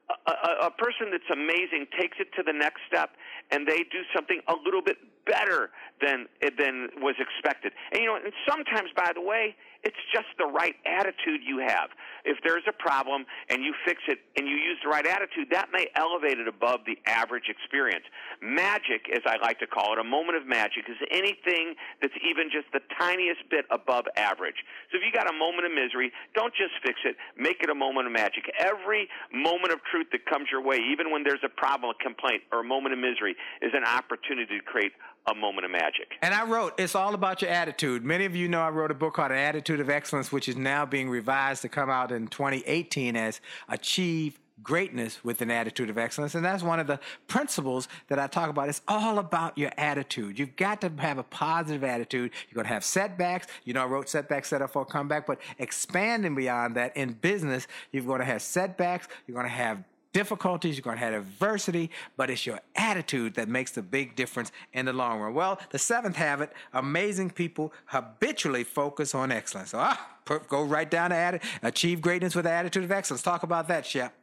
A, 0.10 0.68
a, 0.68 0.72
person 0.72 1.12
that's 1.12 1.30
amazing 1.32 1.86
takes 1.99 2.18
it 2.20 2.34
to 2.36 2.41
the 2.41 2.53
next 2.53 2.82
step, 2.88 3.12
and 3.51 3.68
they 3.68 3.86
do 3.93 4.01
something 4.16 4.41
a 4.47 4.55
little 4.66 4.82
bit 4.82 4.97
better 5.26 5.70
than 6.01 6.26
than 6.57 6.89
was 6.97 7.14
expected. 7.20 7.74
And 7.91 8.01
you 8.01 8.07
know, 8.07 8.16
and 8.16 8.34
sometimes, 8.49 8.89
by 8.95 9.12
the 9.14 9.22
way, 9.22 9.55
it's 9.84 10.00
just 10.14 10.28
the 10.38 10.46
right 10.46 10.76
attitude 10.86 11.42
you 11.46 11.60
have. 11.60 11.90
If 12.26 12.38
there's 12.44 12.64
a 12.68 12.76
problem 12.76 13.26
and 13.50 13.64
you 13.64 13.74
fix 13.86 14.02
it 14.08 14.20
and 14.36 14.48
you 14.48 14.56
use 14.56 14.78
the 14.84 14.90
right 14.90 15.06
attitude, 15.06 15.48
that 15.52 15.70
may 15.72 15.88
elevate 15.96 16.38
it 16.38 16.48
above 16.48 16.82
the 16.86 17.00
average 17.08 17.48
experience. 17.48 18.04
Magic, 18.42 19.08
as 19.14 19.24
I 19.26 19.38
like 19.42 19.60
to 19.60 19.68
call 19.68 19.94
it, 19.94 20.00
a 20.00 20.04
moment 20.04 20.36
of 20.36 20.46
magic 20.46 20.90
is 20.90 20.98
anything 21.12 21.76
that's 22.02 22.14
even 22.20 22.52
just 22.52 22.68
the 22.74 22.82
tiniest 23.00 23.48
bit 23.50 23.66
above 23.72 24.06
average. 24.18 24.60
So 24.92 25.00
if 25.00 25.04
you 25.04 25.12
got 25.16 25.32
a 25.32 25.36
moment 25.36 25.66
of 25.66 25.72
misery, 25.72 26.12
don't 26.36 26.54
just 26.54 26.76
fix 26.84 27.00
it, 27.06 27.16
make 27.38 27.64
it 27.64 27.70
a 27.70 27.76
moment 27.76 28.08
of 28.08 28.14
magic. 28.14 28.52
Every 28.60 29.08
moment 29.32 29.72
of 29.72 29.80
truth 29.88 30.08
that 30.12 30.26
comes 30.28 30.52
your 30.52 30.62
way, 30.62 30.78
even 30.92 31.12
when 31.12 31.24
there's 31.24 31.44
a 31.44 31.50
problem, 31.50 31.96
a 31.96 32.04
complaint, 32.04 32.44
or 32.52 32.60
a 32.60 32.68
moment 32.68 32.94
of 32.94 33.00
misery, 33.00 33.36
is 33.62 33.72
an 33.74 33.88
opportunity 33.88 34.60
to 34.60 34.64
create 34.64 34.92
a 35.28 35.36
moment 35.36 35.65
of 35.65 35.72
magic. 35.72 36.13
And 36.22 36.34
I 36.34 36.45
wrote, 36.45 36.74
it's 36.80 36.95
all 36.95 37.13
about 37.13 37.41
your 37.41 37.51
attitude. 37.51 38.03
Many 38.03 38.26
of 38.26 38.36
you 38.36 38.47
know 38.47 38.61
I 38.61 38.70
wrote 38.70 38.91
a 38.91 38.95
book 38.95 39.15
called 39.15 39.32
An 39.32 39.38
Attitude 39.38 39.80
of 39.80 39.89
Excellence, 39.89 40.32
which 40.32 40.49
is 40.49 40.55
now 40.55 40.86
being 40.86 41.09
revised 41.09 41.61
to 41.63 41.70
come 41.70 41.89
out 41.89 42.11
in 42.11 42.28
2018 42.28 43.15
as 43.15 43.41
Achieve 43.67 44.39
Greatness 44.61 45.24
with 45.24 45.41
an 45.41 45.51
Attitude 45.51 45.89
of 45.89 45.97
Excellence. 45.97 46.36
And 46.36 46.43
that's 46.43 46.63
one 46.63 46.80
of 46.80 46.88
the 46.88 46.99
principles 47.28 47.88
that 48.07 48.20
I 48.20 48.28
talk 48.28 48.49
about. 48.49 48.67
It's 48.70 48.82
all 48.88 49.20
about 49.20 49.57
your 49.57 49.72
attitude. 49.78 50.38
You've 50.38 50.55
got 50.55 50.82
to 50.82 50.91
have 50.97 51.17
a 51.17 51.24
positive 51.24 51.84
attitude. 51.84 52.32
You're 52.49 52.55
going 52.55 52.67
to 52.67 52.74
have 52.74 52.84
setbacks. 52.84 53.47
You 53.63 53.74
know, 53.74 53.84
I 53.84 53.86
wrote 53.86 54.09
setbacks 54.09 54.49
set 54.49 54.61
up 54.61 54.72
for 54.72 54.82
a 54.82 54.86
comeback, 54.86 55.28
but 55.28 55.39
expanding 55.59 56.36
beyond 56.36 56.76
that 56.76 56.95
in 56.97 57.13
business, 57.13 57.67
you're 57.91 58.03
going 58.03 58.20
to 58.20 58.26
have 58.26 58.41
setbacks. 58.41 59.07
You're 59.28 59.36
going 59.36 59.47
to 59.47 59.53
have 59.53 59.84
difficulties, 60.14 60.76
you're 60.76 60.84
going 60.84 60.97
to 60.97 61.03
have 61.03 61.14
adversity, 61.14 61.91
but 62.18 62.30
it's 62.30 62.45
your 62.45 62.60
attitude 62.76 63.36
that 63.36 63.47
makes 63.47 63.72
the 63.72 63.82
big 63.82 64.16
difference 64.16 64.51
in 64.74 64.86
the 64.86 64.93
long 64.93 65.20
run. 65.20 65.34
Well, 65.34 65.60
the 65.72 65.80
seventh 65.80 66.16
habit 66.16 66.51
amazing 66.74 67.32
people 67.32 67.74
habitually 67.86 68.64
focus 68.64 69.14
on 69.14 69.32
excellence. 69.32 69.72
So, 69.72 69.80
ah, 69.80 70.18
go 70.47 70.64
right 70.64 70.89
down 70.89 71.12
to 71.12 71.16
atti- 71.16 71.43
achieve 71.64 72.01
greatness 72.01 72.36
with 72.36 72.45
the 72.45 72.51
attitude 72.51 72.84
of 72.84 72.91
excellence. 72.91 73.22
Talk 73.22 73.43
about 73.43 73.68
that, 73.68 73.86
Shep. 73.86 74.14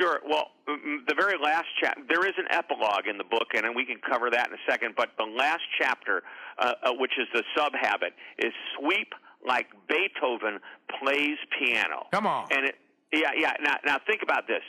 Sure. 0.00 0.20
Well, 0.28 0.48
mm, 0.68 1.06
the 1.08 1.14
very 1.14 1.38
last 1.42 1.66
chapter, 1.80 2.02
there 2.08 2.26
is 2.26 2.34
an 2.36 2.44
epilogue 2.50 3.06
in 3.08 3.16
the 3.16 3.24
book, 3.24 3.48
and 3.54 3.64
we 3.74 3.86
can 3.86 3.96
cover 4.06 4.30
that 4.30 4.48
in 4.48 4.54
a 4.54 4.70
second. 4.70 4.94
But 4.96 5.10
the 5.16 5.24
last 5.24 5.62
chapter, 5.80 6.22
uh, 6.58 6.74
uh, 6.82 6.92
which 6.92 7.12
is 7.18 7.26
the 7.32 7.42
sub 7.56 7.72
habit, 7.80 8.12
is 8.38 8.52
sweep 8.78 9.14
like 9.46 9.66
Beethoven 9.88 10.60
plays 11.00 11.38
piano. 11.58 12.06
Come 12.12 12.26
on. 12.26 12.48
And 12.50 12.66
it, 12.66 12.74
yeah, 13.12 13.30
yeah. 13.36 13.54
Now, 13.62 13.76
now 13.84 13.98
think 14.06 14.22
about 14.22 14.46
this. 14.46 14.62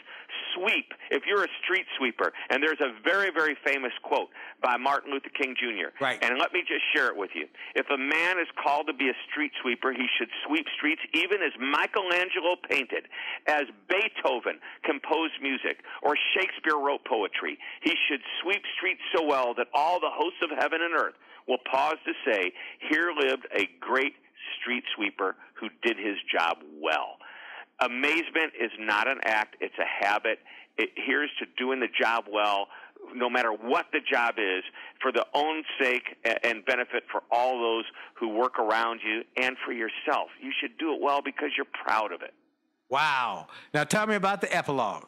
Sweep. 0.55 0.93
If 1.11 1.23
you're 1.25 1.43
a 1.43 1.53
street 1.63 1.85
sweeper, 1.97 2.31
and 2.49 2.61
there's 2.63 2.81
a 2.81 2.93
very, 3.03 3.31
very 3.31 3.55
famous 3.65 3.91
quote 4.03 4.29
by 4.61 4.77
Martin 4.77 5.11
Luther 5.11 5.29
King 5.29 5.55
Jr. 5.57 5.91
Right. 6.01 6.19
And 6.21 6.37
let 6.39 6.53
me 6.53 6.61
just 6.61 6.83
share 6.93 7.07
it 7.07 7.17
with 7.17 7.31
you. 7.33 7.47
If 7.75 7.87
a 7.89 7.97
man 7.97 8.39
is 8.39 8.47
called 8.61 8.87
to 8.87 8.93
be 8.93 9.09
a 9.09 9.17
street 9.29 9.51
sweeper, 9.61 9.91
he 9.91 10.07
should 10.17 10.29
sweep 10.45 10.65
streets 10.77 11.01
even 11.13 11.41
as 11.41 11.53
Michelangelo 11.59 12.55
painted, 12.69 13.07
as 13.47 13.63
Beethoven 13.87 14.59
composed 14.83 15.41
music, 15.41 15.83
or 16.03 16.15
Shakespeare 16.35 16.77
wrote 16.77 17.05
poetry. 17.05 17.57
He 17.81 17.95
should 18.07 18.21
sweep 18.41 18.63
streets 18.77 19.01
so 19.15 19.23
well 19.23 19.53
that 19.55 19.67
all 19.73 19.99
the 19.99 20.11
hosts 20.11 20.39
of 20.43 20.49
heaven 20.57 20.81
and 20.81 20.93
earth 20.93 21.15
will 21.47 21.59
pause 21.69 21.97
to 22.05 22.13
say, 22.25 22.53
Here 22.89 23.11
lived 23.11 23.47
a 23.55 23.67
great 23.79 24.13
street 24.61 24.83
sweeper 24.95 25.35
who 25.55 25.67
did 25.83 25.97
his 25.97 26.15
job 26.31 26.57
well. 26.81 27.17
Amazement 27.81 28.53
is 28.59 28.71
not 28.79 29.07
an 29.09 29.19
act, 29.23 29.55
it's 29.61 29.75
a 29.79 30.05
habit. 30.05 30.39
It 30.77 30.89
here's 30.95 31.29
to 31.39 31.45
doing 31.57 31.79
the 31.79 31.87
job 31.87 32.25
well, 32.31 32.67
no 33.13 33.29
matter 33.29 33.51
what 33.51 33.87
the 33.91 33.99
job 33.99 34.35
is, 34.37 34.63
for 35.01 35.11
the 35.11 35.25
own 35.33 35.63
sake 35.81 36.03
and 36.43 36.65
benefit 36.65 37.03
for 37.11 37.23
all 37.31 37.59
those 37.59 37.85
who 38.15 38.29
work 38.29 38.59
around 38.59 38.99
you 39.05 39.23
and 39.41 39.55
for 39.65 39.71
yourself. 39.71 40.29
You 40.41 40.51
should 40.59 40.77
do 40.77 40.93
it 40.93 41.01
well 41.01 41.21
because 41.23 41.49
you're 41.55 41.67
proud 41.83 42.11
of 42.11 42.21
it. 42.21 42.33
Wow. 42.89 43.47
Now 43.73 43.83
tell 43.83 44.07
me 44.07 44.15
about 44.15 44.41
the 44.41 44.55
epilogue. 44.55 45.05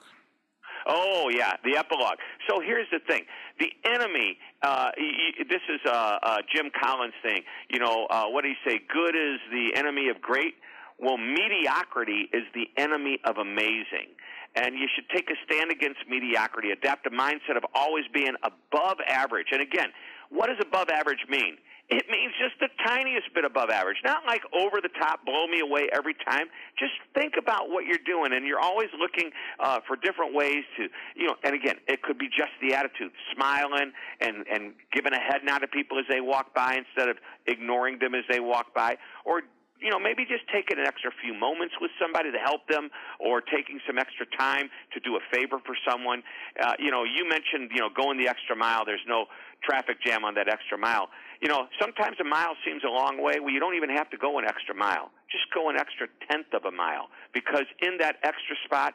Oh 0.88 1.30
yeah, 1.34 1.54
the 1.64 1.78
epilogue. 1.78 2.18
So 2.50 2.60
here's 2.60 2.88
the 2.92 3.00
thing: 3.08 3.24
the 3.60 3.70
enemy. 3.86 4.38
Uh, 4.64 4.90
y- 4.98 5.44
this 5.50 5.62
is 5.70 5.80
uh, 5.86 6.18
uh, 6.24 6.38
Jim 6.54 6.72
Collins' 6.82 7.14
thing. 7.22 7.44
You 7.70 7.80
know, 7.80 8.08
uh, 8.10 8.26
what 8.28 8.44
do 8.44 8.50
you 8.50 8.56
say? 8.66 8.80
Good 8.92 9.16
is 9.16 9.40
the 9.52 9.76
enemy 9.76 10.10
of 10.10 10.22
great. 10.22 10.56
Well, 11.02 11.18
mediocrity 11.18 12.30
is 12.32 12.44
the 12.54 12.70
enemy 12.78 13.20
of 13.26 13.38
amazing. 13.38 14.14
And 14.56 14.76
you 14.76 14.88
should 14.94 15.10
take 15.10 15.30
a 15.30 15.36
stand 15.46 15.72
against 15.72 16.00
mediocrity. 16.08 16.72
Adapt 16.72 17.08
a 17.08 17.10
mindset 17.10 17.58
of 17.58 17.66
always 17.74 18.06
being 18.14 18.36
above 18.44 18.98
average. 19.08 19.48
And 19.52 19.62
again, 19.62 19.90
what 20.30 20.48
does 20.48 20.58
above 20.62 20.90
average 20.90 21.26
mean? 21.30 21.58
It 21.90 22.06
means 22.10 22.32
just 22.40 22.56
the 22.62 22.70
tiniest 22.86 23.34
bit 23.36 23.44
above 23.44 23.70
average. 23.70 23.98
Not 24.06 24.26
like 24.26 24.42
over 24.54 24.80
the 24.82 24.90
top, 25.00 25.26
blow 25.26 25.46
me 25.48 25.60
away 25.60 25.90
every 25.92 26.14
time. 26.14 26.48
Just 26.80 26.94
think 27.14 27.34
about 27.38 27.70
what 27.70 27.86
you're 27.86 28.04
doing, 28.06 28.32
and 28.32 28.48
you're 28.48 28.62
always 28.62 28.88
looking 28.98 29.32
uh, 29.60 29.80
for 29.86 29.98
different 29.98 30.34
ways 30.34 30.64
to, 30.78 30.88
you 31.18 31.28
know. 31.28 31.36
And 31.44 31.54
again, 31.54 31.76
it 31.90 32.02
could 32.02 32.18
be 32.18 32.30
just 32.30 32.56
the 32.62 32.76
attitude, 32.76 33.12
smiling 33.36 33.92
and 34.22 34.48
and 34.48 34.74
giving 34.94 35.12
a 35.12 35.20
head 35.20 35.44
nod 35.44 35.60
to 35.60 35.68
people 35.68 36.00
as 36.00 36.06
they 36.10 36.22
walk 36.22 36.56
by 36.56 36.80
instead 36.80 37.10
of 37.10 37.18
ignoring 37.46 38.00
them 38.00 38.16
as 38.16 38.24
they 38.30 38.40
walk 38.40 38.74
by, 38.74 38.96
or 39.26 39.42
you 39.82 39.90
know, 39.90 40.00
maybe 40.00 40.24
just 40.24 40.46
taking 40.54 40.78
an 40.78 40.86
extra 40.86 41.12
few 41.22 41.34
moments 41.34 41.76
with 41.82 41.92
somebody 42.00 42.32
to 42.32 42.38
help 42.38 42.68
them, 42.70 42.90
or 43.20 43.42
taking 43.42 43.80
some 43.86 43.98
extra 43.98 44.26
time 44.38 44.70
to 44.94 45.00
do 45.00 45.18
a 45.18 45.24
favor 45.34 45.58
for 45.66 45.76
someone. 45.90 46.22
Uh, 46.62 46.74
you 46.78 46.92
know, 46.92 47.04
you 47.04 47.28
mentioned, 47.28 47.72
you 47.74 47.82
know, 47.82 47.90
going 47.90 48.18
the 48.18 48.28
extra 48.28 48.56
mile. 48.56 48.86
There's 48.86 49.04
no 49.08 49.26
traffic 49.64 49.98
jam 50.06 50.24
on 50.24 50.36
that 50.36 50.48
extra 50.48 50.78
mile. 50.78 51.10
You 51.42 51.50
know, 51.50 51.68
sometimes 51.82 52.18
a 52.22 52.24
mile 52.24 52.54
seems 52.64 52.84
a 52.86 52.90
long 52.94 53.22
way. 53.22 53.42
Well, 53.42 53.50
you 53.50 53.60
don't 53.60 53.76
even 53.76 53.90
have 53.90 54.10
to 54.12 54.18
go 54.18 54.38
an 54.38 54.46
extra 54.46 54.76
mile. 54.76 55.10
Just 55.32 55.50
go 55.54 55.70
an 55.70 55.78
extra 55.78 56.08
tenth 56.30 56.54
of 56.54 56.66
a 56.66 56.72
mile, 56.72 57.10
because 57.34 57.66
in 57.82 57.98
that 57.98 58.18
extra 58.24 58.56
spot, 58.66 58.94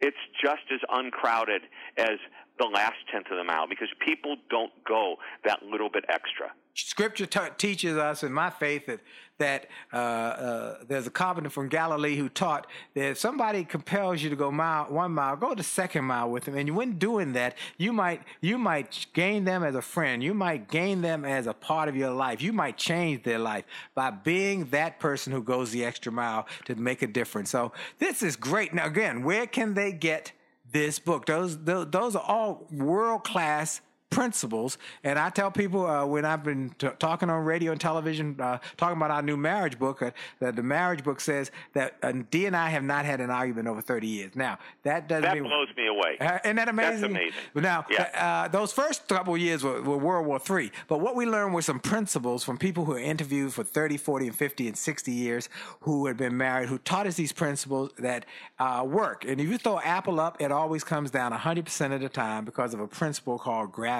it's 0.00 0.18
just 0.42 0.66
as 0.72 0.80
uncrowded 0.90 1.62
as 1.96 2.18
the 2.58 2.66
last 2.66 2.96
tenth 3.10 3.26
of 3.30 3.36
the 3.36 3.44
mile 3.44 3.66
because 3.68 3.88
people 4.04 4.36
don't 4.50 4.72
go 4.86 5.16
that 5.44 5.62
little 5.62 5.88
bit 5.90 6.04
extra. 6.08 6.52
Scripture 6.74 7.26
t- 7.26 7.40
teaches 7.56 7.96
us 7.96 8.22
in 8.22 8.32
my 8.32 8.50
faith 8.50 8.86
that 8.86 9.00
that 9.38 9.66
uh, 9.92 9.96
uh, 9.96 10.78
there's 10.86 11.06
a 11.06 11.10
carpenter 11.10 11.50
from 11.50 11.68
Galilee 11.68 12.16
who 12.16 12.28
taught 12.28 12.66
that 12.94 13.10
if 13.10 13.18
somebody 13.18 13.64
compels 13.64 14.22
you 14.22 14.30
to 14.30 14.36
go 14.36 14.50
mile 14.50 14.84
one 14.84 15.12
mile, 15.12 15.36
go 15.36 15.54
the 15.54 15.62
second 15.62 16.04
mile 16.04 16.30
with 16.30 16.44
them. 16.44 16.56
And 16.56 16.76
when 16.76 16.98
doing 16.98 17.32
that, 17.32 17.56
you 17.76 17.92
might 17.92 18.22
you 18.40 18.58
might 18.58 19.06
gain 19.12 19.44
them 19.44 19.62
as 19.64 19.74
a 19.74 19.82
friend. 19.82 20.22
You 20.22 20.34
might 20.34 20.68
gain 20.68 21.02
them 21.02 21.24
as 21.24 21.46
a 21.46 21.54
part 21.54 21.88
of 21.88 21.96
your 21.96 22.12
life. 22.12 22.40
You 22.40 22.52
might 22.52 22.76
change 22.76 23.24
their 23.24 23.38
life 23.38 23.64
by 23.94 24.10
being 24.10 24.66
that 24.66 25.00
person 25.00 25.32
who 25.32 25.42
goes 25.42 25.72
the 25.72 25.84
extra 25.84 26.12
mile 26.12 26.46
to 26.66 26.74
make 26.76 27.02
a 27.02 27.06
difference. 27.06 27.50
So 27.50 27.72
this 27.98 28.22
is 28.22 28.36
great. 28.36 28.72
Now 28.72 28.86
again, 28.86 29.24
where 29.24 29.46
can 29.46 29.74
they 29.74 29.92
get 29.92 30.32
this 30.70 30.98
book? 30.98 31.26
Those 31.26 31.58
those, 31.64 31.90
those 31.90 32.14
are 32.14 32.22
all 32.22 32.66
world 32.70 33.24
class 33.24 33.80
principles. 34.10 34.78
And 35.02 35.18
I 35.18 35.28
tell 35.30 35.50
people 35.50 35.86
uh, 35.86 36.06
when 36.06 36.24
I've 36.24 36.44
been 36.44 36.70
t- 36.78 36.88
talking 36.98 37.28
on 37.30 37.44
radio 37.44 37.72
and 37.72 37.80
television, 37.80 38.40
uh, 38.40 38.58
talking 38.76 38.96
about 38.96 39.10
our 39.10 39.22
new 39.22 39.36
marriage 39.36 39.78
book, 39.78 40.02
uh, 40.02 40.10
that 40.40 40.56
the 40.56 40.62
marriage 40.62 41.02
book 41.02 41.20
says 41.20 41.50
that 41.72 41.96
uh, 42.02 42.12
D 42.30 42.46
and 42.46 42.56
I 42.56 42.68
have 42.70 42.84
not 42.84 43.04
had 43.04 43.20
an 43.20 43.30
argument 43.30 43.66
over 43.68 43.80
30 43.80 44.06
years. 44.06 44.36
Now, 44.36 44.58
that 44.84 45.08
doesn't 45.08 45.22
that 45.22 45.34
mean. 45.34 45.44
blows 45.44 45.68
me 45.76 45.86
away. 45.88 46.16
Uh, 46.20 46.38
isn't 46.44 46.56
that 46.56 46.68
amazing? 46.68 47.00
That's 47.00 47.10
amazing. 47.12 47.38
Now, 47.56 47.84
Yeah. 47.90 48.44
uh, 48.44 48.48
those 48.48 48.72
first 48.72 49.08
couple 49.08 49.36
years 49.36 49.64
were, 49.64 49.82
were 49.82 49.98
World 49.98 50.26
War 50.26 50.40
III. 50.48 50.70
But 50.86 51.00
what 51.00 51.16
we 51.16 51.26
learned 51.26 51.52
were 51.54 51.62
some 51.62 51.80
principles 51.80 52.44
from 52.44 52.56
people 52.56 52.84
who 52.84 52.92
were 52.92 52.98
interviewed 52.98 53.52
for 53.52 53.64
30, 53.64 53.96
40, 53.96 54.28
and 54.28 54.36
50 54.36 54.68
and 54.68 54.76
60 54.78 55.10
years 55.12 55.48
who 55.80 56.06
had 56.06 56.16
been 56.16 56.36
married, 56.36 56.68
who 56.68 56.78
taught 56.78 57.06
us 57.06 57.16
these 57.16 57.32
principles 57.32 57.90
that 57.98 58.26
uh, 58.58 58.84
work. 58.86 59.24
And 59.24 59.40
if 59.40 59.48
you 59.48 59.58
throw 59.58 59.80
Apple 59.80 60.20
up, 60.20 60.40
it 60.40 60.52
always 60.52 60.84
comes 60.84 61.10
down 61.10 61.32
100% 61.32 61.92
of 61.94 62.00
the 62.00 62.08
time 62.08 62.44
because 62.44 62.74
of 62.74 62.80
a 62.80 62.86
principle 62.86 63.38
called 63.38 63.72
gravity. 63.72 63.93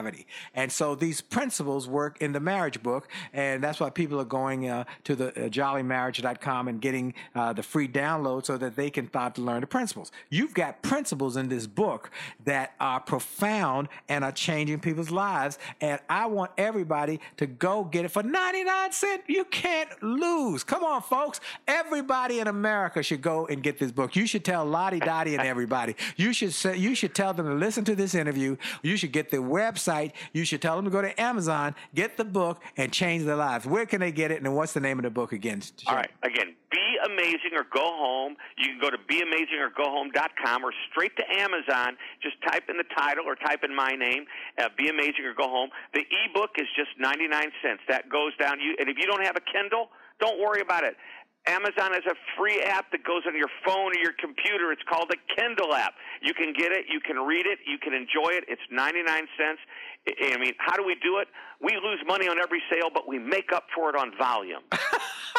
And 0.54 0.70
so 0.72 0.94
these 0.94 1.20
principles 1.20 1.88
work 1.88 2.20
in 2.20 2.32
the 2.32 2.40
marriage 2.40 2.82
book. 2.82 3.08
And 3.32 3.62
that's 3.62 3.80
why 3.80 3.90
people 3.90 4.20
are 4.20 4.24
going 4.24 4.68
uh, 4.68 4.84
to 5.04 5.14
the 5.14 5.28
uh, 5.28 5.48
jollymarriage.com 5.48 6.68
and 6.68 6.80
getting 6.80 7.14
uh, 7.34 7.52
the 7.52 7.62
free 7.62 7.88
download 7.88 8.46
so 8.46 8.56
that 8.56 8.76
they 8.76 8.90
can 8.90 9.08
start 9.08 9.34
to 9.36 9.42
learn 9.42 9.60
the 9.60 9.66
principles. 9.66 10.10
You've 10.30 10.54
got 10.54 10.82
principles 10.82 11.36
in 11.36 11.48
this 11.48 11.66
book 11.66 12.10
that 12.44 12.74
are 12.80 13.00
profound 13.00 13.88
and 14.08 14.24
are 14.24 14.32
changing 14.32 14.80
people's 14.80 15.10
lives. 15.10 15.58
And 15.80 16.00
I 16.08 16.26
want 16.26 16.52
everybody 16.58 17.20
to 17.36 17.46
go 17.46 17.84
get 17.84 18.04
it 18.04 18.10
for 18.10 18.22
99 18.22 18.92
cents. 18.92 19.24
You 19.26 19.44
can't 19.44 19.90
lose. 20.02 20.64
Come 20.64 20.84
on, 20.84 21.02
folks. 21.02 21.40
Everybody 21.68 22.40
in 22.40 22.48
America 22.48 23.02
should 23.02 23.22
go 23.22 23.46
and 23.46 23.62
get 23.62 23.78
this 23.78 23.92
book. 23.92 24.16
You 24.16 24.26
should 24.26 24.44
tell 24.44 24.64
Lottie 24.64 25.00
Dottie 25.00 25.34
and 25.34 25.46
everybody. 25.46 25.96
You 26.16 26.32
should 26.32 26.52
say, 26.52 26.76
you 26.76 26.94
should 26.94 27.14
tell 27.14 27.32
them 27.32 27.46
to 27.46 27.54
listen 27.54 27.84
to 27.84 27.94
this 27.94 28.14
interview. 28.14 28.56
You 28.82 28.96
should 28.96 29.12
get 29.12 29.30
the 29.30 29.38
website. 29.38 29.83
You 30.32 30.44
should 30.44 30.62
tell 30.62 30.76
them 30.76 30.84
to 30.84 30.90
go 30.90 31.02
to 31.02 31.20
Amazon, 31.20 31.74
get 31.94 32.16
the 32.16 32.24
book, 32.24 32.62
and 32.76 32.92
change 32.92 33.24
their 33.24 33.36
lives. 33.36 33.66
Where 33.66 33.86
can 33.86 34.00
they 34.00 34.12
get 34.12 34.30
it? 34.30 34.42
And 34.42 34.56
what's 34.56 34.72
the 34.72 34.80
name 34.80 34.98
of 34.98 35.04
the 35.04 35.10
book 35.10 35.32
again? 35.32 35.62
All 35.86 35.96
right. 35.96 36.10
Again, 36.22 36.54
be 36.70 36.98
amazing 37.06 37.52
or 37.54 37.64
go 37.64 37.84
home. 37.84 38.36
You 38.58 38.66
can 38.72 38.80
go 38.80 38.90
to 38.90 38.98
beamazingorgohome.com 38.98 40.64
or 40.64 40.72
straight 40.90 41.16
to 41.16 41.22
Amazon. 41.30 41.96
Just 42.22 42.36
type 42.42 42.64
in 42.68 42.76
the 42.76 42.88
title 42.96 43.24
or 43.26 43.36
type 43.36 43.62
in 43.62 43.74
my 43.74 43.92
name, 43.92 44.24
uh, 44.58 44.68
Be 44.76 44.88
Amazing 44.88 45.24
or 45.24 45.34
Go 45.34 45.48
Home. 45.48 45.70
The 45.92 46.02
ebook 46.26 46.50
is 46.58 46.66
just 46.76 46.90
99 46.98 47.52
cents. 47.62 47.82
That 47.88 48.08
goes 48.08 48.36
down. 48.36 48.60
You 48.60 48.74
and 48.78 48.88
if 48.88 48.96
you 48.98 49.06
don't 49.06 49.24
have 49.24 49.36
a 49.36 49.52
Kindle, 49.52 49.90
don't 50.20 50.40
worry 50.40 50.60
about 50.60 50.84
it. 50.84 50.96
Amazon 51.46 51.92
has 51.92 52.04
a 52.08 52.16
free 52.38 52.60
app 52.62 52.90
that 52.92 53.04
goes 53.04 53.22
on 53.26 53.36
your 53.36 53.52
phone 53.64 53.92
or 53.92 54.00
your 54.00 54.16
computer. 54.18 54.72
It's 54.72 54.82
called 54.88 55.10
the 55.10 55.20
Kindle 55.36 55.74
app. 55.74 55.94
You 56.22 56.32
can 56.32 56.54
get 56.56 56.72
it, 56.72 56.86
you 56.88 57.00
can 57.00 57.16
read 57.16 57.46
it, 57.46 57.58
you 57.66 57.76
can 57.78 57.92
enjoy 57.92 58.32
it. 58.32 58.44
It's 58.48 58.62
99 58.70 59.04
cents. 59.36 59.60
I 60.08 60.36
mean, 60.38 60.54
how 60.58 60.76
do 60.76 60.84
we 60.84 60.96
do 61.02 61.18
it? 61.18 61.28
We 61.60 61.76
lose 61.76 62.00
money 62.06 62.28
on 62.28 62.38
every 62.38 62.62
sale, 62.70 62.88
but 62.92 63.08
we 63.08 63.18
make 63.18 63.52
up 63.52 63.64
for 63.74 63.90
it 63.90 63.96
on 63.96 64.12
volume. 64.16 64.62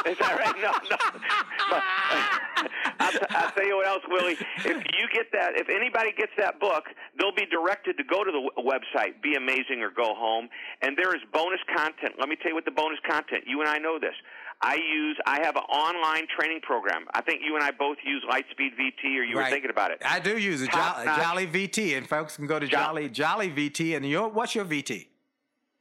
Is 0.06 0.18
that 0.20 0.38
right? 0.38 0.56
No, 0.62 0.74
no. 0.90 0.98
I'll, 3.00 3.12
t- 3.12 3.30
I'll 3.30 3.52
tell 3.52 3.66
you 3.66 3.78
what 3.78 3.88
else, 3.88 4.04
Willie. 4.08 4.38
If 4.64 4.78
you 4.94 5.06
get 5.14 5.32
that, 5.34 5.58
if 5.58 5.70
anybody 5.70 6.12
gets 6.16 6.32
that 6.38 6.60
book, 6.60 6.86
they'll 7.18 7.36
be 7.36 7.46
directed 7.46 7.98
to 7.98 8.04
go 8.04 8.24
to 8.24 8.32
the 8.32 8.42
w- 8.46 8.58
website, 8.62 9.22
Be 9.22 9.36
Amazing 9.36 9.82
or 9.82 9.90
Go 9.90 10.14
Home, 10.14 10.50
and 10.82 10.98
there 10.98 11.16
is 11.16 11.22
bonus 11.34 11.60
content. 11.76 12.16
Let 12.20 12.30
me 12.30 12.36
tell 12.36 12.50
you 12.52 12.56
what 12.56 12.66
the 12.66 12.76
bonus 12.76 13.00
content. 13.08 13.44
You 13.48 13.62
and 13.62 13.70
I 13.70 13.78
know 13.78 13.98
this. 14.00 14.16
I 14.62 14.76
use. 14.76 15.18
I 15.26 15.42
have 15.42 15.56
an 15.56 15.64
online 15.64 16.28
training 16.38 16.62
program. 16.62 17.06
I 17.14 17.22
think 17.22 17.42
you 17.46 17.56
and 17.56 17.64
I 17.64 17.72
both 17.72 17.98
use 18.06 18.24
Lightspeed 18.30 18.72
VT, 18.80 19.20
or 19.20 19.24
you 19.24 19.36
were 19.36 19.46
thinking 19.46 19.70
about 19.70 19.92
it. 19.92 20.02
I 20.06 20.20
do 20.20 20.38
use 20.38 20.62
a 20.62 20.68
Top 20.68 21.04
Jolly. 21.04 21.22
Jolly 21.22 21.68
VT, 21.68 21.98
and 21.98 22.08
folks 22.08 22.36
can 22.36 22.48
go 22.48 22.60
to 22.60 22.68
Jo- 22.68 22.78
Jolly 22.78 23.10
Jolly 23.10 23.50
VT. 23.50 23.96
And 23.96 24.06
your 24.08 24.30
what's 24.30 24.56
your 24.56 24.66
VT? 24.66 25.08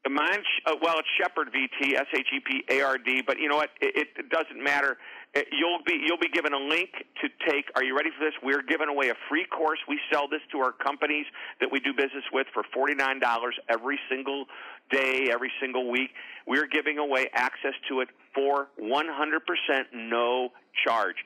Mine, 0.06 0.42
uh, 0.66 0.74
well, 0.82 0.98
it's 0.98 1.08
Shepard 1.18 1.48
VT, 1.50 1.94
S 1.94 2.06
H 2.14 2.26
E 2.34 2.40
P 2.40 2.62
A 2.68 2.82
R 2.82 2.98
D. 2.98 3.22
But 3.26 3.38
you 3.38 3.48
know 3.48 3.56
what? 3.56 3.70
It, 3.80 4.08
it 4.18 4.28
doesn't 4.28 4.62
matter. 4.62 4.98
It, 5.32 5.48
you'll 5.50 5.78
be 5.86 5.98
you'll 6.06 6.18
be 6.20 6.28
given 6.28 6.52
a 6.52 6.58
link 6.58 6.90
to 7.22 7.28
take. 7.48 7.64
Are 7.74 7.82
you 7.82 7.96
ready 7.96 8.10
for 8.16 8.22
this? 8.22 8.34
We're 8.42 8.60
giving 8.62 8.88
away 8.88 9.08
a 9.08 9.14
free 9.30 9.46
course. 9.46 9.78
We 9.88 9.98
sell 10.12 10.28
this 10.28 10.42
to 10.52 10.58
our 10.58 10.72
companies 10.72 11.24
that 11.60 11.72
we 11.72 11.80
do 11.80 11.94
business 11.94 12.24
with 12.32 12.46
for 12.52 12.62
forty 12.74 12.94
nine 12.94 13.18
dollars 13.18 13.56
every 13.70 13.98
single 14.10 14.44
day, 14.90 15.28
every 15.32 15.52
single 15.60 15.90
week. 15.90 16.10
We're 16.46 16.66
giving 16.66 16.98
away 16.98 17.28
access 17.34 17.74
to 17.88 18.00
it 18.00 18.08
for 18.34 18.68
one 18.78 19.06
hundred 19.08 19.42
percent 19.46 19.88
no 19.92 20.50
charge 20.84 21.16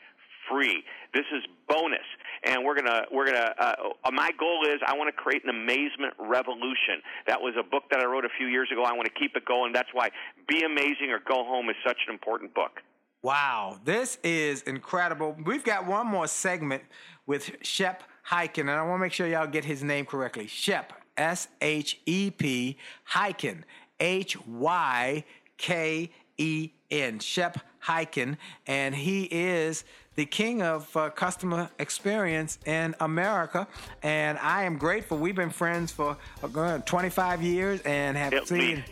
free. 0.50 0.82
This 1.12 1.24
is 1.32 1.42
bonus, 1.68 2.06
and 2.44 2.64
we're 2.64 2.74
gonna 2.74 3.02
we're 3.12 3.26
gonna. 3.26 3.54
Uh, 3.58 3.74
uh, 4.04 4.10
my 4.10 4.30
goal 4.38 4.64
is 4.66 4.80
I 4.86 4.96
want 4.96 5.08
to 5.08 5.12
create 5.12 5.42
an 5.44 5.50
amazement 5.50 6.14
revolution. 6.18 7.02
That 7.26 7.40
was 7.40 7.54
a 7.58 7.62
book 7.62 7.84
that 7.90 8.00
I 8.00 8.06
wrote 8.06 8.24
a 8.24 8.30
few 8.38 8.46
years 8.46 8.68
ago. 8.72 8.84
I 8.84 8.92
want 8.92 9.06
to 9.06 9.18
keep 9.18 9.36
it 9.36 9.44
going. 9.44 9.72
That's 9.72 9.88
why 9.92 10.10
Be 10.48 10.62
Amazing 10.62 11.10
or 11.10 11.18
Go 11.18 11.44
Home 11.44 11.68
is 11.70 11.76
such 11.86 11.98
an 12.06 12.12
important 12.12 12.54
book. 12.54 12.80
Wow, 13.22 13.80
this 13.84 14.18
is 14.22 14.62
incredible. 14.62 15.36
We've 15.44 15.64
got 15.64 15.86
one 15.86 16.06
more 16.06 16.28
segment 16.28 16.84
with 17.26 17.50
Shep 17.62 18.04
Hyken, 18.30 18.60
and 18.60 18.70
I 18.70 18.82
want 18.82 19.00
to 19.00 19.02
make 19.02 19.12
sure 19.12 19.26
y'all 19.26 19.48
get 19.48 19.64
his 19.64 19.82
name 19.82 20.06
correctly. 20.06 20.46
Shep, 20.46 20.92
S 21.18 21.48
H 21.60 22.00
E 22.06 22.30
P, 22.30 22.76
Hyken, 23.12 23.64
H 24.00 24.38
Y 24.46 25.24
K 25.58 26.10
E 26.38 26.70
N. 26.90 27.18
Shep 27.18 27.58
Hyken, 27.84 28.36
and 28.66 28.94
he 28.94 29.24
is 29.24 29.84
the 30.18 30.26
king 30.26 30.62
of 30.62 30.96
uh, 30.96 31.10
customer 31.10 31.70
experience 31.78 32.58
in 32.66 32.92
America. 32.98 33.68
And 34.02 34.36
I 34.38 34.64
am 34.64 34.76
grateful. 34.76 35.16
We've 35.16 35.36
been 35.36 35.48
friends 35.48 35.92
for 35.92 36.16
uh, 36.42 36.78
25 36.78 37.40
years 37.40 37.80
and 37.82 38.16
have 38.16 38.32
At 38.32 38.48
seen. 38.48 38.82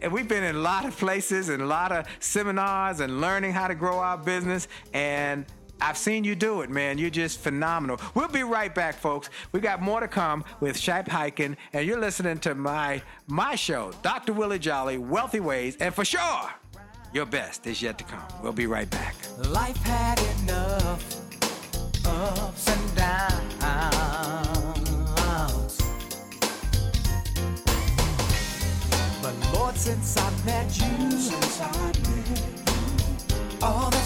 And 0.00 0.12
we've 0.12 0.28
been 0.28 0.44
in 0.44 0.54
a 0.54 0.60
lot 0.60 0.86
of 0.86 0.96
places 0.96 1.48
and 1.48 1.60
a 1.60 1.66
lot 1.66 1.90
of 1.90 2.06
seminars 2.20 3.00
and 3.00 3.20
learning 3.20 3.52
how 3.52 3.66
to 3.66 3.74
grow 3.74 3.98
our 3.98 4.16
business. 4.16 4.68
And 4.94 5.44
I've 5.80 5.98
seen 5.98 6.24
you 6.24 6.34
do 6.34 6.62
it, 6.62 6.70
man. 6.70 6.98
You're 6.98 7.10
just 7.10 7.40
phenomenal. 7.40 8.00
We'll 8.14 8.28
be 8.28 8.42
right 8.42 8.74
back, 8.74 8.96
folks. 8.96 9.30
We 9.52 9.60
got 9.60 9.82
more 9.82 10.00
to 10.00 10.08
come 10.08 10.44
with 10.60 10.78
Shep 10.78 11.06
Hyken, 11.08 11.56
and 11.72 11.86
you're 11.86 12.00
listening 12.00 12.38
to 12.40 12.54
my 12.54 13.02
my 13.26 13.54
show, 13.54 13.92
Dr. 14.02 14.32
Willie 14.32 14.58
Jolly, 14.58 14.98
Wealthy 14.98 15.40
Ways, 15.40 15.76
and 15.76 15.94
for 15.94 16.04
sure, 16.04 16.50
your 17.12 17.26
best 17.26 17.66
is 17.66 17.82
yet 17.82 17.98
to 17.98 18.04
come. 18.04 18.22
We'll 18.42 18.52
be 18.52 18.66
right 18.66 18.88
back. 18.90 19.14
Life 19.48 19.76
had 19.84 20.18
enough 20.42 21.04
ups 22.06 22.68
and 22.68 22.96
downs. 22.96 23.42
But 29.22 29.34
Lord, 29.52 29.76
since 29.76 30.16
I 30.16 30.30
met 30.44 30.66
you, 30.78 31.10
since 31.10 31.60
I 31.60 31.72
met 31.76 31.98
you, 31.98 32.42
all 33.62 33.90
that's 33.90 34.05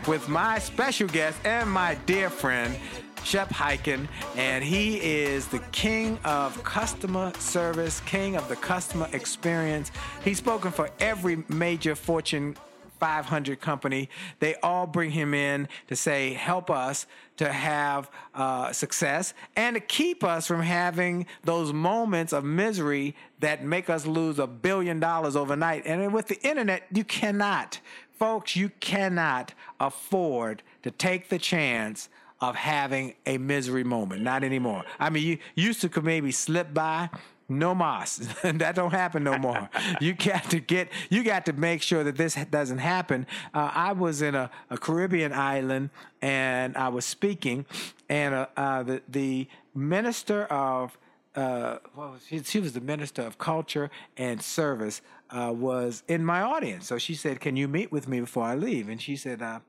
back 0.00 0.08
with 0.08 0.28
my 0.28 0.58
special 0.58 1.08
guest 1.08 1.38
and 1.44 1.70
my 1.70 1.94
dear 2.06 2.30
friend, 2.30 2.76
Shep 3.24 3.50
Hyken, 3.50 4.08
and 4.36 4.64
he 4.64 4.96
is 4.96 5.46
the 5.48 5.58
king 5.72 6.18
of 6.24 6.62
customer 6.64 7.32
service, 7.38 8.00
king 8.00 8.36
of 8.36 8.48
the 8.48 8.56
customer 8.56 9.08
experience. 9.12 9.90
He's 10.24 10.38
spoken 10.38 10.70
for 10.70 10.90
every 11.00 11.44
major 11.48 11.94
Fortune 11.94 12.56
500 12.98 13.60
company. 13.60 14.08
They 14.38 14.54
all 14.56 14.86
bring 14.86 15.10
him 15.10 15.34
in 15.34 15.68
to 15.88 15.96
say, 15.96 16.34
help 16.34 16.70
us 16.70 17.06
to 17.38 17.50
have 17.50 18.10
uh, 18.34 18.72
success 18.72 19.34
and 19.56 19.74
to 19.74 19.80
keep 19.80 20.22
us 20.22 20.46
from 20.46 20.60
having 20.60 21.26
those 21.44 21.72
moments 21.72 22.32
of 22.32 22.44
misery 22.44 23.16
that 23.40 23.64
make 23.64 23.90
us 23.90 24.06
lose 24.06 24.38
a 24.38 24.46
billion 24.46 25.00
dollars 25.00 25.36
overnight. 25.36 25.86
And 25.86 26.12
with 26.12 26.28
the 26.28 26.40
internet, 26.46 26.84
you 26.92 27.04
cannot 27.04 27.80
folks, 28.20 28.54
you 28.54 28.68
cannot 28.80 29.54
afford 29.80 30.62
to 30.82 30.90
take 30.90 31.30
the 31.30 31.38
chance 31.38 32.10
of 32.40 32.54
having 32.54 33.14
a 33.26 33.38
misery 33.38 33.82
moment. 33.82 34.22
Not 34.22 34.44
anymore. 34.44 34.84
I 34.98 35.10
mean, 35.10 35.26
you 35.26 35.38
used 35.56 35.80
to 35.80 36.02
maybe 36.02 36.30
slip 36.30 36.72
by. 36.72 37.10
No 37.48 37.74
mas. 37.74 38.18
that 38.44 38.76
don't 38.76 38.92
happen 38.92 39.24
no 39.24 39.36
more. 39.36 39.68
you 40.00 40.12
got 40.12 40.44
to 40.50 40.60
get. 40.60 40.88
You 41.08 41.24
got 41.24 41.46
to 41.46 41.52
make 41.52 41.82
sure 41.82 42.04
that 42.04 42.16
this 42.16 42.36
doesn't 42.48 42.78
happen. 42.78 43.26
Uh, 43.52 43.72
I 43.74 43.92
was 43.92 44.22
in 44.22 44.36
a, 44.36 44.50
a, 44.68 44.78
Caribbean 44.78 45.32
island 45.32 45.90
and 46.22 46.76
I 46.76 46.90
was 46.90 47.04
speaking, 47.04 47.66
and 48.08 48.34
uh, 48.36 48.46
uh, 48.56 48.84
the 48.84 49.02
the 49.08 49.48
minister 49.74 50.44
of 50.44 50.96
uh, 51.34 51.78
well, 51.96 52.16
she, 52.28 52.42
she, 52.42 52.60
was 52.60 52.72
the 52.72 52.80
minister 52.80 53.22
of 53.22 53.38
culture 53.38 53.90
and 54.16 54.42
service, 54.42 55.00
uh, 55.30 55.52
was 55.52 56.02
in 56.08 56.24
my 56.24 56.42
audience. 56.42 56.86
So 56.86 56.98
she 56.98 57.14
said, 57.14 57.40
"Can 57.40 57.56
you 57.56 57.68
meet 57.68 57.92
with 57.92 58.08
me 58.08 58.20
before 58.20 58.44
I 58.44 58.54
leave?" 58.54 58.88
And 58.88 59.00
she 59.00 59.16
said, 59.16 59.42
uh, 59.42 59.60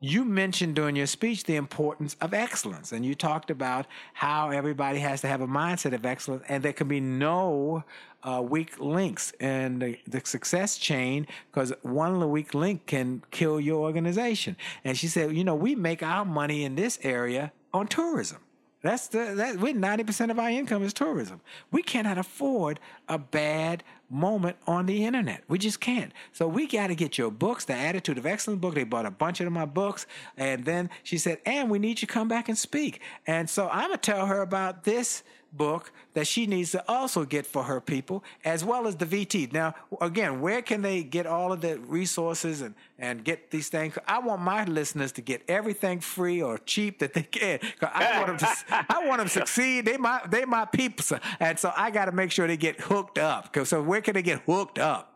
"You 0.00 0.24
mentioned 0.24 0.74
during 0.74 0.96
your 0.96 1.06
speech 1.06 1.44
the 1.44 1.56
importance 1.56 2.16
of 2.20 2.34
excellence, 2.34 2.92
and 2.92 3.04
you 3.04 3.14
talked 3.14 3.50
about 3.50 3.86
how 4.14 4.50
everybody 4.50 4.98
has 5.00 5.20
to 5.22 5.28
have 5.28 5.40
a 5.40 5.46
mindset 5.46 5.94
of 5.94 6.04
excellence, 6.04 6.44
and 6.48 6.62
there 6.62 6.72
can 6.72 6.88
be 6.88 7.00
no 7.00 7.84
uh, 8.22 8.42
weak 8.42 8.80
links 8.80 9.32
in 9.38 9.78
the, 9.78 9.98
the 10.06 10.20
success 10.24 10.78
chain 10.78 11.26
because 11.50 11.72
one 11.82 12.30
weak 12.30 12.54
link 12.54 12.86
can 12.86 13.22
kill 13.30 13.60
your 13.60 13.80
organization." 13.82 14.56
And 14.84 14.96
she 14.98 15.08
said, 15.08 15.36
"You 15.36 15.44
know, 15.44 15.54
we 15.54 15.74
make 15.74 16.02
our 16.02 16.24
money 16.24 16.64
in 16.64 16.74
this 16.74 16.98
area 17.02 17.52
on 17.72 17.86
tourism." 17.86 18.38
That's 18.84 19.08
the 19.08 19.32
that 19.36 19.60
we're 19.60 19.72
ninety 19.72 20.04
percent 20.04 20.30
of 20.30 20.38
our 20.38 20.50
income 20.50 20.82
is 20.82 20.92
tourism. 20.92 21.40
We 21.70 21.82
cannot 21.82 22.18
afford 22.18 22.78
a 23.08 23.16
bad 23.16 23.82
moment 24.10 24.58
on 24.66 24.84
the 24.84 25.06
internet. 25.06 25.42
We 25.48 25.56
just 25.56 25.80
can't. 25.80 26.12
So 26.32 26.46
we 26.46 26.66
got 26.66 26.88
to 26.88 26.94
get 26.94 27.16
your 27.16 27.30
books, 27.30 27.64
the 27.64 27.72
Attitude 27.72 28.18
of 28.18 28.26
Excellence 28.26 28.60
book. 28.60 28.74
They 28.74 28.84
bought 28.84 29.06
a 29.06 29.10
bunch 29.10 29.40
of 29.40 29.50
my 29.50 29.64
books, 29.64 30.06
and 30.36 30.66
then 30.66 30.90
she 31.02 31.16
said, 31.16 31.38
"And 31.46 31.70
we 31.70 31.78
need 31.78 32.02
you 32.02 32.06
to 32.06 32.12
come 32.12 32.28
back 32.28 32.50
and 32.50 32.58
speak." 32.58 33.00
And 33.26 33.48
so 33.48 33.70
I'm 33.70 33.88
gonna 33.88 33.96
tell 33.96 34.26
her 34.26 34.42
about 34.42 34.84
this 34.84 35.22
book 35.56 35.92
that 36.14 36.26
she 36.26 36.46
needs 36.46 36.70
to 36.72 36.84
also 36.88 37.24
get 37.24 37.46
for 37.46 37.62
her 37.64 37.80
people, 37.80 38.24
as 38.44 38.64
well 38.64 38.86
as 38.86 38.96
the 38.96 39.06
VT. 39.06 39.52
Now, 39.52 39.74
again, 40.00 40.40
where 40.40 40.62
can 40.62 40.82
they 40.82 41.02
get 41.02 41.26
all 41.26 41.52
of 41.52 41.60
the 41.60 41.78
resources 41.80 42.62
and, 42.62 42.74
and 42.98 43.24
get 43.24 43.50
these 43.50 43.68
things? 43.68 43.96
I 44.06 44.18
want 44.18 44.42
my 44.42 44.64
listeners 44.64 45.12
to 45.12 45.20
get 45.20 45.42
everything 45.48 46.00
free 46.00 46.42
or 46.42 46.58
cheap 46.58 46.98
that 47.00 47.14
they 47.14 47.22
can. 47.22 47.60
I 47.82 48.18
want 48.18 48.26
them 48.26 48.38
to, 48.38 48.48
I 48.88 49.06
want 49.06 49.18
them 49.18 49.28
to 49.28 49.32
succeed. 49.32 49.84
They 49.84 49.96
my, 49.96 50.20
they 50.28 50.44
my 50.44 50.64
peeps, 50.64 51.12
and 51.40 51.58
so 51.58 51.72
I 51.76 51.90
got 51.90 52.06
to 52.06 52.12
make 52.12 52.30
sure 52.30 52.46
they 52.46 52.56
get 52.56 52.80
hooked 52.80 53.18
up. 53.18 53.54
So 53.64 53.82
where 53.82 54.00
can 54.00 54.14
they 54.14 54.22
get 54.22 54.40
hooked 54.40 54.78
up? 54.78 55.10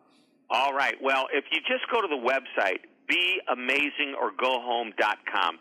All 0.51 0.73
right. 0.73 0.95
Well, 1.03 1.27
if 1.33 1.45
you 1.53 1.61
just 1.61 1.89
go 1.91 2.01
to 2.01 2.09
the 2.09 2.17
website, 2.17 2.81
beamazingorgohome.com 3.11 5.59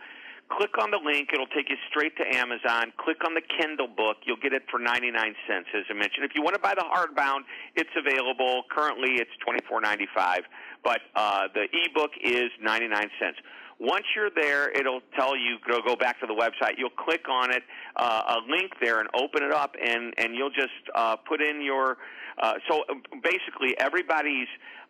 Click 0.50 0.78
on 0.80 0.92
the 0.92 1.00
link. 1.04 1.30
It'll 1.34 1.48
take 1.48 1.70
you 1.70 1.76
straight 1.90 2.16
to 2.18 2.24
Amazon. 2.36 2.94
Click 2.98 3.18
on 3.26 3.34
the 3.34 3.42
Kindle 3.60 3.88
book. 3.88 4.18
You'll 4.26 4.40
get 4.42 4.54
it 4.54 4.64
for 4.72 4.80
99 4.80 5.12
cents, 5.48 5.68
as 5.76 5.84
I 5.90 5.94
mentioned. 5.94 6.24
If 6.24 6.32
you 6.36 6.42
want 6.42 6.56
to 6.56 6.62
buy 6.62 6.74
the 6.74 6.86
hardbound, 6.88 7.42
it's 7.76 7.90
available. 7.98 8.64
Currently, 8.72 9.20
it's 9.20 9.32
24.95, 9.44 10.44
but 10.84 11.02
uh, 11.16 11.48
the 11.54 11.68
ebook 11.74 12.12
is 12.24 12.50
99 12.62 13.10
cents. 13.20 13.38
Once 13.80 14.06
you're 14.16 14.32
there, 14.36 14.72
it'll 14.72 15.02
tell 15.16 15.36
you 15.38 15.58
go 15.68 15.82
go 15.86 15.96
back 15.96 16.20
to 16.20 16.26
the 16.26 16.34
website. 16.34 16.74
You'll 16.78 16.90
click 16.90 17.30
on 17.30 17.52
it, 17.52 17.62
uh, 17.96 18.38
a 18.38 18.52
link 18.52 18.72
there, 18.82 19.00
and 19.00 19.10
open 19.14 19.44
it 19.44 19.52
up, 19.52 19.76
and 19.80 20.14
and 20.18 20.34
you'll 20.34 20.50
just 20.50 20.74
uh, 20.96 21.16
put 21.16 21.42
in 21.42 21.62
your. 21.62 21.98
Uh, 22.42 22.54
so 22.70 22.84
basically, 23.22 23.78
everybody's. 23.78 24.48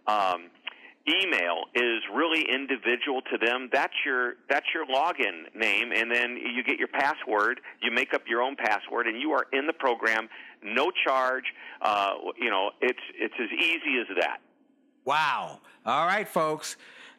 Um, 0.07 0.49
email 1.07 1.65
is 1.73 2.01
really 2.13 2.41
individual 2.41 3.21
to 3.31 3.37
them. 3.37 3.69
That's 3.71 3.93
your 4.05 4.35
that's 4.49 4.65
your 4.73 4.85
login 4.85 5.53
name, 5.55 5.91
and 5.91 6.11
then 6.11 6.37
you 6.37 6.63
get 6.63 6.77
your 6.77 6.89
password. 6.89 7.61
You 7.81 7.91
make 7.91 8.13
up 8.13 8.23
your 8.27 8.41
own 8.41 8.55
password, 8.55 9.07
and 9.07 9.19
you 9.19 9.31
are 9.31 9.45
in 9.53 9.67
the 9.67 9.73
program, 9.73 10.29
no 10.63 10.91
charge. 11.05 11.45
Uh, 11.81 12.15
you 12.37 12.49
know, 12.49 12.71
it's 12.81 12.99
it's 13.15 13.35
as 13.39 13.49
easy 13.57 13.99
as 13.99 14.17
that. 14.19 14.39
Wow! 15.05 15.61
All 15.85 16.05
right, 16.05 16.27
folks, 16.27 16.75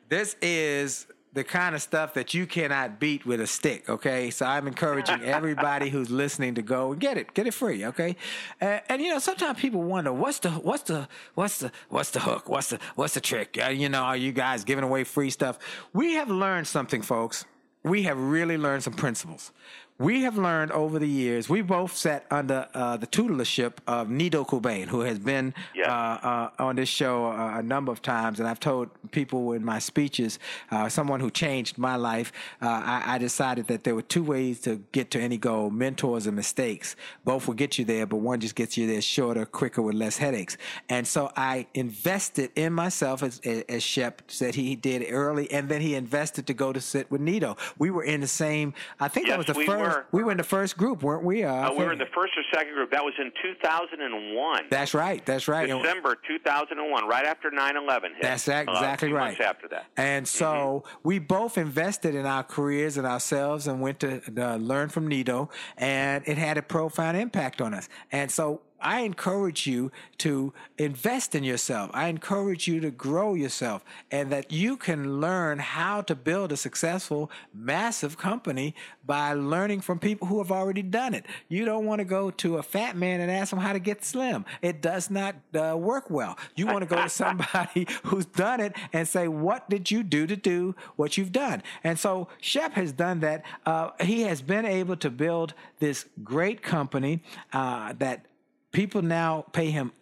this 0.09 0.36
is 0.43 1.07
the 1.39 1.45
kind 1.45 1.76
of 1.76 1.80
stuff 1.80 2.14
that 2.14 2.34
you 2.34 2.47
cannot 2.47 2.99
beat 2.99 3.24
with 3.24 3.41
a 3.41 3.47
stick. 3.47 3.89
Okay, 3.89 4.28
so 4.28 4.45
I'm 4.45 4.66
encouraging 4.66 5.22
everybody 5.39 5.89
who's 5.89 6.11
listening 6.11 6.57
to 6.57 6.62
go 6.62 6.91
and 6.91 7.01
get 7.01 7.16
it, 7.16 7.32
get 7.32 7.47
it 7.47 7.55
free. 7.55 7.86
Okay, 7.86 8.16
and, 8.61 8.82
and, 8.89 9.01
you 9.01 9.09
know 9.11 9.20
sometimes 9.20 9.61
people 9.61 9.80
wonder 9.80 10.12
what's 10.12 10.41
the 10.41 10.51
what's 10.51 10.82
the 10.82 11.09
what's 11.34 11.59
the 11.59 11.70
what's 11.91 12.11
the 12.11 12.18
hook? 12.18 12.49
What's 12.49 12.70
the 12.70 12.80
what's 12.97 13.14
the 13.14 13.20
trick? 13.20 13.57
Uh, 13.64 13.68
you 13.68 13.89
know, 13.89 14.03
are 14.03 14.16
you 14.16 14.32
guys 14.32 14.64
giving 14.64 14.82
away 14.82 15.05
free 15.05 15.30
stuff? 15.30 15.61
We 15.93 16.14
have 16.14 16.28
learned 16.28 16.66
something, 16.66 17.03
folks. 17.03 17.45
We 17.84 18.03
have 18.03 18.18
really 18.18 18.59
learned 18.59 18.82
some 18.82 18.95
principles 18.95 19.53
we 20.01 20.22
have 20.22 20.38
learned 20.38 20.70
over 20.70 21.01
the 21.01 21.09
years, 21.09 21.49
we 21.49 21.61
both 21.61 21.96
sat 21.96 22.24
under 22.30 22.68
uh, 22.72 22.96
the 22.96 23.07
tutorship 23.07 23.78
of 23.88 24.09
Nido 24.09 24.44
Qubein, 24.44 24.86
who 24.86 25.01
has 25.01 25.18
been 25.18 25.53
uh, 25.84 25.88
uh, 25.90 26.51
on 26.61 26.76
this 26.76 26.88
show 26.88 27.32
a 27.32 27.62
number 27.64 27.90
of 27.90 28.01
times. 28.01 28.38
And 28.38 28.49
I've 28.49 28.61
told 28.61 28.90
people 29.11 29.53
in 29.55 29.64
my 29.64 29.80
speeches, 29.80 30.38
uh, 30.70 30.88
someone 30.88 31.18
who 31.18 31.32
changed 31.32 31.78
my 31.78 31.96
life, 31.96 32.32
uh, 32.62 32.68
I, 32.68 33.14
I, 33.14 33.18
decided 33.18 33.66
that 33.66 33.82
there 33.82 33.96
were 33.96 34.03
two 34.03 34.22
ways 34.22 34.61
to 34.61 34.80
get 34.92 35.11
to 35.12 35.20
any 35.20 35.36
goal 35.36 35.70
mentors 35.70 36.26
and 36.26 36.36
mistakes. 36.36 36.94
Both 37.24 37.49
will 37.49 37.55
get 37.55 37.76
you 37.76 37.84
there, 37.84 38.07
but 38.07 38.18
one 38.18 38.38
just 38.38 38.55
gets 38.55 38.76
you 38.76 38.86
there 38.86 39.01
shorter, 39.01 39.44
quicker, 39.46 39.82
with 39.82 39.96
less 39.96 40.16
headaches. 40.16 40.57
And 40.88 41.09
so 41.09 41.32
I 41.36 41.66
invested 41.74 42.53
in 42.55 42.72
myself, 42.72 43.24
as, 43.24 43.40
as 43.40 43.82
Shep 43.82 44.22
said 44.28 44.55
he 44.55 44.76
did 44.76 45.07
early, 45.11 45.51
and 45.51 45.68
then 45.68 45.80
he 45.80 45.96
invested 45.96 46.46
to 46.46 46.55
go 46.55 46.72
to 46.72 46.80
sit 46.80 47.11
with 47.11 47.20
Nido. 47.20 47.57
We 47.78 47.90
were 47.90 48.05
in 48.05 48.20
the 48.20 48.28
same, 48.28 48.74
I 49.01 49.09
think 49.09 49.26
yes, 49.26 49.32
that 49.32 49.38
was 49.38 49.46
the 49.46 49.55
we 49.55 49.66
first. 49.66 49.88
Were. 49.89 50.07
We 50.12 50.22
were 50.22 50.30
in 50.30 50.36
the 50.36 50.43
first 50.45 50.76
group, 50.76 51.03
weren't 51.03 51.24
we? 51.24 51.45
Uh, 51.45 51.70
uh, 51.70 51.72
we 51.72 51.84
were 51.84 51.93
in 51.93 51.99
the 51.99 52.07
first 52.14 52.32
or 52.36 52.43
second 52.53 52.74
group. 52.74 52.91
That 52.91 53.05
was 53.05 53.14
in 53.18 53.32
2001. 53.43 54.64
That's 54.70 54.95
right. 54.95 55.24
That's 55.24 55.49
right. 55.49 55.66
December 55.66 56.16
2001, 56.26 57.07
right 57.07 57.24
after 57.24 57.51
9/11 57.51 58.03
hit. 58.14 58.22
That's 58.22 58.49
exactly 58.49 59.11
uh, 59.11 59.14
right. 59.14 59.24
Months 59.26 59.41
after 59.41 59.68
that. 59.68 59.86
And 59.97 60.26
so 60.26 60.84
mm-hmm. 60.84 60.99
we 61.09 61.18
both 61.18 61.59
invested 61.59 62.14
in 62.14 62.26
our 62.26 62.43
careers 62.43 62.97
and 62.97 63.07
ourselves, 63.07 63.66
and 63.66 63.80
went 63.80 64.01
to 64.01 64.20
uh, 64.36 64.57
learn 64.57 64.89
from 64.89 65.07
Nido, 65.09 65.51
and 65.76 66.22
it 66.26 66.39
had 66.39 66.59
a 66.59 66.62
profound 66.62 67.16
impact 67.16 67.61
on 67.61 67.74
us. 67.74 67.89
And 68.12 68.30
so 68.30 68.62
I 68.81 69.01
encourage 69.01 69.66
you 69.66 69.91
to 70.18 70.53
invest 70.76 71.35
in 71.35 71.45
yourself. 71.45 71.91
I 71.95 72.09
encourage 72.09 72.68
you 72.68 72.81
to 72.81 72.91
grow 72.91 73.35
yourself 73.35 73.85
and 74.11 74.31
that 74.31 74.53
you 74.53 74.76
can 74.76 75.20
learn 75.20 75.59
how 75.59 76.03
to 76.03 76.14
build 76.14 76.53
a 76.53 76.57
successful, 76.57 77.31
massive 77.53 78.16
company 78.16 78.74
by 79.05 79.33
learning 79.33 79.81
from 79.81 79.99
people 79.99 80.29
who 80.29 80.39
have 80.39 80.53
already 80.53 80.83
done 80.83 81.14
it. 81.14 81.26
You 81.49 81.64
don't 81.64 81.87
want 81.87 82.01
to 82.01 82.05
go 82.05 82.31
to 82.31 82.59
a 82.59 82.62
fat 82.62 82.97
man 82.97 83.20
and 83.20 83.31
ask 83.31 83.53
him 83.53 83.59
how 83.59 83.72
to 83.72 83.79
get 83.79 84.05
slim. 84.05 84.45
It 84.62 84.81
does 84.81 85.11
not 85.11 85.35
uh, 85.55 85.76
work 85.76 86.11
well. 86.11 86.39
You 86.55 86.66
want 86.66 86.81
to 86.81 86.87
go 86.87 87.03
to 87.03 87.09
somebody 87.09 87.87
who's 88.05 88.26
done 88.26 88.61
it 88.61 88.76
and 88.93 89.09
say, 89.09 89.29
What 89.29 89.68
did 89.68 89.91
you 89.91 90.03
do 90.03 90.26
to 90.26 90.37
do 90.37 90.74
what 90.97 91.16
you've 91.16 91.33
done? 91.33 91.62
And 91.83 91.99
so 91.99 92.29
Shep 92.41 92.72
has 92.74 92.93
done 92.93 93.20
that. 93.20 93.45
Uh, 93.66 93.91
he 94.01 94.22
has 94.22 94.43
been 94.43 94.64
able 94.66 94.97
to 94.97 95.11
build 95.11 95.55
this 95.79 96.07
great 96.22 96.62
company 96.62 97.22
uh, 97.53 97.95
that 97.99 98.26
people 98.73 99.03
now 99.03 99.45
pay 99.53 99.71
him 99.71 99.93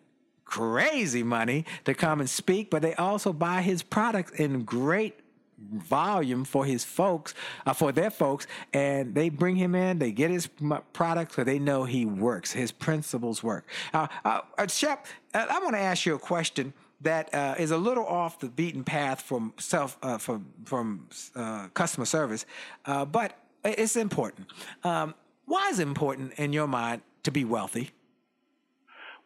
crazy 0.44 1.22
money 1.22 1.64
to 1.84 1.94
come 1.94 2.20
and 2.20 2.30
speak, 2.30 2.70
but 2.70 2.82
they 2.82 2.94
also 2.94 3.32
buy 3.32 3.62
his 3.62 3.82
products 3.82 4.32
in 4.32 4.62
great 4.62 5.20
volume 5.58 6.44
for 6.44 6.64
his 6.64 6.84
folks, 6.84 7.34
uh, 7.64 7.72
for 7.72 7.92
their 7.92 8.10
folks, 8.10 8.46
and 8.72 9.14
they 9.14 9.28
bring 9.28 9.56
him 9.56 9.74
in. 9.74 9.98
They 9.98 10.12
get 10.12 10.30
his 10.30 10.48
products, 10.92 11.36
so 11.36 11.44
they 11.44 11.58
know 11.58 11.84
he 11.84 12.04
works. 12.04 12.52
His 12.52 12.72
principles 12.72 13.42
work. 13.42 13.66
Uh, 13.92 14.06
uh, 14.24 14.40
Shep, 14.68 15.06
uh, 15.34 15.46
I 15.48 15.58
want 15.60 15.74
to 15.74 15.80
ask 15.80 16.06
you 16.06 16.14
a 16.14 16.18
question 16.18 16.72
that 17.00 17.32
uh, 17.34 17.54
is 17.58 17.70
a 17.70 17.76
little 17.76 18.06
off 18.06 18.38
the 18.38 18.48
beaten 18.48 18.84
path 18.84 19.22
from 19.22 19.52
self 19.58 19.98
uh, 20.02 20.18
from 20.18 20.46
from 20.64 21.08
uh, 21.34 21.68
customer 21.74 22.06
service, 22.06 22.46
uh, 22.86 23.04
but 23.04 23.38
it's 23.64 23.96
important. 23.96 24.48
Um, 24.84 25.14
why 25.44 25.68
is 25.70 25.78
it 25.78 25.86
important 25.86 26.34
in 26.34 26.52
your 26.52 26.66
mind 26.66 27.02
to 27.24 27.30
be 27.30 27.44
wealthy? 27.44 27.90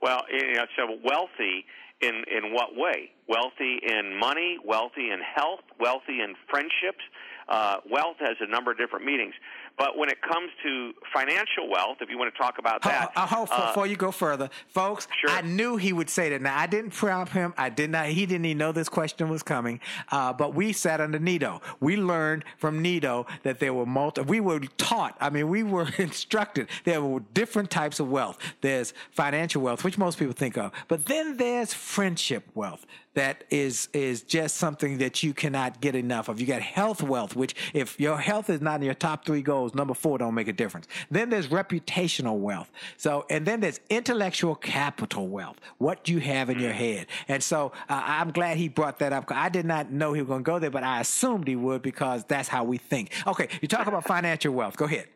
Well, 0.03 0.24
you 0.32 0.55
know, 0.55 0.66
so 0.76 0.98
wealthy 1.05 1.64
in 2.01 2.24
in 2.30 2.53
what 2.53 2.74
way? 2.74 3.11
Wealthy 3.28 3.80
in 3.82 4.16
money, 4.18 4.59
wealthy 4.64 5.11
in 5.11 5.20
health, 5.20 5.61
wealthy 5.78 6.20
in 6.20 6.34
friendships. 6.48 7.05
Uh, 7.48 7.76
wealth 7.90 8.16
has 8.20 8.36
a 8.40 8.46
number 8.46 8.70
of 8.70 8.78
different 8.78 9.05
meanings. 9.05 9.34
But 9.81 9.97
when 9.97 10.11
it 10.11 10.20
comes 10.20 10.51
to 10.62 10.93
financial 11.11 11.70
wealth, 11.70 12.03
if 12.03 12.11
you 12.11 12.18
want 12.18 12.31
to 12.35 12.39
talk 12.39 12.59
about 12.59 12.83
that, 12.83 13.12
uh, 13.16 13.66
before 13.68 13.87
you 13.87 13.97
go 13.97 14.11
further, 14.11 14.51
folks, 14.68 15.09
sure. 15.18 15.31
I 15.31 15.41
knew 15.41 15.78
he 15.78 15.95
would 15.95 16.11
say 16.11 16.28
that. 16.28 16.43
Now 16.43 16.59
I 16.59 16.66
didn't 16.66 16.91
prompt 16.91 17.33
him. 17.33 17.55
I 17.57 17.70
did 17.70 17.89
not. 17.89 18.09
He 18.09 18.26
didn't 18.26 18.45
even 18.45 18.59
know 18.59 18.72
this 18.72 18.91
question 18.91 19.31
was 19.31 19.43
coming. 19.43 19.81
Uh, 20.12 20.35
but 20.35 20.55
we 20.55 20.74
sat 20.74 21.01
under 21.01 21.18
Nido. 21.18 21.62
We 21.81 21.97
learned 21.97 22.45
from 22.59 22.83
Nido 22.83 23.24
that 23.43 23.59
there 23.59 23.72
were 23.72 23.87
multi. 23.87 24.20
We 24.20 24.41
were 24.41 24.61
taught. 24.76 25.16
I 25.18 25.31
mean, 25.31 25.49
we 25.49 25.62
were 25.62 25.89
instructed. 25.97 26.68
There 26.85 27.01
were 27.01 27.20
different 27.33 27.70
types 27.70 28.01
of 28.01 28.11
wealth. 28.11 28.37
There's 28.61 28.93
financial 29.12 29.62
wealth, 29.62 29.83
which 29.83 29.97
most 29.97 30.18
people 30.18 30.35
think 30.35 30.59
of, 30.59 30.72
but 30.89 31.07
then 31.07 31.39
there's 31.39 31.72
friendship 31.72 32.45
wealth 32.55 32.85
that 33.14 33.44
is 33.50 33.88
is 33.92 34.22
just 34.22 34.56
something 34.56 34.98
that 34.98 35.22
you 35.22 35.34
cannot 35.34 35.80
get 35.80 35.94
enough 35.94 36.28
of. 36.28 36.40
You 36.40 36.46
got 36.46 36.62
health 36.62 37.02
wealth, 37.02 37.34
which 37.34 37.54
if 37.74 37.98
your 37.98 38.18
health 38.18 38.50
is 38.50 38.61
not 38.61 38.76
in 38.76 38.82
your 38.82 38.94
top 38.94 39.24
three 39.24 39.42
goals, 39.42 39.74
number 39.74 39.94
four 39.94 40.18
don't 40.18 40.34
make 40.34 40.48
a 40.48 40.52
difference. 40.52 40.86
Then 41.11 41.30
there's 41.30 41.48
reputational 41.48 42.38
wealth. 42.38 42.70
So 42.96 43.26
and 43.28 43.44
then 43.44 43.61
there's 43.61 43.80
intellectual 43.90 44.54
capital 44.54 45.28
wealth, 45.28 45.61
what 45.78 46.08
you 46.08 46.20
have 46.20 46.50
in 46.50 46.61
your 46.61 46.72
head. 46.72 47.06
And 47.28 47.42
so 47.42 47.72
uh, 47.88 48.02
I'm 48.04 48.30
glad 48.30 48.56
he 48.56 48.68
brought 48.68 48.98
that 49.00 49.12
up. 49.12 49.30
I 49.30 49.48
did 49.48 49.66
not 49.66 49.90
know 49.90 50.12
he 50.12 50.22
was 50.22 50.28
going 50.28 50.44
to 50.44 50.48
go 50.48 50.58
there, 50.58 50.70
but 50.70 50.84
I 50.84 51.00
assumed 51.00 51.48
he 51.48 51.56
would 51.56 51.82
because 51.82 52.24
that's 52.24 52.48
how 52.48 52.64
we 52.64 52.78
think. 52.78 53.12
Okay, 53.26 53.48
you 53.61 53.68
talk 53.68 53.86
about 53.86 54.04
financial 54.04 54.52
wealth. 54.54 54.76
Go 54.76 54.84
ahead. 54.84 55.08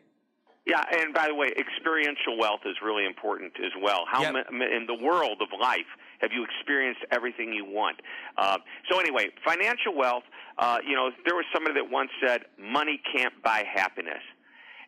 Yeah, 0.65 0.83
and 0.91 1.13
by 1.13 1.27
the 1.27 1.35
way, 1.35 1.53
experiential 1.57 2.39
wealth 2.39 2.61
is 2.65 2.75
really 2.83 3.05
important 3.05 3.53
as 3.63 3.71
well. 3.81 4.05
How 4.11 4.23
yep. 4.23 4.47
in 4.49 4.87
the 4.87 4.95
world 4.95 5.37
of 5.39 5.47
life 5.59 5.85
have 6.21 6.31
you 6.31 6.43
experienced 6.43 7.01
everything 7.11 7.53
you 7.53 7.65
want? 7.65 8.01
Uh, 8.37 8.57
so 8.89 8.99
anyway, 8.99 9.29
financial 9.43 9.95
wealth. 9.95 10.23
Uh, 10.57 10.77
you 10.85 10.95
know, 10.95 11.11
there 11.25 11.35
was 11.35 11.45
somebody 11.53 11.75
that 11.75 11.89
once 11.89 12.09
said, 12.25 12.45
"Money 12.57 13.01
can't 13.13 13.33
buy 13.43 13.63
happiness," 13.71 14.23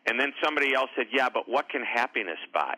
and 0.06 0.18
then 0.18 0.32
somebody 0.42 0.74
else 0.74 0.90
said, 0.96 1.06
"Yeah, 1.12 1.28
but 1.28 1.48
what 1.48 1.68
can 1.68 1.82
happiness 1.82 2.38
buy?" 2.52 2.74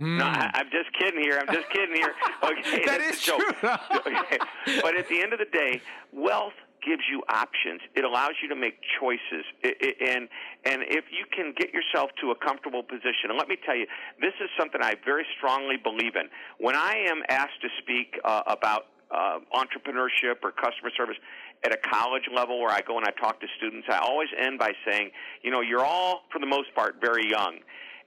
Mm. 0.00 0.18
No, 0.18 0.24
I, 0.24 0.50
am 0.60 0.68
just 0.70 0.92
kidding 0.98 1.20
here. 1.22 1.40
I'm 1.40 1.54
just 1.54 1.70
kidding 1.70 1.96
here. 1.96 2.12
Okay, 2.42 2.84
that 2.84 3.00
is 3.00 3.20
true. 3.22 3.38
okay. 4.06 4.38
But 4.82 4.94
at 4.96 5.08
the 5.08 5.20
end 5.20 5.32
of 5.32 5.38
the 5.38 5.46
day, 5.46 5.80
wealth 6.12 6.52
gives 6.86 7.02
you 7.10 7.22
options. 7.28 7.80
It 7.94 8.04
allows 8.04 8.38
you 8.40 8.48
to 8.48 8.56
make 8.56 8.78
choices. 9.00 9.44
It, 9.62 9.76
it, 9.80 9.96
and 10.00 10.28
and 10.64 10.82
if 10.86 11.04
you 11.10 11.26
can 11.34 11.52
get 11.58 11.74
yourself 11.74 12.10
to 12.22 12.30
a 12.30 12.36
comfortable 12.38 12.82
position, 12.82 13.34
and 13.34 13.36
let 13.38 13.48
me 13.48 13.56
tell 13.66 13.76
you, 13.76 13.86
this 14.20 14.34
is 14.40 14.48
something 14.58 14.80
I 14.82 14.94
very 15.04 15.26
strongly 15.36 15.76
believe 15.76 16.14
in. 16.14 16.30
When 16.58 16.76
I 16.76 16.94
am 17.10 17.22
asked 17.28 17.60
to 17.62 17.68
speak 17.82 18.18
uh, 18.24 18.42
about 18.46 18.86
uh, 19.10 19.38
entrepreneurship 19.54 20.42
or 20.42 20.52
customer 20.52 20.90
service 20.96 21.16
at 21.64 21.72
a 21.72 21.78
college 21.78 22.28
level 22.34 22.60
where 22.60 22.70
I 22.70 22.80
go 22.80 22.96
and 22.98 23.06
I 23.06 23.10
talk 23.20 23.40
to 23.40 23.46
students, 23.58 23.86
I 23.90 23.98
always 23.98 24.28
end 24.38 24.58
by 24.58 24.72
saying, 24.88 25.10
you 25.42 25.50
know, 25.50 25.60
you're 25.60 25.84
all, 25.84 26.22
for 26.32 26.38
the 26.38 26.46
most 26.46 26.74
part, 26.74 26.96
very 27.00 27.28
young. 27.28 27.58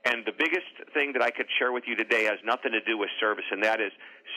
And 0.06 0.24
the 0.26 0.32
biggest 0.32 0.72
thing 0.94 1.12
that 1.14 1.22
I 1.22 1.30
could 1.30 1.48
share 1.58 1.72
with 1.74 1.84
you 1.86 1.96
today 1.96 2.24
has 2.24 2.40
nothing 2.46 2.72
to 2.72 2.80
do 2.82 2.98
with 2.98 3.10
service, 3.20 3.44
and 3.52 3.62
that 3.64 3.82
is 3.82 3.92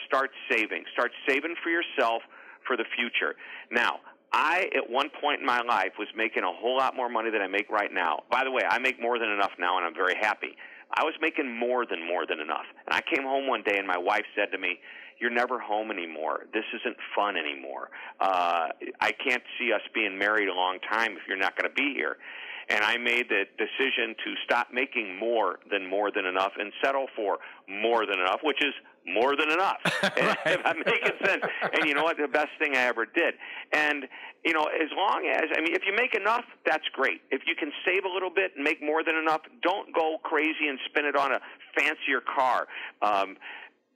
start 0.07 0.31
saving. 0.51 0.83
Start 0.91 1.11
saving 1.27 1.55
for 1.63 1.69
yourself 1.69 2.21
for 2.67 2.75
the 2.75 2.85
future. 2.95 3.35
Now, 3.71 3.99
I, 4.33 4.69
at 4.75 4.89
one 4.89 5.09
point 5.21 5.41
in 5.41 5.45
my 5.45 5.61
life, 5.61 5.93
was 5.99 6.07
making 6.15 6.43
a 6.43 6.51
whole 6.51 6.77
lot 6.77 6.95
more 6.95 7.07
money 7.07 7.29
than 7.29 7.41
I 7.41 7.47
make 7.47 7.69
right 7.69 7.93
now. 7.93 8.23
By 8.31 8.43
the 8.43 8.51
way, 8.51 8.63
I 8.67 8.79
make 8.79 8.99
more 8.99 9.19
than 9.19 9.29
enough 9.29 9.51
now, 9.59 9.77
and 9.77 9.85
I'm 9.85 9.93
very 9.93 10.15
happy. 10.19 10.57
I 10.95 11.03
was 11.03 11.13
making 11.21 11.55
more 11.55 11.85
than 11.85 12.05
more 12.05 12.25
than 12.25 12.39
enough. 12.39 12.65
And 12.85 12.95
I 12.95 13.01
came 13.01 13.23
home 13.23 13.47
one 13.47 13.63
day, 13.63 13.77
and 13.77 13.87
my 13.87 13.97
wife 13.97 14.25
said 14.35 14.51
to 14.51 14.57
me, 14.57 14.79
You're 15.19 15.31
never 15.31 15.59
home 15.59 15.91
anymore. 15.91 16.45
This 16.53 16.65
isn't 16.73 16.97
fun 17.15 17.37
anymore. 17.37 17.89
Uh, 18.19 18.69
I 18.99 19.11
can't 19.11 19.43
see 19.59 19.71
us 19.71 19.81
being 19.93 20.17
married 20.17 20.49
a 20.49 20.53
long 20.53 20.79
time 20.91 21.13
if 21.13 21.27
you're 21.27 21.37
not 21.37 21.55
going 21.55 21.69
to 21.69 21.75
be 21.75 21.93
here 21.95 22.17
and 22.69 22.83
I 22.83 22.97
made 22.97 23.29
the 23.29 23.43
decision 23.57 24.15
to 24.23 24.35
stop 24.45 24.67
making 24.71 25.17
more 25.17 25.59
than 25.69 25.89
more 25.89 26.11
than 26.11 26.25
enough 26.25 26.53
and 26.57 26.71
settle 26.83 27.07
for 27.15 27.39
more 27.67 28.05
than 28.05 28.19
enough, 28.19 28.39
which 28.43 28.63
is 28.63 28.73
more 29.05 29.35
than 29.35 29.49
enough. 29.49 29.77
right. 30.03 30.59
I'm 30.65 30.77
making 30.85 31.17
sense. 31.25 31.43
And 31.73 31.85
you 31.85 31.93
know 31.93 32.03
what? 32.03 32.17
The 32.17 32.27
best 32.27 32.49
thing 32.59 32.75
I 32.75 32.83
ever 32.87 33.05
did. 33.05 33.35
And 33.71 34.05
you 34.45 34.53
know, 34.53 34.63
as 34.65 34.89
long 34.95 35.31
as 35.33 35.49
I 35.55 35.61
mean, 35.61 35.73
if 35.75 35.83
you 35.85 35.95
make 35.95 36.15
enough, 36.15 36.45
that's 36.65 36.87
great. 36.93 37.21
If 37.31 37.43
you 37.47 37.55
can 37.55 37.71
save 37.85 38.03
a 38.03 38.09
little 38.09 38.29
bit 38.29 38.51
and 38.55 38.63
make 38.63 38.81
more 38.81 39.03
than 39.03 39.15
enough, 39.15 39.41
don't 39.61 39.93
go 39.93 40.17
crazy 40.23 40.67
and 40.67 40.79
spend 40.85 41.07
it 41.07 41.15
on 41.15 41.31
a 41.31 41.39
fancier 41.77 42.21
car. 42.21 42.67
Um, 43.01 43.37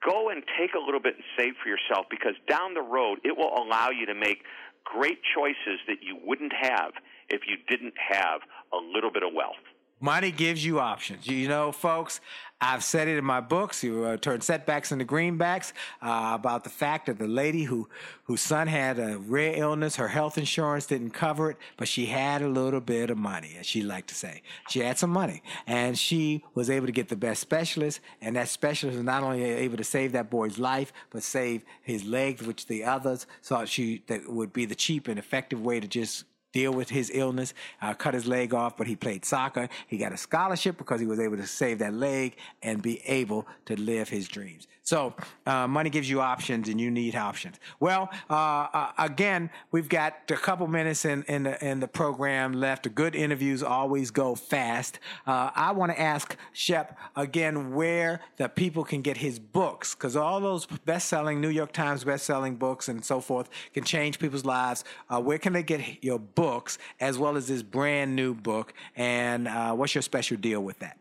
go 0.05 0.29
and 0.29 0.43
take 0.59 0.73
a 0.73 0.79
little 0.79 1.01
bit 1.01 1.15
and 1.15 1.23
save 1.37 1.53
for 1.61 1.69
yourself 1.69 2.05
because 2.09 2.33
down 2.47 2.73
the 2.73 2.81
road 2.81 3.19
it 3.23 3.35
will 3.35 3.51
allow 3.57 3.89
you 3.89 4.05
to 4.05 4.15
make 4.15 4.43
great 4.83 5.19
choices 5.35 5.79
that 5.87 5.97
you 6.01 6.17
wouldn't 6.23 6.53
have 6.53 6.91
if 7.29 7.41
you 7.47 7.57
didn't 7.67 7.95
have 7.97 8.41
a 8.71 8.77
little 8.77 9.11
bit 9.11 9.23
of 9.23 9.33
wealth. 9.35 9.55
Money 9.99 10.31
gives 10.31 10.63
you 10.63 10.79
options. 10.79 11.25
You 11.27 11.47
know, 11.47 11.71
folks, 11.71 12.21
I've 12.59 12.83
said 12.83 13.07
it 13.07 13.17
in 13.17 13.23
my 13.23 13.39
books. 13.39 13.83
You 13.83 14.03
uh, 14.03 14.17
turn 14.17 14.41
setbacks 14.41 14.91
into 14.91 15.05
greenbacks 15.05 15.73
uh, 16.01 16.31
about 16.33 16.63
the 16.63 16.71
fact 16.71 17.05
that 17.05 17.19
the 17.19 17.27
lady 17.27 17.63
who 17.63 17.87
whose 18.23 18.41
son 18.41 18.67
had 18.67 18.97
a 18.97 19.19
rare 19.19 19.53
illness, 19.55 19.95
her 19.97 20.07
health 20.07 20.39
insurance 20.39 20.87
didn't 20.87 21.11
cover 21.11 21.51
it, 21.51 21.57
but 21.77 21.87
she 21.87 22.07
had 22.07 22.41
a 22.41 22.47
little 22.47 22.81
bit 22.81 23.11
of 23.11 23.17
money, 23.17 23.55
as 23.59 23.67
she 23.67 23.83
liked 23.83 24.09
to 24.09 24.15
say. 24.15 24.41
She 24.69 24.79
had 24.79 24.97
some 24.97 25.11
money, 25.11 25.43
and 25.67 25.97
she 25.97 26.43
was 26.55 26.69
able 26.69 26.87
to 26.87 26.91
get 26.91 27.09
the 27.09 27.15
best 27.15 27.41
specialist, 27.41 27.99
and 28.21 28.35
that 28.35 28.49
specialist 28.49 28.97
was 28.97 29.05
not 29.05 29.21
only 29.21 29.43
able 29.43 29.77
to 29.77 29.83
save 29.83 30.13
that 30.13 30.31
boy's 30.31 30.57
life, 30.57 30.91
but 31.11 31.21
save 31.21 31.63
his 31.83 32.05
legs, 32.05 32.41
which 32.41 32.65
the 32.65 32.83
others 32.83 33.27
thought 33.43 33.69
she 33.69 34.03
that 34.07 34.27
would 34.27 34.51
be 34.51 34.65
the 34.65 34.75
cheap 34.75 35.07
and 35.07 35.19
effective 35.19 35.61
way 35.61 35.79
to 35.79 35.87
just 35.87 36.25
deal 36.57 36.73
with 36.73 36.89
his 36.89 37.11
illness, 37.13 37.53
uh, 37.83 37.93
cut 37.93 38.15
his 38.15 38.25
leg 38.25 38.51
off, 38.51 38.75
but 38.75 38.87
he 38.87 38.95
played 38.95 39.23
soccer. 39.23 39.69
He 39.85 39.95
got 39.99 40.11
a 40.11 40.17
scholarship 40.17 40.75
because 40.75 40.99
he 40.99 41.05
was 41.05 41.19
able 41.19 41.37
to 41.37 41.45
save 41.45 41.77
that 41.79 41.93
leg 41.93 42.35
and 42.63 42.81
be 42.81 42.99
able 43.05 43.45
to 43.65 43.79
live 43.79 44.09
his 44.09 44.27
dreams. 44.27 44.67
So 44.87 45.13
uh, 45.45 45.67
money 45.67 45.89
gives 45.89 46.09
you 46.09 46.21
options, 46.21 46.69
and 46.69 46.79
you 46.79 46.89
need 46.89 47.13
options. 47.13 47.57
Well, 47.81 48.09
uh, 48.29 48.67
uh, 48.73 48.91
again, 48.97 49.49
we've 49.69 49.89
got 49.89 50.13
a 50.29 50.35
couple 50.35 50.65
minutes 50.67 51.03
in 51.03 51.23
in 51.23 51.43
the, 51.43 51.61
in 51.61 51.81
the 51.81 51.89
program 51.89 52.53
left. 52.53 52.95
Good 52.95 53.13
interviews 53.13 53.63
always 53.63 54.11
go 54.11 54.33
fast. 54.33 54.99
Uh, 55.25 55.49
I 55.53 55.73
want 55.73 55.91
to 55.91 55.99
ask 55.99 56.37
Shep 56.53 56.97
again 57.17 57.73
where 57.75 58.21
the 58.37 58.47
people 58.47 58.85
can 58.85 59.01
get 59.01 59.17
his 59.17 59.39
books 59.39 59.93
because 59.93 60.15
all 60.15 60.39
those 60.39 60.65
best-selling 60.85 61.41
New 61.41 61.49
York 61.49 61.73
Times 61.73 62.05
best-selling 62.05 62.55
books 62.55 62.87
and 62.87 63.03
so 63.03 63.19
forth 63.19 63.49
can 63.73 63.83
change 63.83 64.19
people's 64.19 64.45
lives. 64.45 64.85
Uh, 65.09 65.19
where 65.19 65.37
can 65.37 65.51
they 65.51 65.63
get 65.63 66.01
your 66.01 66.17
books 66.17 66.77
as 67.01 67.17
well 67.17 67.35
as 67.35 67.49
this 67.49 67.61
brand 67.61 68.15
new 68.15 68.33
book? 68.33 68.73
And 68.95 69.49
what's 69.77 69.93
your 69.95 70.01
special 70.01 70.37
deal 70.37 70.61
with 70.61 70.79
that? 70.79 70.97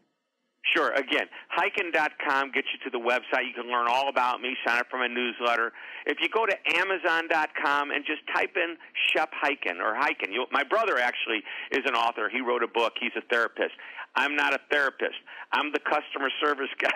Sure. 0.75 0.91
Again, 0.93 1.27
hyken.com 1.57 2.51
gets 2.51 2.69
you 2.73 2.79
to 2.85 2.91
the 2.91 3.03
website. 3.03 3.47
You 3.47 3.55
can 3.55 3.71
learn 3.71 3.87
all 3.89 4.09
about 4.09 4.41
me, 4.41 4.57
sign 4.67 4.81
up 4.81 4.87
for 4.91 4.99
my 4.99 5.07
newsletter. 5.07 5.73
If 6.07 6.19
you 6.21 6.29
go 6.29 6.45
to 6.45 6.57
amazon.com 6.77 7.91
and 7.91 8.05
just 8.05 8.23
type 8.35 8.57
in 8.57 8.77
Shep 9.13 9.31
Hyken 9.33 9.79
or 9.81 9.95
Hyken, 9.95 10.35
my 10.51 10.65
brother 10.65 10.99
actually 10.99 11.43
is 11.71 11.85
an 11.87 11.95
author. 11.95 12.29
He 12.29 12.41
wrote 12.41 12.63
a 12.63 12.69
book. 12.69 12.95
He's 13.01 13.13
a 13.17 13.23
therapist. 13.31 13.75
I'm 14.17 14.35
not 14.35 14.55
a 14.55 14.61
therapist. 14.71 15.17
I'm 15.53 15.73
the 15.73 15.79
customer 15.79 16.31
service 16.41 16.73
guy. 16.81 16.91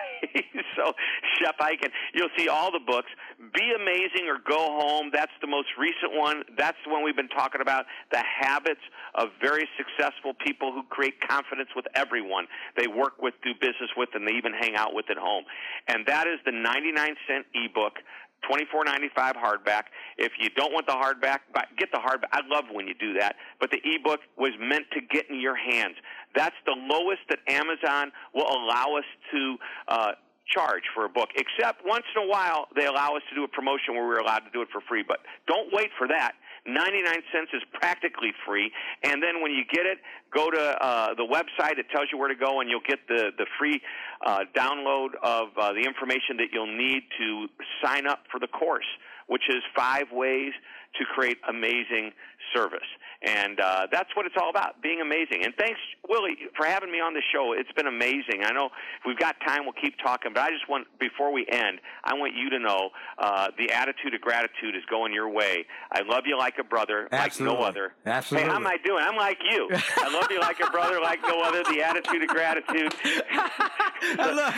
so, 0.75 0.93
Shep 1.39 1.57
Hyken, 1.59 1.89
you'll 2.13 2.33
see 2.37 2.47
all 2.47 2.71
the 2.71 2.83
books. 2.85 3.09
Be 3.53 3.73
Amazing 3.75 4.27
or 4.27 4.37
Go 4.37 4.57
Home. 4.81 5.09
That's 5.13 5.31
the 5.41 5.47
most 5.47 5.69
recent 5.77 6.13
one. 6.13 6.43
That's 6.57 6.77
the 6.85 6.91
one 6.91 7.03
we've 7.03 7.15
been 7.15 7.29
talking 7.29 7.61
about. 7.61 7.85
The 8.11 8.21
habits 8.21 8.81
of 9.15 9.29
very 9.41 9.67
successful 9.77 10.33
people 10.45 10.73
who 10.73 10.83
create 10.89 11.15
confidence 11.21 11.69
with 11.75 11.85
everyone 11.95 12.47
they 12.75 12.87
work 12.87 13.21
with, 13.21 13.33
do 13.43 13.53
business 13.53 13.89
with, 13.95 14.09
and 14.13 14.27
they 14.27 14.33
even 14.33 14.53
hang 14.53 14.75
out 14.75 14.93
with 14.93 15.09
at 15.09 15.17
home. 15.17 15.43
And 15.87 16.05
that 16.07 16.27
is 16.27 16.39
the 16.45 16.51
99 16.51 17.15
cent 17.27 17.45
ebook. 17.53 17.99
Twenty-four 18.47 18.83
ninety-five 18.85 19.35
hardback. 19.35 19.83
If 20.17 20.33
you 20.39 20.49
don't 20.49 20.73
want 20.73 20.87
the 20.87 20.93
hardback, 20.93 21.39
get 21.77 21.91
the 21.91 21.99
hardback. 21.99 22.29
I 22.31 22.41
love 22.49 22.65
when 22.71 22.87
you 22.87 22.95
do 22.95 23.13
that. 23.19 23.35
But 23.59 23.69
the 23.71 23.79
ebook 23.83 24.19
was 24.37 24.51
meant 24.59 24.85
to 24.93 25.01
get 25.01 25.29
in 25.29 25.39
your 25.39 25.55
hands. 25.55 25.95
That's 26.35 26.55
the 26.65 26.75
lowest 26.75 27.21
that 27.29 27.39
Amazon 27.47 28.11
will 28.33 28.49
allow 28.49 28.97
us 28.97 29.05
to 29.31 29.57
uh, 29.87 30.11
charge 30.47 30.83
for 30.93 31.05
a 31.05 31.09
book. 31.09 31.29
Except 31.35 31.85
once 31.85 32.03
in 32.15 32.23
a 32.23 32.27
while, 32.27 32.67
they 32.75 32.85
allow 32.85 33.15
us 33.15 33.21
to 33.29 33.35
do 33.35 33.43
a 33.43 33.47
promotion 33.47 33.93
where 33.93 34.07
we're 34.07 34.19
allowed 34.19 34.39
to 34.39 34.51
do 34.51 34.61
it 34.61 34.69
for 34.71 34.81
free. 34.81 35.03
But 35.07 35.19
don't 35.47 35.71
wait 35.71 35.91
for 35.97 36.07
that. 36.07 36.33
99 36.65 37.05
cents 37.33 37.49
is 37.53 37.61
practically 37.73 38.31
free. 38.45 38.71
And 39.03 39.21
then 39.21 39.41
when 39.41 39.51
you 39.51 39.63
get 39.71 39.85
it, 39.85 39.97
go 40.33 40.51
to 40.51 40.59
uh, 40.59 41.13
the 41.15 41.25
website. 41.25 41.79
It 41.79 41.87
tells 41.89 42.07
you 42.11 42.17
where 42.17 42.27
to 42.27 42.35
go, 42.35 42.61
and 42.61 42.69
you'll 42.69 42.85
get 42.87 42.99
the, 43.07 43.31
the 43.37 43.45
free 43.57 43.81
uh, 44.25 44.41
download 44.55 45.09
of 45.23 45.49
uh, 45.57 45.73
the 45.73 45.81
information 45.81 46.37
that 46.37 46.47
you'll 46.53 46.77
need 46.77 47.03
to 47.17 47.47
sign 47.83 48.05
up 48.05 48.23
for 48.31 48.39
the 48.39 48.47
course, 48.47 48.85
which 49.27 49.43
is 49.49 49.63
five 49.75 50.05
ways 50.11 50.53
to 50.97 51.05
create 51.05 51.37
amazing 51.47 52.11
service. 52.53 52.87
And 53.23 53.59
uh, 53.59 53.85
that's 53.91 54.09
what 54.15 54.25
it's 54.25 54.35
all 54.39 54.49
about, 54.49 54.81
being 54.81 54.99
amazing. 54.99 55.45
And 55.45 55.53
thanks, 55.55 55.79
Willie, 56.09 56.37
for 56.57 56.65
having 56.65 56.91
me 56.91 56.99
on 56.99 57.13
the 57.13 57.21
show. 57.31 57.53
It's 57.53 57.71
been 57.73 57.85
amazing. 57.85 58.43
I 58.43 58.51
know 58.51 58.65
if 58.65 59.05
we've 59.05 59.19
got 59.19 59.35
time, 59.45 59.63
we'll 59.63 59.77
keep 59.79 59.93
talking, 60.03 60.31
but 60.33 60.41
I 60.41 60.49
just 60.49 60.67
want, 60.67 60.87
before 60.99 61.31
we 61.31 61.45
end, 61.51 61.79
I 62.03 62.15
want 62.15 62.33
you 62.35 62.49
to 62.49 62.57
know 62.57 62.89
uh, 63.19 63.49
the 63.59 63.71
attitude 63.71 64.15
of 64.15 64.21
gratitude 64.21 64.75
is 64.75 64.81
going 64.89 65.13
your 65.13 65.29
way. 65.29 65.65
I 65.91 66.01
love 66.01 66.23
you 66.25 66.35
like 66.35 66.55
a 66.59 66.63
brother, 66.63 67.09
Absolutely. 67.11 67.55
like 67.55 67.61
no 67.61 67.67
other. 67.67 67.93
Absolutely. 68.07 68.47
Hey, 68.47 68.51
how 68.51 68.59
am 68.59 68.65
I 68.65 68.77
doing? 68.83 69.03
I'm 69.05 69.15
like 69.15 69.37
you. 69.51 69.69
I 69.71 70.11
love 70.11 70.31
you 70.31 70.39
like 70.39 70.59
a 70.59 70.71
brother, 70.71 70.99
like 70.99 71.21
no 71.21 71.43
other. 71.43 71.63
The 71.71 71.83
attitude 71.83 72.23
of 72.23 72.29
gratitude. 72.29 72.91
Look, 74.17 74.53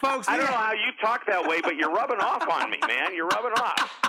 folks. 0.00 0.28
I 0.28 0.36
don't 0.38 0.46
know 0.46 0.56
how 0.56 0.72
you 0.72 0.92
talk 1.00 1.26
that 1.26 1.46
way, 1.46 1.60
but 1.60 1.76
you're 1.76 1.92
rubbing 1.92 2.20
off 2.20 2.48
on 2.48 2.70
me, 2.70 2.78
man. 2.88 3.14
You're 3.14 3.28
rubbing 3.28 3.52
off. 3.52 4.01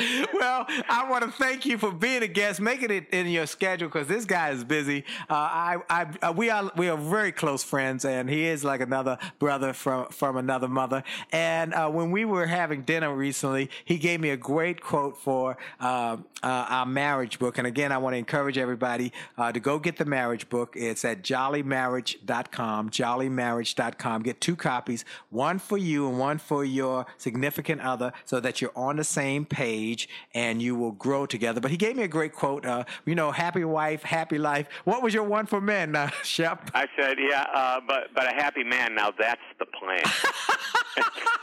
well, 0.32 0.66
I 0.88 1.06
want 1.08 1.24
to 1.24 1.30
thank 1.30 1.66
you 1.66 1.76
for 1.76 1.92
being 1.92 2.22
a 2.22 2.28
guest, 2.28 2.60
making 2.60 2.90
it 2.90 3.08
in 3.12 3.26
your 3.28 3.46
schedule 3.46 3.88
because 3.88 4.06
this 4.06 4.24
guy 4.24 4.50
is 4.50 4.64
busy. 4.64 5.04
Uh, 5.28 5.34
I, 5.34 5.76
I, 5.88 6.06
uh, 6.22 6.32
we 6.32 6.48
are 6.50 6.70
we 6.76 6.88
are 6.88 6.96
very 6.96 7.32
close 7.32 7.62
friends, 7.62 8.04
and 8.04 8.28
he 8.28 8.46
is 8.46 8.64
like 8.64 8.80
another 8.80 9.18
brother 9.38 9.72
from 9.72 10.08
from 10.08 10.36
another 10.36 10.68
mother. 10.68 11.02
And 11.32 11.74
uh, 11.74 11.90
when 11.90 12.10
we 12.10 12.24
were 12.24 12.46
having 12.46 12.82
dinner 12.82 13.14
recently, 13.14 13.70
he 13.84 13.98
gave 13.98 14.20
me 14.20 14.30
a 14.30 14.36
great 14.36 14.80
quote 14.80 15.18
for 15.18 15.58
uh, 15.80 16.16
uh, 16.42 16.46
our 16.68 16.86
marriage 16.86 17.38
book. 17.38 17.58
And 17.58 17.66
again, 17.66 17.92
I 17.92 17.98
want 17.98 18.14
to 18.14 18.18
encourage 18.18 18.56
everybody 18.56 19.12
uh, 19.36 19.52
to 19.52 19.60
go 19.60 19.78
get 19.78 19.96
the 19.96 20.04
marriage 20.04 20.48
book. 20.48 20.74
It's 20.76 21.04
at 21.04 21.22
jollymarriage.com, 21.22 22.90
jollymarriage.com. 22.90 24.22
Get 24.22 24.40
two 24.40 24.56
copies, 24.56 25.04
one 25.28 25.58
for 25.58 25.76
you 25.76 26.08
and 26.08 26.18
one 26.18 26.38
for 26.38 26.64
your 26.64 27.06
significant 27.18 27.80
other, 27.82 28.12
so 28.24 28.40
that 28.40 28.60
you're 28.60 28.72
on 28.74 28.96
the 28.96 29.04
same 29.04 29.44
page 29.44 29.89
and 30.34 30.60
you 30.60 30.76
will 30.76 30.92
grow 30.92 31.26
together. 31.26 31.60
But 31.60 31.70
he 31.70 31.76
gave 31.76 31.96
me 31.96 32.02
a 32.02 32.08
great 32.08 32.32
quote, 32.32 32.66
uh, 32.66 32.84
you 33.06 33.14
know, 33.14 33.30
happy 33.30 33.64
wife, 33.64 34.02
happy 34.02 34.38
life. 34.38 34.68
What 34.84 35.02
was 35.02 35.14
your 35.14 35.24
one 35.24 35.46
for 35.46 35.60
men, 35.60 35.96
uh, 35.96 36.10
Shep? 36.22 36.70
I 36.74 36.86
said, 36.98 37.16
yeah, 37.18 37.46
uh, 37.54 37.80
but, 37.86 38.08
but 38.14 38.26
a 38.26 38.34
happy 38.34 38.64
man, 38.64 38.94
now 38.94 39.12
that's 39.16 39.40
the 39.58 39.66
plan. 39.66 40.02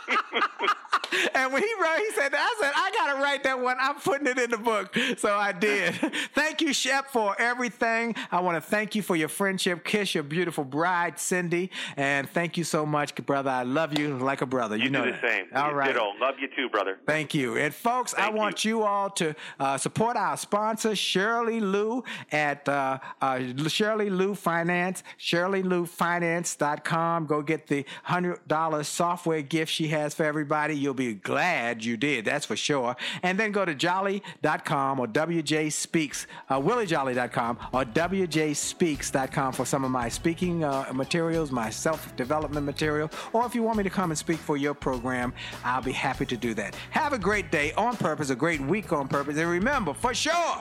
and 1.36 1.54
when 1.54 1.64
he 1.64 1.70
wrote, 1.82 1.98
he 1.98 2.12
said, 2.12 2.34
I 2.34 2.56
said, 2.60 2.72
I 2.76 2.92
got 2.92 3.16
to 3.16 3.22
write 3.22 3.44
that 3.44 3.60
one. 3.60 3.78
I'm 3.80 3.96
putting 3.96 4.28
it 4.28 4.38
in 4.38 4.52
the 4.52 4.58
book. 4.58 4.96
So 5.18 5.34
I 5.34 5.52
did. 5.52 5.96
thank 6.34 6.62
you, 6.62 6.74
Shep, 6.74 7.10
for 7.10 7.40
everything. 7.40 8.16
I 8.32 8.40
want 8.42 8.56
to 8.56 8.62
thank 8.62 8.96
you 8.96 9.02
for 9.02 9.16
your 9.16 9.30
friendship. 9.30 9.84
Kiss 9.84 10.16
your 10.16 10.24
beautiful 10.24 10.64
bride, 10.64 11.20
Cindy. 11.20 11.72
And 11.96 12.30
thank 12.30 12.58
you 12.58 12.64
so 12.64 12.86
much, 12.86 13.16
brother. 13.26 13.50
I 13.50 13.64
love 13.64 13.98
you 13.98 14.18
like 14.18 14.42
a 14.42 14.46
brother. 14.46 14.76
You, 14.76 14.86
you 14.86 14.90
know 14.90 15.06
do 15.06 15.12
the 15.12 15.22
same. 15.22 15.46
All 15.56 15.70
you 15.70 15.76
right. 15.76 15.88
Ditto. 15.94 16.12
Love 16.20 16.36
you 16.40 16.48
too, 16.56 16.70
brother. 16.70 16.98
Thank 17.06 17.34
you. 17.34 17.58
And 17.58 17.74
folks, 17.74 18.14
Thank 18.14 18.27
I 18.28 18.32
want 18.32 18.66
you. 18.66 18.84
all 18.84 19.10
to 19.12 19.34
uh, 19.60 19.78
support 19.78 20.18
our 20.18 20.36
sponsor, 20.36 20.94
Shirley 20.96 21.62
Luu 21.62 22.04
at 22.32 22.68
uh, 22.68 22.98
uh, 23.22 23.40
Shirley 23.68 24.10
Luu 24.10 24.36
Finance, 24.36 25.04
ShirleyLuuFinance.com. 25.20 27.26
Go 27.26 27.42
get 27.42 27.68
the 27.68 27.86
$100 28.08 28.86
software 28.86 29.42
gift 29.42 29.72
she 29.72 29.88
has 29.90 30.14
for 30.14 30.24
everybody. 30.26 30.76
You'll 30.76 30.94
be 30.94 31.14
glad 31.14 31.86
you 31.86 31.96
did, 31.96 32.26
that's 32.26 32.46
for 32.46 32.58
sure. 32.58 32.98
And 33.24 33.40
then 33.40 33.54
go 33.54 33.64
to 33.64 33.74
jolly.com 33.74 35.00
or 35.00 35.08
WJ 35.08 35.72
Speaks, 35.72 36.28
uh, 36.50 36.60
WillieJolly.com 36.60 37.60
or 37.74 37.86
WJSpeaks.com 37.86 39.54
for 39.54 39.66
some 39.66 39.86
of 39.86 39.92
my 39.92 40.10
speaking 40.10 40.66
uh, 40.66 40.92
materials, 40.94 41.52
my 41.52 41.70
self 41.70 42.14
development 42.16 42.66
material. 42.66 43.10
Or 43.32 43.46
if 43.46 43.56
you 43.56 43.64
want 43.64 43.78
me 43.78 43.84
to 43.84 43.90
come 43.90 44.12
and 44.12 44.18
speak 44.18 44.40
for 44.40 44.58
your 44.58 44.74
program, 44.74 45.32
I'll 45.64 45.82
be 45.82 45.94
happy 45.94 46.26
to 46.26 46.36
do 46.36 46.54
that. 46.56 46.76
Have 46.92 47.14
a 47.14 47.20
great 47.20 47.52
day 47.52 47.72
on 47.74 47.96
purpose, 47.96 48.17
a 48.20 48.36
great 48.36 48.60
week 48.60 48.92
on 48.92 49.08
purpose. 49.08 49.38
And 49.38 49.50
remember, 49.50 49.94
for 49.94 50.14
sure, 50.14 50.58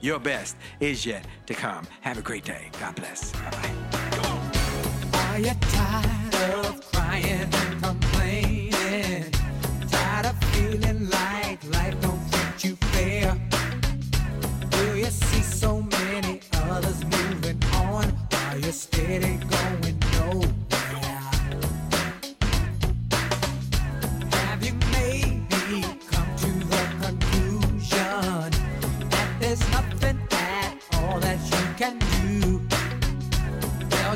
your 0.00 0.18
best 0.18 0.56
is 0.80 1.06
yet 1.06 1.24
to 1.46 1.54
come. 1.54 1.86
Have 2.00 2.18
a 2.18 2.22
great 2.22 2.44
day. 2.44 2.70
God 2.80 2.96
bless. 2.96 3.32
Bye 3.32 3.50
bye. 3.50 3.72
Are 5.14 5.38
you 5.38 5.52
tired 5.60 6.34
of 6.66 6.92
crying 6.92 7.48
and 7.52 7.82
complaining? 7.82 9.30
Tired 9.88 10.26
of 10.26 10.44
feeling 10.52 11.08
like 11.08 11.64
life 11.72 12.00
don't 12.00 12.20
treat 12.32 12.64
you 12.64 12.76
fair? 12.92 13.36
Do 14.70 14.98
you 14.98 15.06
see 15.06 15.42
so 15.42 15.82
many 15.82 16.40
others 16.52 17.04
moving 17.04 17.62
on? 17.74 18.12
You 18.60 18.72
steady 18.72 19.36
going 19.36 19.77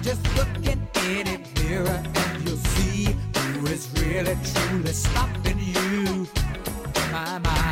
just 0.03 0.37
look 0.37 0.49
in 0.67 0.81
any 0.97 1.39
mirror 1.63 2.03
and 2.15 2.49
you'll 2.49 2.57
see 2.57 3.17
who 3.37 3.67
is 3.67 3.89
really 4.01 4.37
truly 4.53 4.93
stopping 4.93 5.59
you. 5.61 6.27
My 7.13 7.39
mind, 7.39 7.72